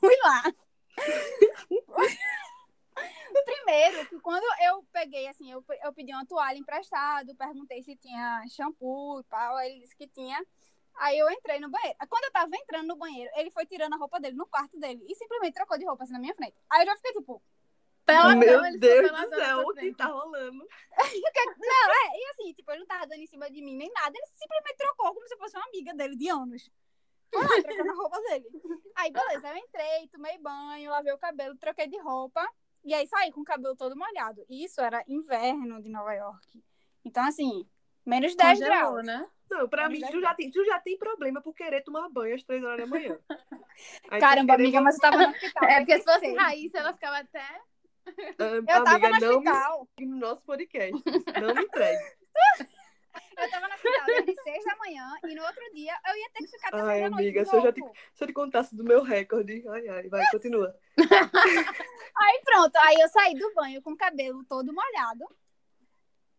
Fui 0.00 0.16
lá. 0.24 0.42
Primeiro, 3.44 4.06
que 4.06 4.20
quando 4.20 4.44
eu 4.62 4.84
peguei, 4.92 5.26
assim, 5.28 5.50
eu, 5.50 5.64
eu 5.82 5.92
pedi 5.92 6.12
uma 6.12 6.26
toalha 6.26 6.58
emprestada, 6.58 7.34
perguntei 7.34 7.82
se 7.82 7.96
tinha 7.96 8.44
shampoo 8.48 9.20
e 9.20 9.24
tal, 9.24 9.58
ele 9.60 9.80
disse 9.80 9.96
que 9.96 10.06
tinha. 10.06 10.44
Aí 10.96 11.18
eu 11.18 11.30
entrei 11.30 11.58
no 11.58 11.70
banheiro. 11.70 11.96
Quando 12.08 12.24
eu 12.24 12.32
tava 12.32 12.54
entrando 12.54 12.88
no 12.88 12.96
banheiro, 12.96 13.30
ele 13.36 13.50
foi 13.50 13.64
tirando 13.64 13.94
a 13.94 13.96
roupa 13.96 14.20
dele 14.20 14.36
no 14.36 14.46
quarto 14.46 14.78
dele 14.78 15.04
e 15.08 15.14
simplesmente 15.14 15.54
trocou 15.54 15.78
de 15.78 15.86
roupa 15.86 16.04
assim 16.04 16.12
na 16.12 16.18
minha 16.18 16.34
frente. 16.34 16.54
Aí 16.70 16.82
eu 16.82 16.86
já 16.86 16.96
fiquei 16.96 17.12
tipo, 17.12 17.42
Peladão, 18.04 18.38
Meu 18.38 18.78
Deus 18.78 19.10
do 19.10 19.28
céu, 19.28 19.58
o 19.60 19.74
que 19.74 19.94
tá 19.94 20.06
rolando? 20.06 20.66
Não, 21.58 21.90
é, 21.90 22.18
e 22.18 22.30
assim, 22.30 22.52
tipo, 22.52 22.70
ele 22.72 22.80
não 22.80 22.86
tava 22.86 23.06
dando 23.06 23.20
em 23.20 23.26
cima 23.26 23.48
de 23.50 23.62
mim 23.62 23.76
nem 23.76 23.90
nada, 23.92 24.12
ele 24.16 24.26
simplesmente 24.34 24.76
trocou 24.76 25.14
como 25.14 25.26
se 25.28 25.36
fosse 25.36 25.56
uma 25.56 25.66
amiga 25.66 25.94
dele 25.94 26.16
de 26.16 26.28
anos. 26.28 26.70
Foi 27.32 27.42
lá, 27.42 27.62
trocando 27.62 27.90
a 27.90 27.94
roupa 27.94 28.20
dele. 28.22 28.46
Aí, 28.96 29.10
beleza, 29.10 29.48
eu 29.48 29.56
entrei, 29.56 30.08
tomei 30.08 30.38
banho, 30.38 30.90
lavei 30.90 31.12
o 31.12 31.18
cabelo, 31.18 31.56
troquei 31.56 31.86
de 31.86 31.98
roupa, 31.98 32.46
e 32.84 32.92
aí 32.94 33.06
saí 33.06 33.30
com 33.32 33.40
o 33.40 33.44
cabelo 33.44 33.76
todo 33.76 33.96
molhado. 33.96 34.44
E 34.48 34.64
isso 34.64 34.80
era 34.80 35.02
inverno 35.08 35.80
de 35.82 35.88
Nova 35.88 36.12
York. 36.14 36.62
Então, 37.04 37.24
assim, 37.24 37.66
menos 38.06 38.34
10 38.34 38.58
Congelou, 38.58 38.76
graus. 38.92 39.06
né? 39.06 39.28
Não, 39.50 39.68
pra 39.68 39.88
Mas 39.88 40.00
mim, 40.00 40.06
tu 40.10 40.20
já, 40.20 40.34
tem, 40.34 40.50
tu 40.50 40.64
já 40.64 40.78
tem 40.80 40.96
problema 40.96 41.42
por 41.42 41.54
querer 41.54 41.82
tomar 41.82 42.08
banho 42.08 42.34
às 42.34 42.42
três 42.42 42.64
horas 42.64 42.78
da 42.80 42.86
manhã. 42.86 43.18
Aí 44.10 44.20
Caramba, 44.20 44.54
amiga, 44.54 44.80
mas 44.80 44.94
eu 44.94 45.00
tava 45.00 45.18
no 45.18 45.28
hospital. 45.30 45.64
É 45.68 45.76
porque 45.78 45.98
se 45.98 46.04
fosse. 46.04 46.34
Raíssa, 46.34 46.78
ela 46.78 46.92
ficava 46.94 47.18
até. 47.18 47.60
Ah, 48.38 48.44
Eu 48.56 48.64
tava 48.64 48.90
amiga, 48.92 49.08
no 49.10 49.20
não 49.20 49.38
hospital. 49.38 49.88
me 49.98 50.06
no 50.06 50.16
nosso 50.16 50.44
podcast. 50.44 51.02
Não 51.40 51.54
me 51.54 51.62
entregue. 51.62 52.02
Eu 53.36 53.50
tava 53.50 53.68
no 53.68 53.74
hospital 53.74 54.06
desde 54.06 54.42
6 54.42 54.64
da 54.64 54.76
manhã 54.76 55.14
e 55.24 55.34
no 55.34 55.42
outro 55.42 55.62
dia 55.74 55.98
eu 56.06 56.16
ia 56.16 56.30
ter 56.30 56.38
que 56.44 56.48
ficar 56.48 56.68
até 56.68 56.80
Ai, 56.80 56.86
6 56.86 57.02
da 57.02 57.10
noite. 57.10 57.22
amiga, 57.22 57.42
de 57.42 57.50
se 57.50 57.56
eu 57.56 57.60
já 57.60 57.72
novo. 57.72 57.92
Se 58.14 58.24
eu 58.24 58.28
te 58.28 58.32
contasse 58.32 58.76
do 58.76 58.84
meu 58.84 59.02
recorde. 59.02 59.64
Ai, 59.68 59.88
ai, 59.88 60.08
vai, 60.08 60.24
continua. 60.30 60.76
Aí 62.16 62.42
pronto, 62.44 62.76
aí 62.76 62.96
eu 63.00 63.08
saí 63.08 63.34
do 63.34 63.52
banho 63.54 63.80
com 63.82 63.92
o 63.92 63.96
cabelo 63.96 64.44
todo 64.44 64.72
molhado, 64.72 65.24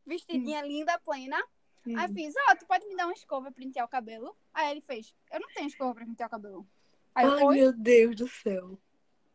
vestidinha 0.05 0.61
linda, 0.61 0.99
plena. 0.99 1.43
Aí 1.85 2.05
eu 2.05 2.13
fiz, 2.13 2.33
ó, 2.49 2.55
tu 2.55 2.65
pode 2.65 2.85
me 2.87 2.95
dar 2.95 3.05
uma 3.05 3.13
escova 3.13 3.51
pra 3.51 3.63
pentear 3.63 3.85
o 3.85 3.89
cabelo? 3.89 4.37
Aí 4.53 4.71
ele 4.71 4.81
fez, 4.81 5.13
eu 5.31 5.39
não 5.39 5.49
tenho 5.49 5.67
escova 5.67 5.95
pra 5.95 6.05
pentear 6.05 6.27
o 6.27 6.31
cabelo. 6.31 6.67
Aí 7.15 7.25
Ai, 7.25 7.43
"Oi?" 7.43 7.55
meu 7.55 7.73
Deus 7.73 8.15
do 8.15 8.27
céu. 8.27 8.79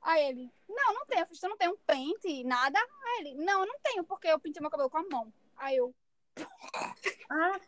Aí 0.01 0.29
ele, 0.29 0.51
não, 0.69 0.95
não 0.95 1.07
tenho. 1.07 1.23
Eu 1.23 1.27
fiz, 1.27 1.41
tu 1.41 1.49
não 1.49 1.57
tem 1.57 1.69
um 1.69 1.77
pente, 1.87 2.45
nada? 2.45 2.79
Aí 2.79 3.21
ele, 3.21 3.35
não, 3.45 3.61
eu 3.61 3.67
não 3.67 3.79
tenho, 3.83 4.05
porque 4.05 4.29
eu 4.29 4.39
pintei 4.39 4.61
meu 4.61 4.71
cabelo 4.71 4.89
com 4.89 4.99
a 4.99 5.03
mão. 5.03 5.33
Aí 5.57 5.77
eu, 5.77 5.95
Ah, 7.31 7.61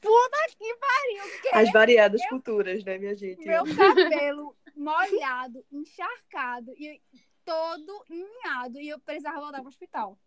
puta 0.00 0.38
que 0.58 0.74
pariu, 0.76 1.40
que 1.42 1.48
As 1.52 1.72
variadas 1.72 2.24
culturas, 2.28 2.84
né, 2.84 2.98
minha 2.98 3.14
gente? 3.14 3.44
meu 3.44 3.64
cabelo 3.64 4.56
molhado, 4.76 5.64
encharcado 5.72 6.72
e 6.76 7.00
todo 7.44 8.04
enlinhado 8.08 8.80
e 8.80 8.88
eu 8.88 8.98
precisava 9.00 9.40
voltar 9.40 9.60
pro 9.60 9.68
hospital. 9.68 10.18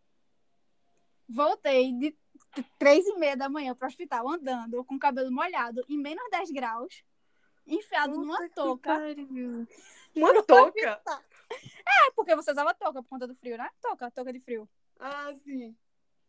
Voltei 1.30 1.92
de 1.94 2.16
três 2.80 3.06
e 3.06 3.18
meia 3.18 3.36
da 3.36 3.50
manhã 3.50 3.76
pro 3.76 3.88
hospital 3.88 4.30
andando 4.30 4.84
com 4.86 4.96
o 4.96 5.00
cabelo 5.00 5.32
molhado 5.32 5.84
em 5.90 5.98
menos 5.98 6.24
10 6.30 6.52
graus, 6.52 7.04
enfiado 7.66 8.16
numa 8.16 8.36
Puta 8.38 8.48
que 8.48 8.56
touca. 8.56 8.94
pariu. 8.96 9.68
Uma 10.16 10.44
touca? 10.44 11.02
É 11.50 12.12
porque 12.16 12.36
você 12.36 12.52
usava 12.52 12.74
touca 12.74 13.02
por 13.04 13.10
conta 13.10 13.28
do 13.28 13.36
frio, 13.36 13.58
né? 13.58 13.70
Touca, 13.82 14.10
touca 14.12 14.32
de 14.34 14.40
frio. 14.40 14.68
Ah, 15.00 15.34
sim. 15.44 15.76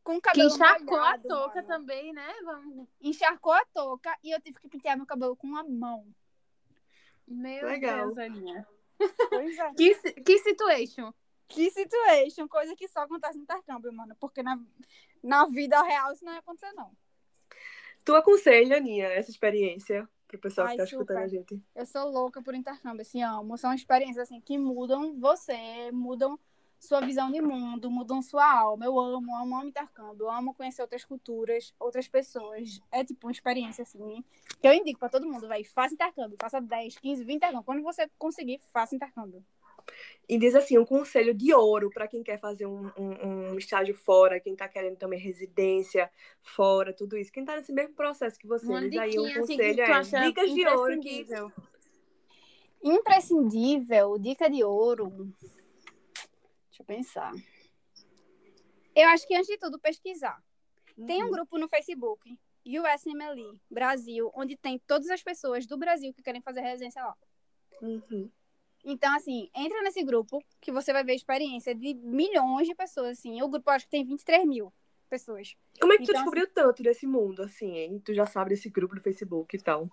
Com 0.09 0.17
o 0.17 0.23
que 0.23 0.31
cabelo 0.31 0.49
encharcou 0.49 0.97
a 0.97 1.01
molhado, 1.01 1.29
touca 1.29 1.55
mano. 1.57 1.69
também, 1.69 2.15
né? 2.15 2.35
Vamos. 2.43 2.89
Encharcou 2.99 3.53
a 3.53 3.63
touca 3.75 4.19
e 4.25 4.31
eu 4.31 4.41
tive 4.41 4.59
que 4.59 4.67
pentear 4.67 4.97
meu 4.97 5.05
cabelo 5.05 5.37
com 5.37 5.55
a 5.55 5.63
mão. 5.63 6.07
Meu 7.27 7.67
Legal. 7.67 8.07
Deus, 8.07 8.17
Aninha. 8.17 8.67
Pois 9.29 9.59
é. 9.59 9.71
Que, 9.77 10.23
que 10.23 10.39
situation? 10.39 11.13
Que 11.47 11.71
situation, 11.71 12.49
coisa 12.49 12.75
que 12.75 12.89
só 12.89 13.01
acontece 13.01 13.37
no 13.37 13.43
intercâmbio, 13.43 13.93
mano. 13.93 14.17
Porque 14.19 14.43
na, 14.43 14.59
na 15.23 15.45
vida 15.45 15.83
real 15.83 16.11
isso 16.11 16.25
não 16.25 16.33
ia 16.33 16.39
acontecer, 16.39 16.73
não. 16.73 16.91
Tu 18.03 18.15
aconselha, 18.15 18.79
Aninha, 18.79 19.09
essa 19.09 19.31
experiência 19.31 20.09
pro 20.27 20.39
pessoal 20.39 20.69
Ai, 20.69 20.73
que 20.73 20.79
tá 20.79 20.87
super. 20.87 21.03
escutando 21.03 21.23
a 21.23 21.29
gente? 21.29 21.63
Eu 21.75 21.85
sou 21.85 22.11
louca 22.11 22.41
por 22.41 22.55
intercâmbio, 22.55 23.03
assim, 23.03 23.23
amo. 23.23 23.59
São 23.59 23.75
experiências, 23.75 24.27
assim, 24.27 24.41
que 24.41 24.57
mudam 24.57 25.21
você, 25.21 25.93
mudam 25.93 26.41
sua 26.79 27.01
visão 27.01 27.31
de 27.31 27.41
mundo, 27.41 27.91
mudam 27.91 28.23
sua 28.23 28.61
alma. 28.61 28.85
Eu 28.85 28.99
amo, 28.99 29.35
amo, 29.37 29.57
amo 29.57 29.69
intercâmbio. 29.69 30.27
Eu 30.27 30.31
amo 30.31 30.55
conhecer 30.55 30.83
outras 30.83 31.05
culturas, 31.05 31.75
outras 31.79 32.07
pessoas. 32.07 32.81
É, 32.93 33.05
tipo, 33.05 33.27
uma 33.27 33.33
experiência, 33.33 33.83
assim, 33.83 34.25
que 34.61 34.69
eu 34.69 34.73
indico 34.73 34.99
pra 34.99 35.09
todo 35.09 35.27
mundo, 35.27 35.49
vai. 35.49 35.65
Faça 35.65 35.95
intercâmbio, 35.95 36.37
faça 36.41 36.61
10, 36.61 36.99
15, 36.99 37.25
20 37.25 37.37
intercâmbio. 37.37 37.65
Quando 37.65 37.83
você 37.83 38.09
conseguir, 38.19 38.61
faça 38.73 38.95
intercâmbio. 38.95 39.45
E 40.29 40.39
diz 40.39 40.55
assim, 40.55 40.77
um 40.77 40.85
conselho 40.85 41.33
de 41.33 41.55
ouro 41.55 41.89
para 41.91 42.07
quem 42.07 42.23
quer 42.23 42.39
fazer 42.39 42.67
um, 42.67 42.91
um, 42.99 43.53
um 43.53 43.59
estágio 43.59 43.95
fora, 43.95 44.39
quem 44.39 44.55
tá 44.55 44.69
querendo 44.69 44.97
também 44.97 45.19
residência 45.19 46.11
fora, 46.43 46.93
tudo 46.93 47.17
isso. 47.17 47.33
Quem 47.33 47.45
tá 47.45 47.57
nesse 47.57 47.73
mesmo 47.73 47.95
processo 47.95 48.39
que 48.39 48.47
você, 48.47 48.67
Uma 48.67 48.87
diz 48.87 48.99
aí 48.99 49.19
um 49.19 49.25
assim, 49.25 49.33
que 49.33 49.41
conselho 49.41 49.81
é 49.81 49.91
acha 49.91 50.21
dicas 50.27 50.53
de 50.53 50.67
ouro 50.67 51.01
que. 51.01 51.27
Imprescindível, 52.83 54.19
dica 54.19 54.49
de 54.49 54.63
ouro. 54.63 55.33
Deixa 56.79 56.83
eu 56.83 56.85
pensar. 56.87 57.33
Eu 58.95 59.09
acho 59.11 59.27
que 59.27 59.35
antes 59.35 59.49
de 59.49 59.59
tudo 59.59 59.79
pesquisar. 59.79 60.43
Tem 61.07 61.23
um 61.23 61.27
Uhum. 61.27 61.33
grupo 61.33 61.59
no 61.59 61.69
Facebook, 61.69 62.37
USMLE 62.67 63.61
Brasil, 63.71 64.31
onde 64.35 64.57
tem 64.57 64.79
todas 64.87 65.09
as 65.11 65.23
pessoas 65.23 65.67
do 65.67 65.77
Brasil 65.77 66.13
que 66.13 66.23
querem 66.23 66.41
fazer 66.43 66.61
residência 66.61 67.03
lá. 67.03 67.17
Uhum. 67.81 68.31
Então, 68.85 69.15
assim, 69.17 69.49
entra 69.55 69.81
nesse 69.83 70.03
grupo 70.03 70.43
que 70.61 70.73
você 70.73 70.93
vai 70.93 71.05
ver 71.05 71.13
a 71.13 71.17
experiência 71.17 71.75
de 71.75 71.95
milhões 71.95 72.67
de 72.67 72.75
pessoas, 72.75 73.19
assim. 73.19 73.41
O 73.43 73.49
grupo 73.49 73.71
acho 73.71 73.85
que 73.85 73.91
tem 73.91 74.05
23 74.05 74.45
mil 74.47 74.73
pessoas. 75.09 75.57
Como 75.81 75.93
é 75.93 75.97
que 75.99 76.05
tu 76.05 76.11
Então, 76.11 76.23
descobriu 76.23 76.47
tanto 76.53 76.83
desse 76.83 77.07
mundo, 77.07 77.43
assim, 77.43 77.77
hein? 77.77 78.01
Tu 78.05 78.13
já 78.15 78.27
sabe 78.27 78.51
desse 78.51 78.69
grupo 78.69 78.95
do 78.95 79.01
Facebook 79.01 79.57
e 79.57 79.61
tal. 79.61 79.89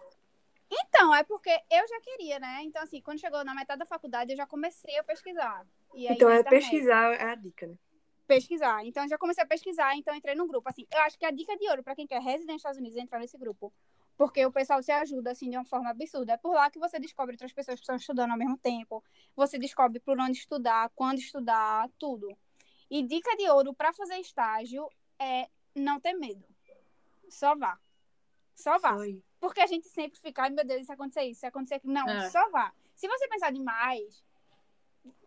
Então, 0.78 1.14
é 1.14 1.24
porque 1.24 1.50
eu 1.50 1.88
já 1.88 2.02
queria, 2.02 2.40
né? 2.40 2.62
Então, 2.64 2.82
assim, 2.82 3.02
quando 3.02 3.20
chegou 3.20 3.44
na 3.44 3.56
metade 3.56 3.80
da 3.80 3.86
faculdade, 3.86 4.32
eu 4.32 4.38
já 4.38 4.46
comecei 4.46 4.98
a 4.98 5.04
pesquisar. 5.04 5.66
Aí, 5.94 6.08
então 6.10 6.30
é 6.30 6.44
pesquisar 6.44 7.14
é 7.14 7.24
a 7.24 7.36
dica, 7.36 7.68
né? 7.68 7.78
pesquisar. 8.26 8.86
Então, 8.86 9.04
eu 9.04 9.10
já 9.10 9.18
comecei 9.18 9.44
a 9.44 9.48
pesquisar, 9.48 9.96
então 9.96 10.14
entrei 10.16 10.36
no 10.36 10.48
grupo. 10.48 10.68
Assim, 10.68 10.86
eu 10.92 11.00
acho 11.02 11.18
que 11.18 11.26
a 11.26 11.32
dica 11.32 11.56
de 11.58 11.70
ouro 11.70 11.84
para 11.84 11.96
quem 11.96 12.08
quer 12.08 12.22
residência 12.22 12.54
nos 12.54 12.60
Estados 12.62 12.80
Unidos 12.80 12.98
é 12.98 13.02
entrar 13.02 13.20
nesse 13.20 13.38
grupo. 13.38 13.72
Porque 14.18 14.46
o 14.46 14.52
pessoal 14.52 14.82
se 14.82 14.92
ajuda, 14.92 15.32
assim, 15.32 15.50
de 15.50 15.58
uma 15.58 15.66
forma 15.66 15.90
absurda. 15.90 16.34
É 16.34 16.38
por 16.38 16.54
lá 16.54 16.70
que 16.70 16.80
você 16.80 17.00
descobre 17.00 17.34
outras 17.34 17.52
pessoas 17.52 17.80
que 17.80 17.84
estão 17.84 17.96
estudando 17.96 18.32
ao 18.32 18.38
mesmo 18.38 18.58
tempo. 18.58 19.04
Você 19.36 19.58
descobre 19.58 20.00
por 20.00 20.20
onde 20.20 20.38
estudar, 20.38 20.90
quando 20.96 21.20
estudar, 21.20 21.90
tudo. 22.00 22.36
E 22.90 23.04
dica 23.04 23.36
de 23.36 23.50
ouro 23.50 23.74
para 23.74 23.94
fazer 23.94 24.18
estágio 24.18 24.90
é 25.20 25.50
não 25.76 26.00
ter 26.00 26.14
medo. 26.14 26.46
Só 27.30 27.56
vá. 27.56 27.78
Só 28.56 28.80
vá. 28.80 28.96
Foi. 28.96 29.22
Porque 29.46 29.62
a 29.62 29.68
gente 29.68 29.88
sempre 29.90 30.20
fica, 30.20 30.42
ai 30.42 30.50
meu 30.50 30.66
Deus, 30.66 30.88
se 30.88 30.92
acontecer 30.92 31.22
isso, 31.26 31.42
se 31.42 31.46
acontecer 31.46 31.76
aquilo. 31.76 31.94
Não, 31.94 32.10
É. 32.10 32.30
só 32.32 32.50
vá. 32.50 32.74
Se 32.96 33.08
você 33.08 33.28
pensar 33.28 33.52
demais. 33.52 34.24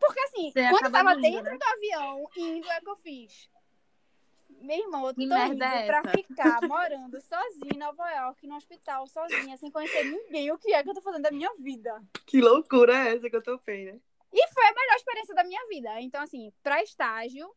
Porque 0.00 0.18
assim, 0.22 0.50
Você 0.50 0.68
quando 0.70 0.86
eu 0.86 0.90
tava 0.90 1.12
indo, 1.12 1.20
dentro 1.22 1.44
né? 1.52 1.56
do 1.56 1.64
avião, 1.64 2.28
indo 2.36 2.68
é 2.68 2.78
o 2.78 2.82
que 2.82 2.90
eu 2.90 2.96
fiz. 2.96 3.48
Meu 4.60 4.76
irmão, 4.76 5.06
eu 5.06 5.14
tô 5.14 5.20
indo 5.22 5.32
é 5.62 5.86
pra 5.86 6.02
ficar 6.10 6.60
morando 6.66 7.20
sozinha 7.20 7.70
em 7.72 7.78
Nova 7.78 8.10
York, 8.10 8.44
no 8.44 8.56
hospital, 8.56 9.06
sozinha, 9.06 9.56
sem 9.56 9.70
conhecer 9.70 10.02
ninguém. 10.02 10.50
O 10.50 10.58
que 10.58 10.74
é 10.74 10.82
que 10.82 10.90
eu 10.90 10.94
tô 10.94 11.00
fazendo 11.00 11.22
da 11.22 11.30
minha 11.30 11.54
vida? 11.54 12.02
Que 12.26 12.40
loucura 12.40 12.92
é 12.92 13.14
essa 13.14 13.30
que 13.30 13.36
eu 13.36 13.42
tô 13.42 13.56
feia? 13.58 14.00
E 14.32 14.48
foi 14.48 14.64
a 14.66 14.74
melhor 14.74 14.96
experiência 14.96 15.32
da 15.32 15.44
minha 15.44 15.64
vida. 15.68 16.00
Então, 16.00 16.20
assim, 16.20 16.52
pra 16.60 16.82
estágio, 16.82 17.54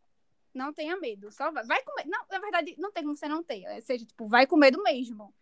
não 0.53 0.71
tenha 0.71 0.95
medo. 0.97 1.31
Só 1.31 1.51
vai, 1.51 1.65
vai 1.65 1.81
com 1.81 1.95
medo. 1.95 2.07
Não, 2.11 2.23
na 2.29 2.37
verdade, 2.37 2.75
não 2.77 2.91
tem 2.91 3.01
como 3.01 3.15
você 3.17 3.27
não 3.27 3.41
ter. 3.41 3.67
Ou 3.67 3.81
seja, 3.81 4.05
tipo, 4.05 4.27
vai 4.27 4.45
com 4.45 4.57
medo 4.57 4.83
mesmo. 4.83 5.33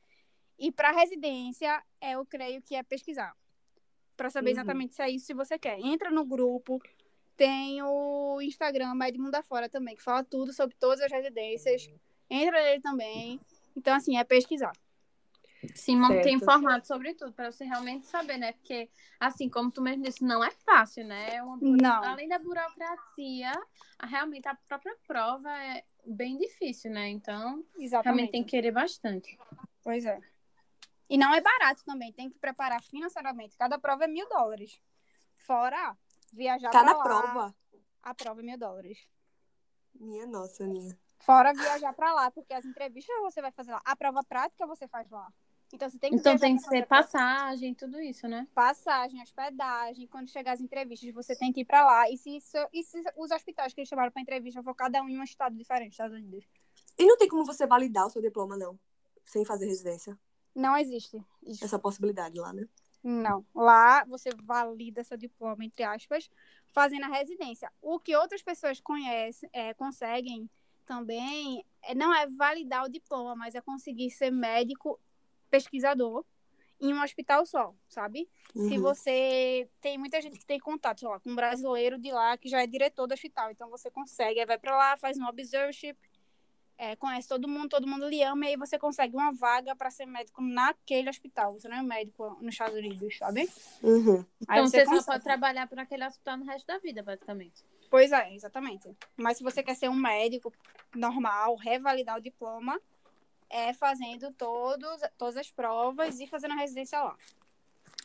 E 0.59 0.71
pra 0.71 0.91
residência, 0.91 1.81
é, 2.01 2.11
eu 2.11 2.25
creio 2.25 2.61
que 2.61 2.75
é 2.75 2.83
pesquisar. 2.83 3.33
Pra 4.17 4.29
saber 4.29 4.49
Uhum. 4.49 4.53
exatamente 4.53 4.93
se 4.95 5.01
é 5.01 5.09
isso 5.09 5.27
que 5.27 5.33
você 5.33 5.57
quer. 5.57 5.79
Entra 5.79 6.11
no 6.11 6.25
grupo. 6.25 6.81
Tem 7.37 7.81
o 7.81 8.41
Instagram 8.41 8.93
Med 8.93 9.17
Mundo 9.17 9.35
Afora 9.35 9.69
também, 9.69 9.95
que 9.95 10.03
fala 10.03 10.23
tudo 10.23 10.51
sobre 10.51 10.75
todas 10.75 10.99
as 10.99 11.09
residências. 11.09 11.89
Entra 12.29 12.61
nele 12.61 12.81
também. 12.81 13.39
Então, 13.75 13.95
assim, 13.95 14.17
é 14.17 14.23
pesquisar. 14.25 14.73
Sim, 15.73 15.97
manter 15.97 16.23
Certo. 16.23 16.35
informado 16.35 16.85
sobre 16.85 17.13
tudo, 17.13 17.31
para 17.33 17.51
você 17.51 17.63
realmente 17.65 18.07
saber, 18.07 18.37
né? 18.37 18.53
Porque, 18.53 18.89
assim, 19.19 19.49
como 19.49 19.71
tu 19.71 19.81
mesmo 19.81 20.03
disse, 20.03 20.23
não 20.23 20.43
é 20.43 20.51
fácil, 20.51 21.05
né? 21.05 21.35
É 21.35 21.43
uma. 21.43 21.59
Além 22.05 22.27
da 22.27 22.39
burocracia, 22.39 23.51
realmente 24.03 24.47
a 24.47 24.55
própria 24.55 24.95
prova 25.07 25.49
é 25.63 25.83
bem 26.05 26.37
difícil, 26.37 26.91
né? 26.91 27.07
Então, 27.09 27.63
Exatamente. 27.77 28.03
realmente 28.05 28.31
tem 28.31 28.43
que 28.43 28.51
querer 28.51 28.71
bastante. 28.71 29.37
Pois 29.83 30.05
é. 30.05 30.19
E 31.09 31.17
não 31.17 31.33
é 31.33 31.41
barato 31.41 31.83
também, 31.83 32.13
tem 32.13 32.29
que 32.29 32.37
preparar 32.37 32.81
financeiramente. 32.83 33.57
Cada 33.57 33.79
prova 33.79 34.03
é 34.03 34.07
mil 34.07 34.27
dólares. 34.29 34.79
Fora 35.37 35.97
viajar 36.31 36.69
Cada 36.69 36.93
pra 36.93 36.97
lá. 36.97 37.03
prova. 37.03 37.55
A 38.03 38.13
prova 38.13 38.41
é 38.41 38.43
mil 38.43 38.57
dólares. 38.57 38.99
Minha 39.95 40.27
nossa, 40.27 40.65
minha. 40.67 40.97
Fora 41.17 41.51
viajar 41.53 41.91
pra 41.93 42.13
lá, 42.13 42.29
porque 42.31 42.53
as 42.53 42.63
entrevistas 42.63 43.15
você 43.21 43.41
vai 43.41 43.51
fazer 43.51 43.71
lá. 43.71 43.81
A 43.83 43.95
prova 43.95 44.23
prática 44.23 44.65
você 44.67 44.87
faz 44.87 45.09
lá. 45.09 45.27
Então 45.73 45.89
você 45.89 45.99
tem 45.99 46.11
que 46.11 46.15
Então 46.17 46.37
tem 46.37 46.55
que 46.55 46.63
ser 46.63 46.87
passagem, 46.87 47.73
tudo 47.75 47.99
isso, 48.01 48.27
né? 48.27 48.47
passagem, 48.55 49.21
hospedagem. 49.21 50.07
Quando 50.07 50.29
chegar 50.29 50.53
as 50.53 50.61
entrevistas, 50.61 51.13
você 51.13 51.35
tem 51.35 51.51
que 51.51 51.61
ir 51.61 51.65
pra 51.65 51.85
lá. 51.85 52.09
E 52.09 52.17
se, 52.17 52.37
isso- 52.37 52.57
e 52.73 52.83
se 52.83 53.01
os 53.17 53.29
hospitais 53.31 53.73
que 53.73 53.81
eles 53.81 53.89
chamaram 53.89 54.11
pra 54.11 54.21
entrevista 54.21 54.63
for 54.63 54.73
cada 54.75 55.01
um 55.03 55.09
em 55.09 55.19
um 55.19 55.23
estado 55.23 55.55
diferente, 55.55 55.91
Estados 55.91 56.15
Unidos? 56.17 56.45
E 56.97 57.05
não 57.05 57.17
tem 57.17 57.27
como 57.27 57.45
você 57.45 57.67
validar 57.67 58.05
o 58.07 58.09
seu 58.09 58.21
diploma, 58.21 58.55
não. 58.57 58.79
Sem 59.25 59.45
fazer 59.45 59.65
residência. 59.67 60.17
Não 60.55 60.75
existe. 60.77 61.23
isso. 61.43 61.63
Essa 61.63 61.79
possibilidade 61.79 62.39
lá, 62.39 62.51
né? 62.53 62.67
Não. 63.03 63.45
Lá 63.55 64.03
você 64.05 64.29
valida 64.43 65.03
seu 65.03 65.15
diploma, 65.17 65.63
entre 65.63 65.83
aspas, 65.83 66.29
fazendo 66.73 67.05
a 67.05 67.07
residência. 67.17 67.71
O 67.81 67.99
que 67.99 68.15
outras 68.15 68.41
pessoas 68.41 68.79
conhecem, 68.81 69.49
é, 69.53 69.73
conseguem 69.73 70.49
também 70.85 71.63
é, 71.83 71.93
não 71.95 72.13
é 72.13 72.27
validar 72.27 72.83
o 72.83 72.89
diploma, 72.89 73.35
mas 73.35 73.55
é 73.55 73.61
conseguir 73.61 74.09
ser 74.09 74.31
médico 74.31 74.99
pesquisador 75.49 76.25
em 76.81 76.93
um 76.93 77.01
hospital 77.03 77.45
só, 77.45 77.73
sabe? 77.87 78.29
Se 78.53 78.77
Uhum. 78.77 78.81
você 78.81 79.69
tem 79.81 79.97
muita 79.97 80.21
gente 80.21 80.39
que 80.39 80.45
tem 80.45 80.59
contato, 80.59 81.01
sei 81.01 81.09
lá, 81.09 81.19
com 81.19 81.29
um 81.29 81.35
brasileiro 81.35 81.99
de 81.99 82.11
lá 82.11 82.37
que 82.37 82.47
já 82.49 82.61
é 82.63 82.67
diretor 82.67 83.05
do 83.05 83.13
hospital, 83.13 83.51
então 83.51 83.69
você 83.69 83.91
consegue, 83.91 84.39
aí 84.39 84.45
vai 84.45 84.57
pra 84.57 84.75
lá, 84.75 84.97
faz 84.97 85.17
um 85.17 85.25
observership, 85.27 85.97
é, 86.79 86.95
conhece 86.95 87.27
todo 87.27 87.45
mundo, 87.45 87.67
todo 87.67 87.85
mundo 87.85 88.07
lhe 88.07 88.23
ama, 88.23 88.45
e 88.45 88.49
aí 88.49 88.55
você 88.55 88.79
consegue 88.79 89.13
uma 89.13 89.33
vaga 89.33 89.75
pra 89.75 89.91
ser 89.91 90.05
médico 90.05 90.41
naquele 90.41 91.09
hospital. 91.09 91.51
Você 91.51 91.67
não 91.67 91.75
é 91.75 91.83
médico 91.83 92.37
nos 92.41 92.53
Estados 92.53 92.73
Unidos, 92.77 93.17
sabe? 93.17 93.49
Uhum. 93.83 94.25
Aí 94.47 94.59
Então 94.59 94.67
você, 94.69 94.85
só 94.85 94.91
consegue. 94.91 95.05
pode 95.07 95.23
trabalhar 95.25 95.67
por 95.67 95.77
aquele 95.77 96.07
hospital 96.07 96.37
no 96.37 96.45
resto 96.45 96.65
da 96.65 96.77
vida, 96.77 97.03
basicamente. 97.03 97.65
Pois 97.89 98.13
é, 98.13 98.33
exatamente. 98.33 98.89
Mas 99.17 99.37
se 99.37 99.43
você 99.43 99.61
quer 99.61 99.75
ser 99.75 99.89
um 99.89 99.93
médico 99.93 100.53
normal, 100.95 101.57
revalidar 101.57 102.17
o 102.17 102.21
diploma, 102.21 102.79
é 103.49 103.73
fazendo 103.73 104.31
todos, 104.31 105.01
todas 105.17 105.35
as 105.35 105.51
provas 105.51 106.17
e 106.21 106.27
fazendo 106.27 106.53
a 106.53 106.57
residência 106.57 107.01
lá. 107.01 107.17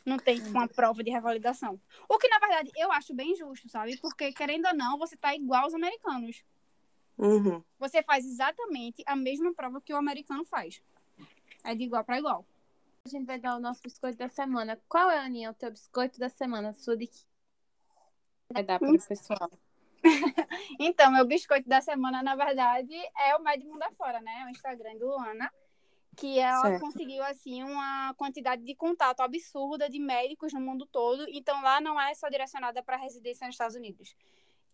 Não 0.05 0.17
tem 0.17 0.41
uma 0.47 0.67
prova 0.67 1.01
de 1.01 1.09
revalidação. 1.09 1.79
O 2.09 2.17
que, 2.17 2.27
na 2.27 2.39
verdade, 2.39 2.71
eu 2.75 2.91
acho 2.91 3.13
bem 3.13 3.35
justo, 3.37 3.69
sabe? 3.69 3.97
Porque, 4.01 4.33
querendo 4.33 4.67
ou 4.67 4.75
não, 4.75 4.97
você 4.97 5.15
tá 5.15 5.33
igual 5.33 5.63
aos 5.63 5.73
americanos. 5.73 6.43
Uhum. 7.17 7.63
Você 7.79 8.03
faz 8.03 8.25
exatamente 8.25 9.03
a 9.05 9.15
mesma 9.15 9.53
prova 9.53 9.81
que 9.81 9.93
o 9.93 9.97
americano 9.97 10.43
faz. 10.45 10.81
É 11.63 11.73
de 11.73 11.83
igual 11.83 12.03
para 12.03 12.19
igual. 12.19 12.45
A 13.05 13.09
gente 13.09 13.25
vai 13.25 13.39
dar 13.39 13.55
o 13.55 13.59
nosso 13.59 13.81
biscoito 13.81 14.17
da 14.17 14.27
semana. 14.27 14.79
Qual 14.89 15.09
é, 15.09 15.19
Aninha, 15.19 15.51
o 15.51 15.53
teu 15.53 15.71
biscoito 15.71 16.19
da 16.19 16.29
semana? 16.29 16.73
Sua 16.73 16.97
de 16.97 17.09
vai 18.51 18.63
dar 18.63 18.79
para 18.79 18.91
o 18.91 19.07
pessoal. 19.07 19.51
Então, 20.79 21.11
meu 21.11 21.25
biscoito 21.25 21.67
da 21.67 21.81
semana, 21.81 22.21
na 22.21 22.35
verdade, 22.35 22.93
é 23.17 23.35
o 23.35 23.41
Med 23.41 23.65
Mundo 23.65 23.81
Afora, 23.83 24.21
né? 24.21 24.45
O 24.45 24.49
Instagram 24.49 24.97
do 24.97 25.07
Luana. 25.07 25.51
Que 26.15 26.39
ela 26.39 26.61
Certo. 26.61 26.81
conseguiu, 26.81 27.23
assim, 27.23 27.63
uma 27.63 28.13
quantidade 28.13 28.63
de 28.63 28.75
contato 28.75 29.21
absurda 29.21 29.89
de 29.89 29.99
médicos 29.99 30.53
no 30.53 30.61
mundo 30.61 30.85
todo. 30.85 31.25
Então, 31.29 31.61
lá 31.61 31.81
não 31.81 31.99
é 31.99 32.13
só 32.13 32.29
direcionada 32.29 32.83
para 32.83 32.97
residência 32.97 33.47
nos 33.47 33.55
Estados 33.55 33.75
Unidos. 33.75 34.15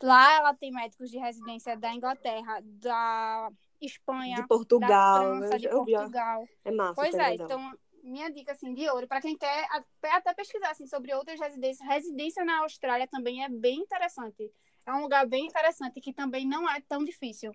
Lá 0.02 0.34
ela 0.36 0.54
tem 0.54 0.72
médicos 0.72 1.12
de 1.12 1.18
residência 1.18 1.78
da 1.78 1.93
Inglaterra, 1.93 2.60
da 2.64 3.52
Espanha, 3.80 4.36
De 4.36 4.41
da 4.41 4.47
Portugal. 4.47 5.38
França, 5.38 5.56
eu, 5.56 5.86
de. 5.86 5.91
Portugal. 5.91 6.47
É 6.66 6.72
massa. 6.72 6.95
Pois 6.95 7.12
tá 7.12 7.28
é, 7.28 7.30
legal. 7.32 7.45
então, 7.45 7.78
minha 8.04 8.30
dica, 8.30 8.52
assim, 8.52 8.74
de 8.74 8.89
ouro, 8.89 9.08
para 9.08 9.22
quem 9.22 9.38
quer 9.38 9.68
até, 10.04 10.34
pesquisar, 10.34 10.72
assim, 10.72 10.88
sobre 10.88 11.14
outras 11.14 11.39
residências. 11.39 11.88
Residência 11.88 12.43
na 12.43 12.60
Austrália 12.60 13.08
também 13.08 13.43
é 13.43 13.49
bem 13.49 13.80
interessante. 13.80 14.52
É 14.86 14.93
um 14.93 15.02
lugar 15.02 15.28
bem 15.28 15.45
interessante 15.45 16.02
que 16.02 16.12
também 16.12 16.47
não 16.47 16.70
é 16.70 16.82
tão 16.82 17.04
difícil. 17.04 17.52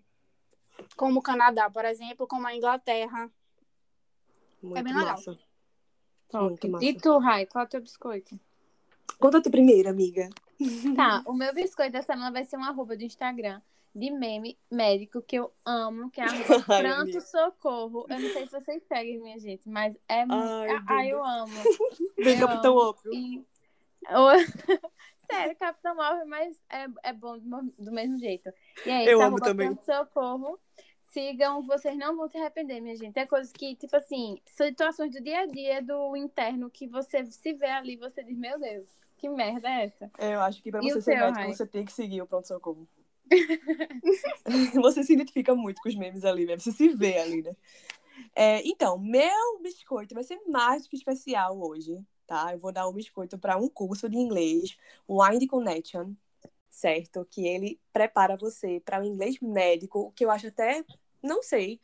Como 0.96 1.18
o 1.18 1.22
Canadá, 1.22 1.68
por 1.68 1.84
exemplo, 1.84 2.26
como 2.26 2.46
a 2.46 2.54
Inglaterra. 2.54 3.30
Muito 4.62 4.78
é 4.78 4.82
bem 4.82 4.94
legal. 4.94 5.12
massa. 5.12 5.38
Top. 6.28 6.44
Muito 6.44 6.68
massa. 6.68 6.84
E 6.84 6.96
tu, 6.96 7.18
Rai, 7.18 7.46
qual 7.46 7.64
é 7.64 7.66
o 7.66 7.70
teu 7.70 7.80
biscoito? 7.80 8.38
Conta 9.18 9.42
tu 9.42 9.50
primeiro, 9.50 9.88
amiga. 9.88 10.28
Tá, 10.94 11.22
o 11.26 11.32
meu 11.32 11.52
biscoito 11.54 11.92
da 11.92 12.02
semana 12.02 12.30
vai 12.30 12.44
ser 12.44 12.56
um 12.56 12.64
arroba 12.64 12.96
do 12.96 13.02
Instagram 13.04 13.60
de 13.94 14.10
meme 14.10 14.58
médico 14.70 15.22
que 15.22 15.36
eu 15.36 15.50
amo, 15.64 16.10
que 16.10 16.20
é 16.20 16.24
arroba 16.28 16.64
Ai, 16.68 16.82
pranto 16.82 17.20
socorro. 17.22 18.06
Eu 18.08 18.20
não 18.20 18.30
sei 18.30 18.46
se 18.46 18.52
vocês 18.52 18.82
seguem, 18.86 19.18
minha 19.20 19.38
gente, 19.38 19.68
mas 19.68 19.96
é 20.08 20.26
muito. 20.26 20.34
Ai, 20.34 20.82
Ai, 20.88 21.12
eu 21.12 21.24
amo. 21.24 21.52
Bem 22.22 22.38
Eu 22.38 22.46
capitão 22.46 22.78
amo. 22.78 22.88
óbvio. 22.90 23.12
E... 23.14 23.44
Sério, 25.30 25.56
Capitão 25.56 25.96
Marvel, 25.96 26.26
mas 26.26 26.56
é, 26.70 26.86
é 27.02 27.12
bom 27.12 27.38
do, 27.38 27.48
mo- 27.48 27.72
do 27.76 27.90
mesmo 27.90 28.16
jeito. 28.18 28.48
E 28.84 28.90
aí, 28.90 29.06
Eu 29.06 29.18
amo 29.18 29.28
arroba 29.36 29.44
também. 29.46 29.66
pranto 29.74 29.84
socorro. 29.84 30.58
Sigam, 31.08 31.66
vocês 31.66 31.96
não 31.96 32.16
vão 32.16 32.28
se 32.28 32.36
arrepender, 32.36 32.80
minha 32.80 32.94
gente. 32.96 33.18
É 33.18 33.26
coisas 33.26 33.50
que, 33.52 33.74
tipo 33.74 33.96
assim, 33.96 34.40
situações 34.44 35.10
do 35.10 35.20
dia 35.20 35.40
a 35.40 35.46
dia, 35.46 35.82
do 35.82 36.14
interno, 36.16 36.70
que 36.70 36.86
você 36.86 37.24
se 37.26 37.54
vê 37.54 37.66
ali, 37.66 37.96
você 37.96 38.22
diz, 38.22 38.36
meu 38.36 38.58
Deus, 38.60 38.88
que 39.16 39.28
merda 39.28 39.68
é 39.68 39.84
essa? 39.84 40.10
É, 40.18 40.34
Eu 40.34 40.40
acho 40.40 40.62
que 40.62 40.70
pra 40.70 40.80
você 40.80 41.00
ser 41.00 41.16
médico, 41.16 41.38
Rai? 41.38 41.54
você 41.54 41.66
tem 41.66 41.84
que 41.84 41.92
seguir 41.92 42.22
o 42.22 42.26
pronto-socorro. 42.26 42.86
você 44.74 45.02
se 45.02 45.12
identifica 45.12 45.54
muito 45.54 45.80
com 45.82 45.88
os 45.88 45.96
memes 45.96 46.24
ali, 46.24 46.46
né? 46.46 46.56
Você 46.56 46.70
se 46.72 46.88
vê 46.90 47.18
ali, 47.18 47.42
né? 47.42 47.56
É, 48.34 48.66
então, 48.66 48.98
meu 48.98 49.60
biscoito 49.62 50.14
vai 50.14 50.24
ser 50.24 50.40
mais 50.46 50.84
do 50.84 50.88
que 50.88 50.96
especial 50.96 51.58
hoje, 51.58 51.98
tá? 52.26 52.52
Eu 52.52 52.58
vou 52.58 52.72
dar 52.72 52.88
um 52.88 52.92
biscoito 52.92 53.38
para 53.38 53.56
um 53.56 53.68
curso 53.68 54.08
de 54.08 54.16
inglês, 54.16 54.76
o 55.06 55.22
Wind 55.22 55.46
Connection, 55.48 56.12
certo? 56.70 57.26
Que 57.30 57.46
ele 57.46 57.80
prepara 57.92 58.36
você 58.36 58.80
para 58.84 59.00
o 59.00 59.04
inglês 59.04 59.40
médico, 59.40 60.12
que 60.14 60.24
eu 60.24 60.30
acho 60.30 60.46
até, 60.48 60.84
não 61.22 61.42
sei 61.42 61.80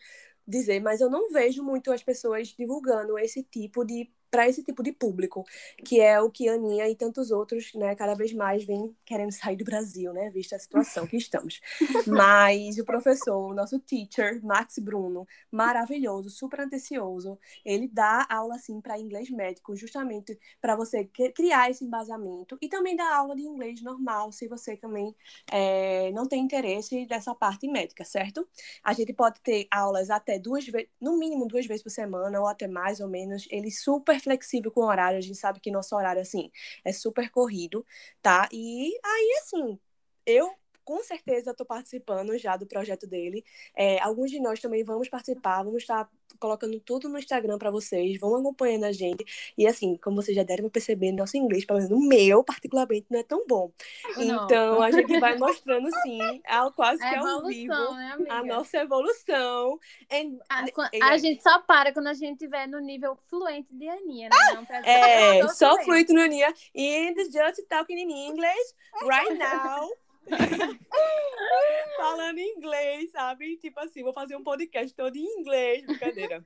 dizer, 0.46 0.80
mas 0.80 1.00
eu 1.00 1.08
não 1.08 1.30
vejo 1.30 1.62
muito 1.62 1.92
as 1.92 2.02
pessoas 2.02 2.48
divulgando 2.48 3.18
esse 3.18 3.42
tipo 3.42 3.84
de 3.84 4.10
para 4.32 4.48
esse 4.48 4.62
tipo 4.62 4.82
de 4.82 4.92
público, 4.92 5.44
que 5.84 6.00
é 6.00 6.18
o 6.18 6.30
que 6.30 6.48
a 6.48 6.54
Aninha 6.54 6.88
e 6.88 6.96
tantos 6.96 7.30
outros, 7.30 7.74
né, 7.74 7.94
cada 7.94 8.14
vez 8.14 8.32
mais 8.32 8.64
vêm 8.64 8.96
querendo 9.04 9.30
sair 9.30 9.56
do 9.56 9.64
Brasil, 9.64 10.10
né, 10.14 10.30
vista 10.30 10.56
a 10.56 10.58
situação 10.58 11.06
que 11.06 11.18
estamos. 11.18 11.60
Mas 12.06 12.78
o 12.78 12.84
professor, 12.84 13.36
o 13.36 13.54
nosso 13.54 13.78
teacher, 13.78 14.42
Max 14.42 14.78
Bruno, 14.78 15.26
maravilhoso, 15.50 16.30
super 16.30 16.62
atencioso, 16.62 17.38
ele 17.62 17.86
dá 17.86 18.26
aula 18.30 18.54
assim 18.54 18.80
para 18.80 18.98
inglês 18.98 19.28
médico, 19.28 19.76
justamente 19.76 20.38
para 20.62 20.74
você 20.74 21.04
criar 21.04 21.70
esse 21.70 21.84
embasamento 21.84 22.56
e 22.62 22.68
também 22.70 22.96
dá 22.96 23.14
aula 23.14 23.36
de 23.36 23.42
inglês 23.42 23.82
normal, 23.82 24.32
se 24.32 24.48
você 24.48 24.78
também 24.78 25.14
é, 25.50 26.10
não 26.12 26.26
tem 26.26 26.42
interesse 26.42 27.04
dessa 27.04 27.34
parte 27.34 27.68
médica, 27.68 28.02
certo? 28.02 28.48
A 28.82 28.94
gente 28.94 29.12
pode 29.12 29.42
ter 29.42 29.66
aulas 29.70 30.08
até 30.08 30.38
duas 30.38 30.66
vezes, 30.66 30.88
no 30.98 31.18
mínimo 31.18 31.46
duas 31.46 31.66
vezes 31.66 31.82
por 31.82 31.90
semana 31.90 32.40
ou 32.40 32.46
até 32.46 32.66
mais 32.66 32.98
ou 33.00 33.08
menos. 33.08 33.46
Ele 33.50 33.70
super 33.70 34.21
flexível 34.22 34.70
com 34.70 34.82
o 34.82 34.86
horário, 34.86 35.18
a 35.18 35.20
gente 35.20 35.38
sabe 35.38 35.60
que 35.60 35.70
nosso 35.70 35.94
horário, 35.96 36.22
assim, 36.22 36.50
é 36.84 36.92
super 36.92 37.30
corrido, 37.30 37.84
tá? 38.22 38.48
E 38.52 38.92
aí, 39.04 39.40
assim, 39.42 39.78
eu 40.26 40.50
com 40.84 41.02
certeza 41.02 41.50
estou 41.50 41.66
participando 41.66 42.36
já 42.38 42.56
do 42.56 42.66
projeto 42.66 43.06
dele. 43.06 43.44
É, 43.76 44.00
alguns 44.00 44.30
de 44.30 44.40
nós 44.40 44.60
também 44.60 44.84
vamos 44.84 45.08
participar, 45.08 45.62
vamos 45.62 45.82
estar 45.82 46.08
colocando 46.38 46.80
tudo 46.80 47.08
no 47.08 47.18
Instagram 47.18 47.58
para 47.58 47.70
vocês, 47.70 48.18
vão 48.18 48.34
acompanhando 48.36 48.84
a 48.84 48.92
gente. 48.92 49.24
E 49.56 49.66
assim, 49.66 49.96
como 49.96 50.16
vocês 50.16 50.36
já 50.36 50.42
devem 50.42 50.68
perceber, 50.68 51.12
nosso 51.12 51.36
inglês, 51.36 51.64
pelo 51.64 51.78
menos 51.78 51.92
o 51.92 52.08
meu, 52.08 52.42
particularmente, 52.42 53.06
não 53.10 53.20
é 53.20 53.22
tão 53.22 53.46
bom. 53.46 53.70
Não. 54.32 54.44
Então, 54.44 54.82
a 54.82 54.90
gente 54.90 55.18
vai 55.18 55.36
mostrando, 55.36 55.88
sim, 56.02 56.18
ao, 56.46 56.72
quase 56.72 57.02
é 57.02 57.10
que 57.10 57.16
ao 57.16 57.46
vivo, 57.46 57.94
né, 57.94 58.16
a 58.28 58.44
nossa 58.44 58.78
evolução. 58.78 59.78
And, 60.10 60.38
a, 60.48 60.64
a, 61.12 61.18
gente 61.18 61.42
só 61.42 61.60
para 61.60 61.92
quando 61.92 62.08
a 62.08 62.14
gente 62.14 62.32
estiver 62.32 62.66
no 62.66 62.78
nível 62.78 63.16
fluente 63.28 63.68
de 63.72 63.88
Aninha, 63.88 64.28
né? 64.28 64.54
Não, 64.54 64.64
pra 64.64 64.78
é, 64.86 65.46
só 65.48 65.76
fluente 65.82 66.12
no 66.12 66.20
Aninha. 66.20 66.48
And 66.76 67.14
just 67.16 67.66
talking 67.68 67.98
in 67.98 68.10
English 68.10 68.74
right 69.04 69.38
now. 69.38 69.88
Falando 71.96 72.38
em 72.38 72.56
inglês, 72.56 73.10
sabe? 73.10 73.56
Tipo 73.56 73.80
assim, 73.80 74.02
vou 74.02 74.12
fazer 74.12 74.36
um 74.36 74.42
podcast 74.42 74.94
todo 74.94 75.16
em 75.16 75.40
inglês, 75.40 75.84
brincadeira. 75.84 76.44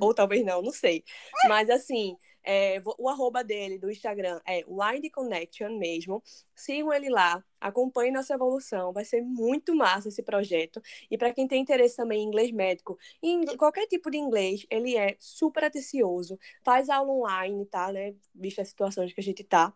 Ou 0.00 0.14
talvez 0.14 0.44
não, 0.44 0.62
não 0.62 0.72
sei. 0.72 1.04
Mas 1.48 1.70
assim, 1.70 2.16
é, 2.46 2.82
o 2.98 3.08
arroba 3.08 3.42
dele 3.42 3.78
do 3.78 3.90
Instagram 3.90 4.38
é 4.46 4.62
Wind 4.64 5.10
Connection 5.10 5.78
mesmo. 5.78 6.22
Sigam 6.54 6.92
ele 6.92 7.08
lá, 7.08 7.42
acompanhem 7.60 8.12
nossa 8.12 8.34
evolução. 8.34 8.92
Vai 8.92 9.04
ser 9.04 9.22
muito 9.22 9.74
massa 9.74 10.08
esse 10.08 10.22
projeto. 10.22 10.80
E 11.10 11.16
para 11.16 11.32
quem 11.32 11.48
tem 11.48 11.62
interesse 11.62 11.96
também 11.96 12.22
em 12.22 12.26
inglês 12.26 12.52
médico, 12.52 12.98
em 13.22 13.44
qualquer 13.56 13.86
tipo 13.86 14.10
de 14.10 14.18
inglês, 14.18 14.66
ele 14.70 14.96
é 14.96 15.16
super 15.18 15.64
atencioso. 15.64 16.38
Faz 16.62 16.90
aula 16.90 17.10
online, 17.10 17.64
tá? 17.66 17.90
Né? 17.90 18.14
Visto 18.34 18.60
as 18.60 18.68
situações 18.68 19.12
que 19.12 19.20
a 19.20 19.24
gente 19.24 19.42
tá. 19.42 19.72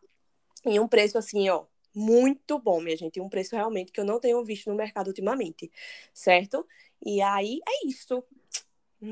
Em 0.66 0.78
um 0.78 0.88
preço 0.88 1.16
assim, 1.16 1.48
ó, 1.48 1.64
muito 1.94 2.58
bom, 2.58 2.80
minha 2.80 2.96
gente. 2.96 3.20
Um 3.20 3.28
preço 3.28 3.56
realmente 3.56 3.92
que 3.92 4.00
eu 4.00 4.04
não 4.04 4.20
tenho 4.20 4.42
visto 4.44 4.70
no 4.70 4.76
mercado 4.76 5.08
ultimamente, 5.08 5.70
certo? 6.12 6.66
E 7.04 7.20
aí 7.20 7.60
é 7.66 7.86
isso. 7.86 8.24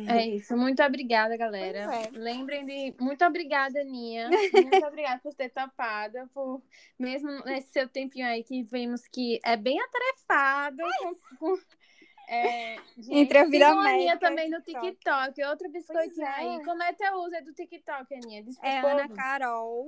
É 0.09 0.27
isso. 0.27 0.57
Muito 0.57 0.83
obrigada, 0.83 1.37
galera. 1.37 1.79
É. 1.95 2.11
Lembrem 2.11 2.64
de. 2.64 2.95
Muito 2.99 3.24
obrigada, 3.24 3.81
Aninha. 3.81 4.29
Muito 4.53 4.85
obrigada 4.85 5.20
por 5.20 5.33
ter 5.33 5.49
topado. 5.51 6.29
Por... 6.35 6.61
Mesmo 6.99 7.31
nesse 7.45 7.70
seu 7.72 7.89
tempinho 7.89 8.27
aí 8.27 8.43
que 8.43 8.64
vimos 8.64 9.07
que 9.07 9.41
é 9.45 9.57
bem 9.57 9.81
atarefado. 9.81 10.83
Com. 11.39 11.57
É, 12.29 12.77
gente, 12.99 13.14
Entre 13.14 13.39
a 13.39 13.45
vida. 13.45 13.68
Aninha 13.68 14.18
também 14.18 14.51
no 14.51 14.61
TikTok. 14.61 15.41
Outro 15.45 15.70
biscoitinho 15.70 16.27
é. 16.27 16.35
aí. 16.35 16.64
Como 16.64 16.83
é 16.83 16.93
teu 16.93 17.14
uso 17.18 17.45
do 17.45 17.53
TikTok, 17.53 18.12
Aninha? 18.12 18.45
É 18.62 18.79
Ana 18.81 19.09
Carol, 19.09 19.87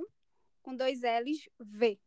com 0.61 0.73
dois 0.73 1.01
L's, 1.01 1.49
V. 1.59 1.99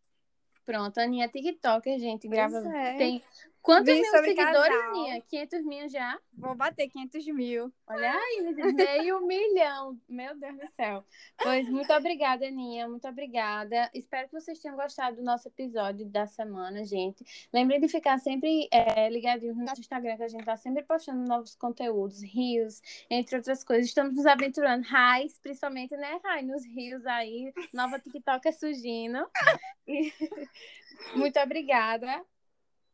Pronto, 0.65 0.99
a 0.99 1.03
Aninha 1.03 1.25
é 1.25 1.29
TikToker, 1.29 1.99
gente. 1.99 2.29
Grava. 2.29 2.59
É. 2.77 2.97
Tem 2.97 3.23
Quantos 3.63 3.95
mil 3.95 4.05
seguidores, 4.05 4.37
casal. 4.37 4.91
Aninha? 4.91 5.21
500 5.21 5.65
mil 5.65 5.89
já? 5.89 6.19
Vou 6.37 6.55
bater 6.57 6.89
500 6.89 7.27
mil. 7.29 7.73
Olha 7.87 8.13
aí, 8.13 8.73
meio 8.75 9.21
milhão. 9.27 9.97
Meu 10.09 10.37
Deus 10.37 10.59
do 10.59 10.67
céu. 10.75 11.05
Pois, 11.41 11.69
muito 11.69 11.93
obrigada, 11.93 12.45
Aninha. 12.45 12.89
Muito 12.89 13.07
obrigada. 13.07 13.89
Espero 13.95 14.29
que 14.29 14.35
vocês 14.35 14.59
tenham 14.59 14.77
gostado 14.77 15.17
do 15.17 15.23
nosso 15.23 15.47
episódio 15.47 16.05
da 16.07 16.27
semana, 16.27 16.85
gente. 16.85 17.25
Lembrem 17.53 17.81
de 17.81 17.87
ficar 17.87 18.19
sempre 18.19 18.69
é, 18.73 19.09
ligadinhos 19.09 19.57
no 19.57 19.65
nosso 19.65 19.81
Instagram, 19.81 20.17
que 20.17 20.25
a 20.25 20.29
gente 20.29 20.45
tá 20.45 20.57
sempre 20.57 20.83
postando 20.83 21.25
novos 21.25 21.55
conteúdos, 21.55 22.21
rios, 22.21 22.83
entre 23.09 23.37
outras 23.37 23.63
coisas. 23.63 23.87
Estamos 23.87 24.17
nos 24.17 24.27
aventurando. 24.27 24.85
Raiz, 24.89 25.39
principalmente, 25.39 25.97
né, 25.97 26.19
Rai? 26.25 26.43
Nos 26.43 26.65
rios 26.67 27.07
aí. 27.07 27.53
Nova 27.73 28.01
TikTok 28.01 28.49
é 28.49 28.53
surgindo. 28.53 29.25
E... 29.85 30.13
muito 31.17 31.37
obrigada. 31.41 32.25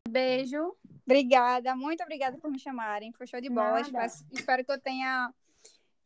Beijo. 0.09 0.77
Obrigada, 1.05 1.75
muito 1.75 2.03
obrigada 2.03 2.37
por 2.39 2.51
me 2.51 2.59
chamarem. 2.59 3.13
Foi 3.13 3.27
show 3.27 3.41
de 3.41 3.49
bola. 3.49 3.81
Espero, 3.81 4.13
espero, 4.31 4.65
que 4.65 4.73
eu 4.73 4.79
tenha 4.79 5.33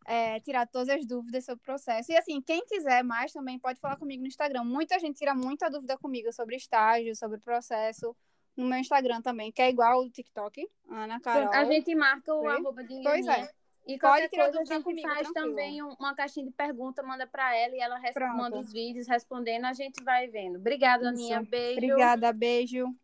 é, 0.06 0.38
tirado 0.40 0.68
todas 0.70 0.88
as 0.88 1.04
dúvidas 1.04 1.44
sobre 1.44 1.60
o 1.60 1.64
processo. 1.64 2.12
E 2.12 2.16
assim, 2.16 2.40
quem 2.40 2.64
quiser 2.64 3.02
mais 3.02 3.32
também 3.32 3.58
pode 3.58 3.80
falar 3.80 3.96
comigo 3.96 4.22
no 4.22 4.28
Instagram. 4.28 4.62
Muita 4.64 4.98
gente 4.98 5.18
tira 5.18 5.34
muita 5.34 5.68
dúvida 5.68 5.98
comigo 5.98 6.32
sobre 6.32 6.56
estágio, 6.56 7.16
sobre 7.16 7.38
o 7.38 7.40
processo. 7.40 8.14
No 8.56 8.66
meu 8.66 8.78
Instagram 8.78 9.22
também, 9.22 9.50
que 9.50 9.62
é 9.62 9.70
igual 9.70 10.02
o 10.02 10.10
TikTok, 10.10 10.68
Ana 10.88 11.18
Carol. 11.18 11.52
A 11.52 11.64
gente 11.64 11.94
marca 11.94 12.34
o 12.34 12.46
arroba 12.46 12.84
de 12.84 13.02
Pois 13.02 13.26
é. 13.26 13.48
E 13.86 13.98
Pode 13.98 14.28
coisa, 14.28 14.60
a 14.60 14.64
gente 14.64 14.84
comigo, 14.84 15.08
faz 15.08 15.22
tranquilo. 15.22 15.56
também 15.56 15.82
uma 15.82 16.14
caixinha 16.14 16.46
de 16.46 16.52
pergunta, 16.52 17.02
manda 17.02 17.26
para 17.26 17.56
ela 17.56 17.74
e 17.74 17.80
ela 17.80 17.98
responde 17.98 18.58
os 18.58 18.72
vídeos 18.72 19.08
respondendo, 19.08 19.64
a 19.64 19.72
gente 19.72 20.04
vai 20.04 20.28
vendo. 20.28 20.56
Obrigada, 20.56 21.08
Aninha. 21.08 21.42
Beijo. 21.42 21.78
Obrigada, 21.78 22.32
beijo. 22.32 22.94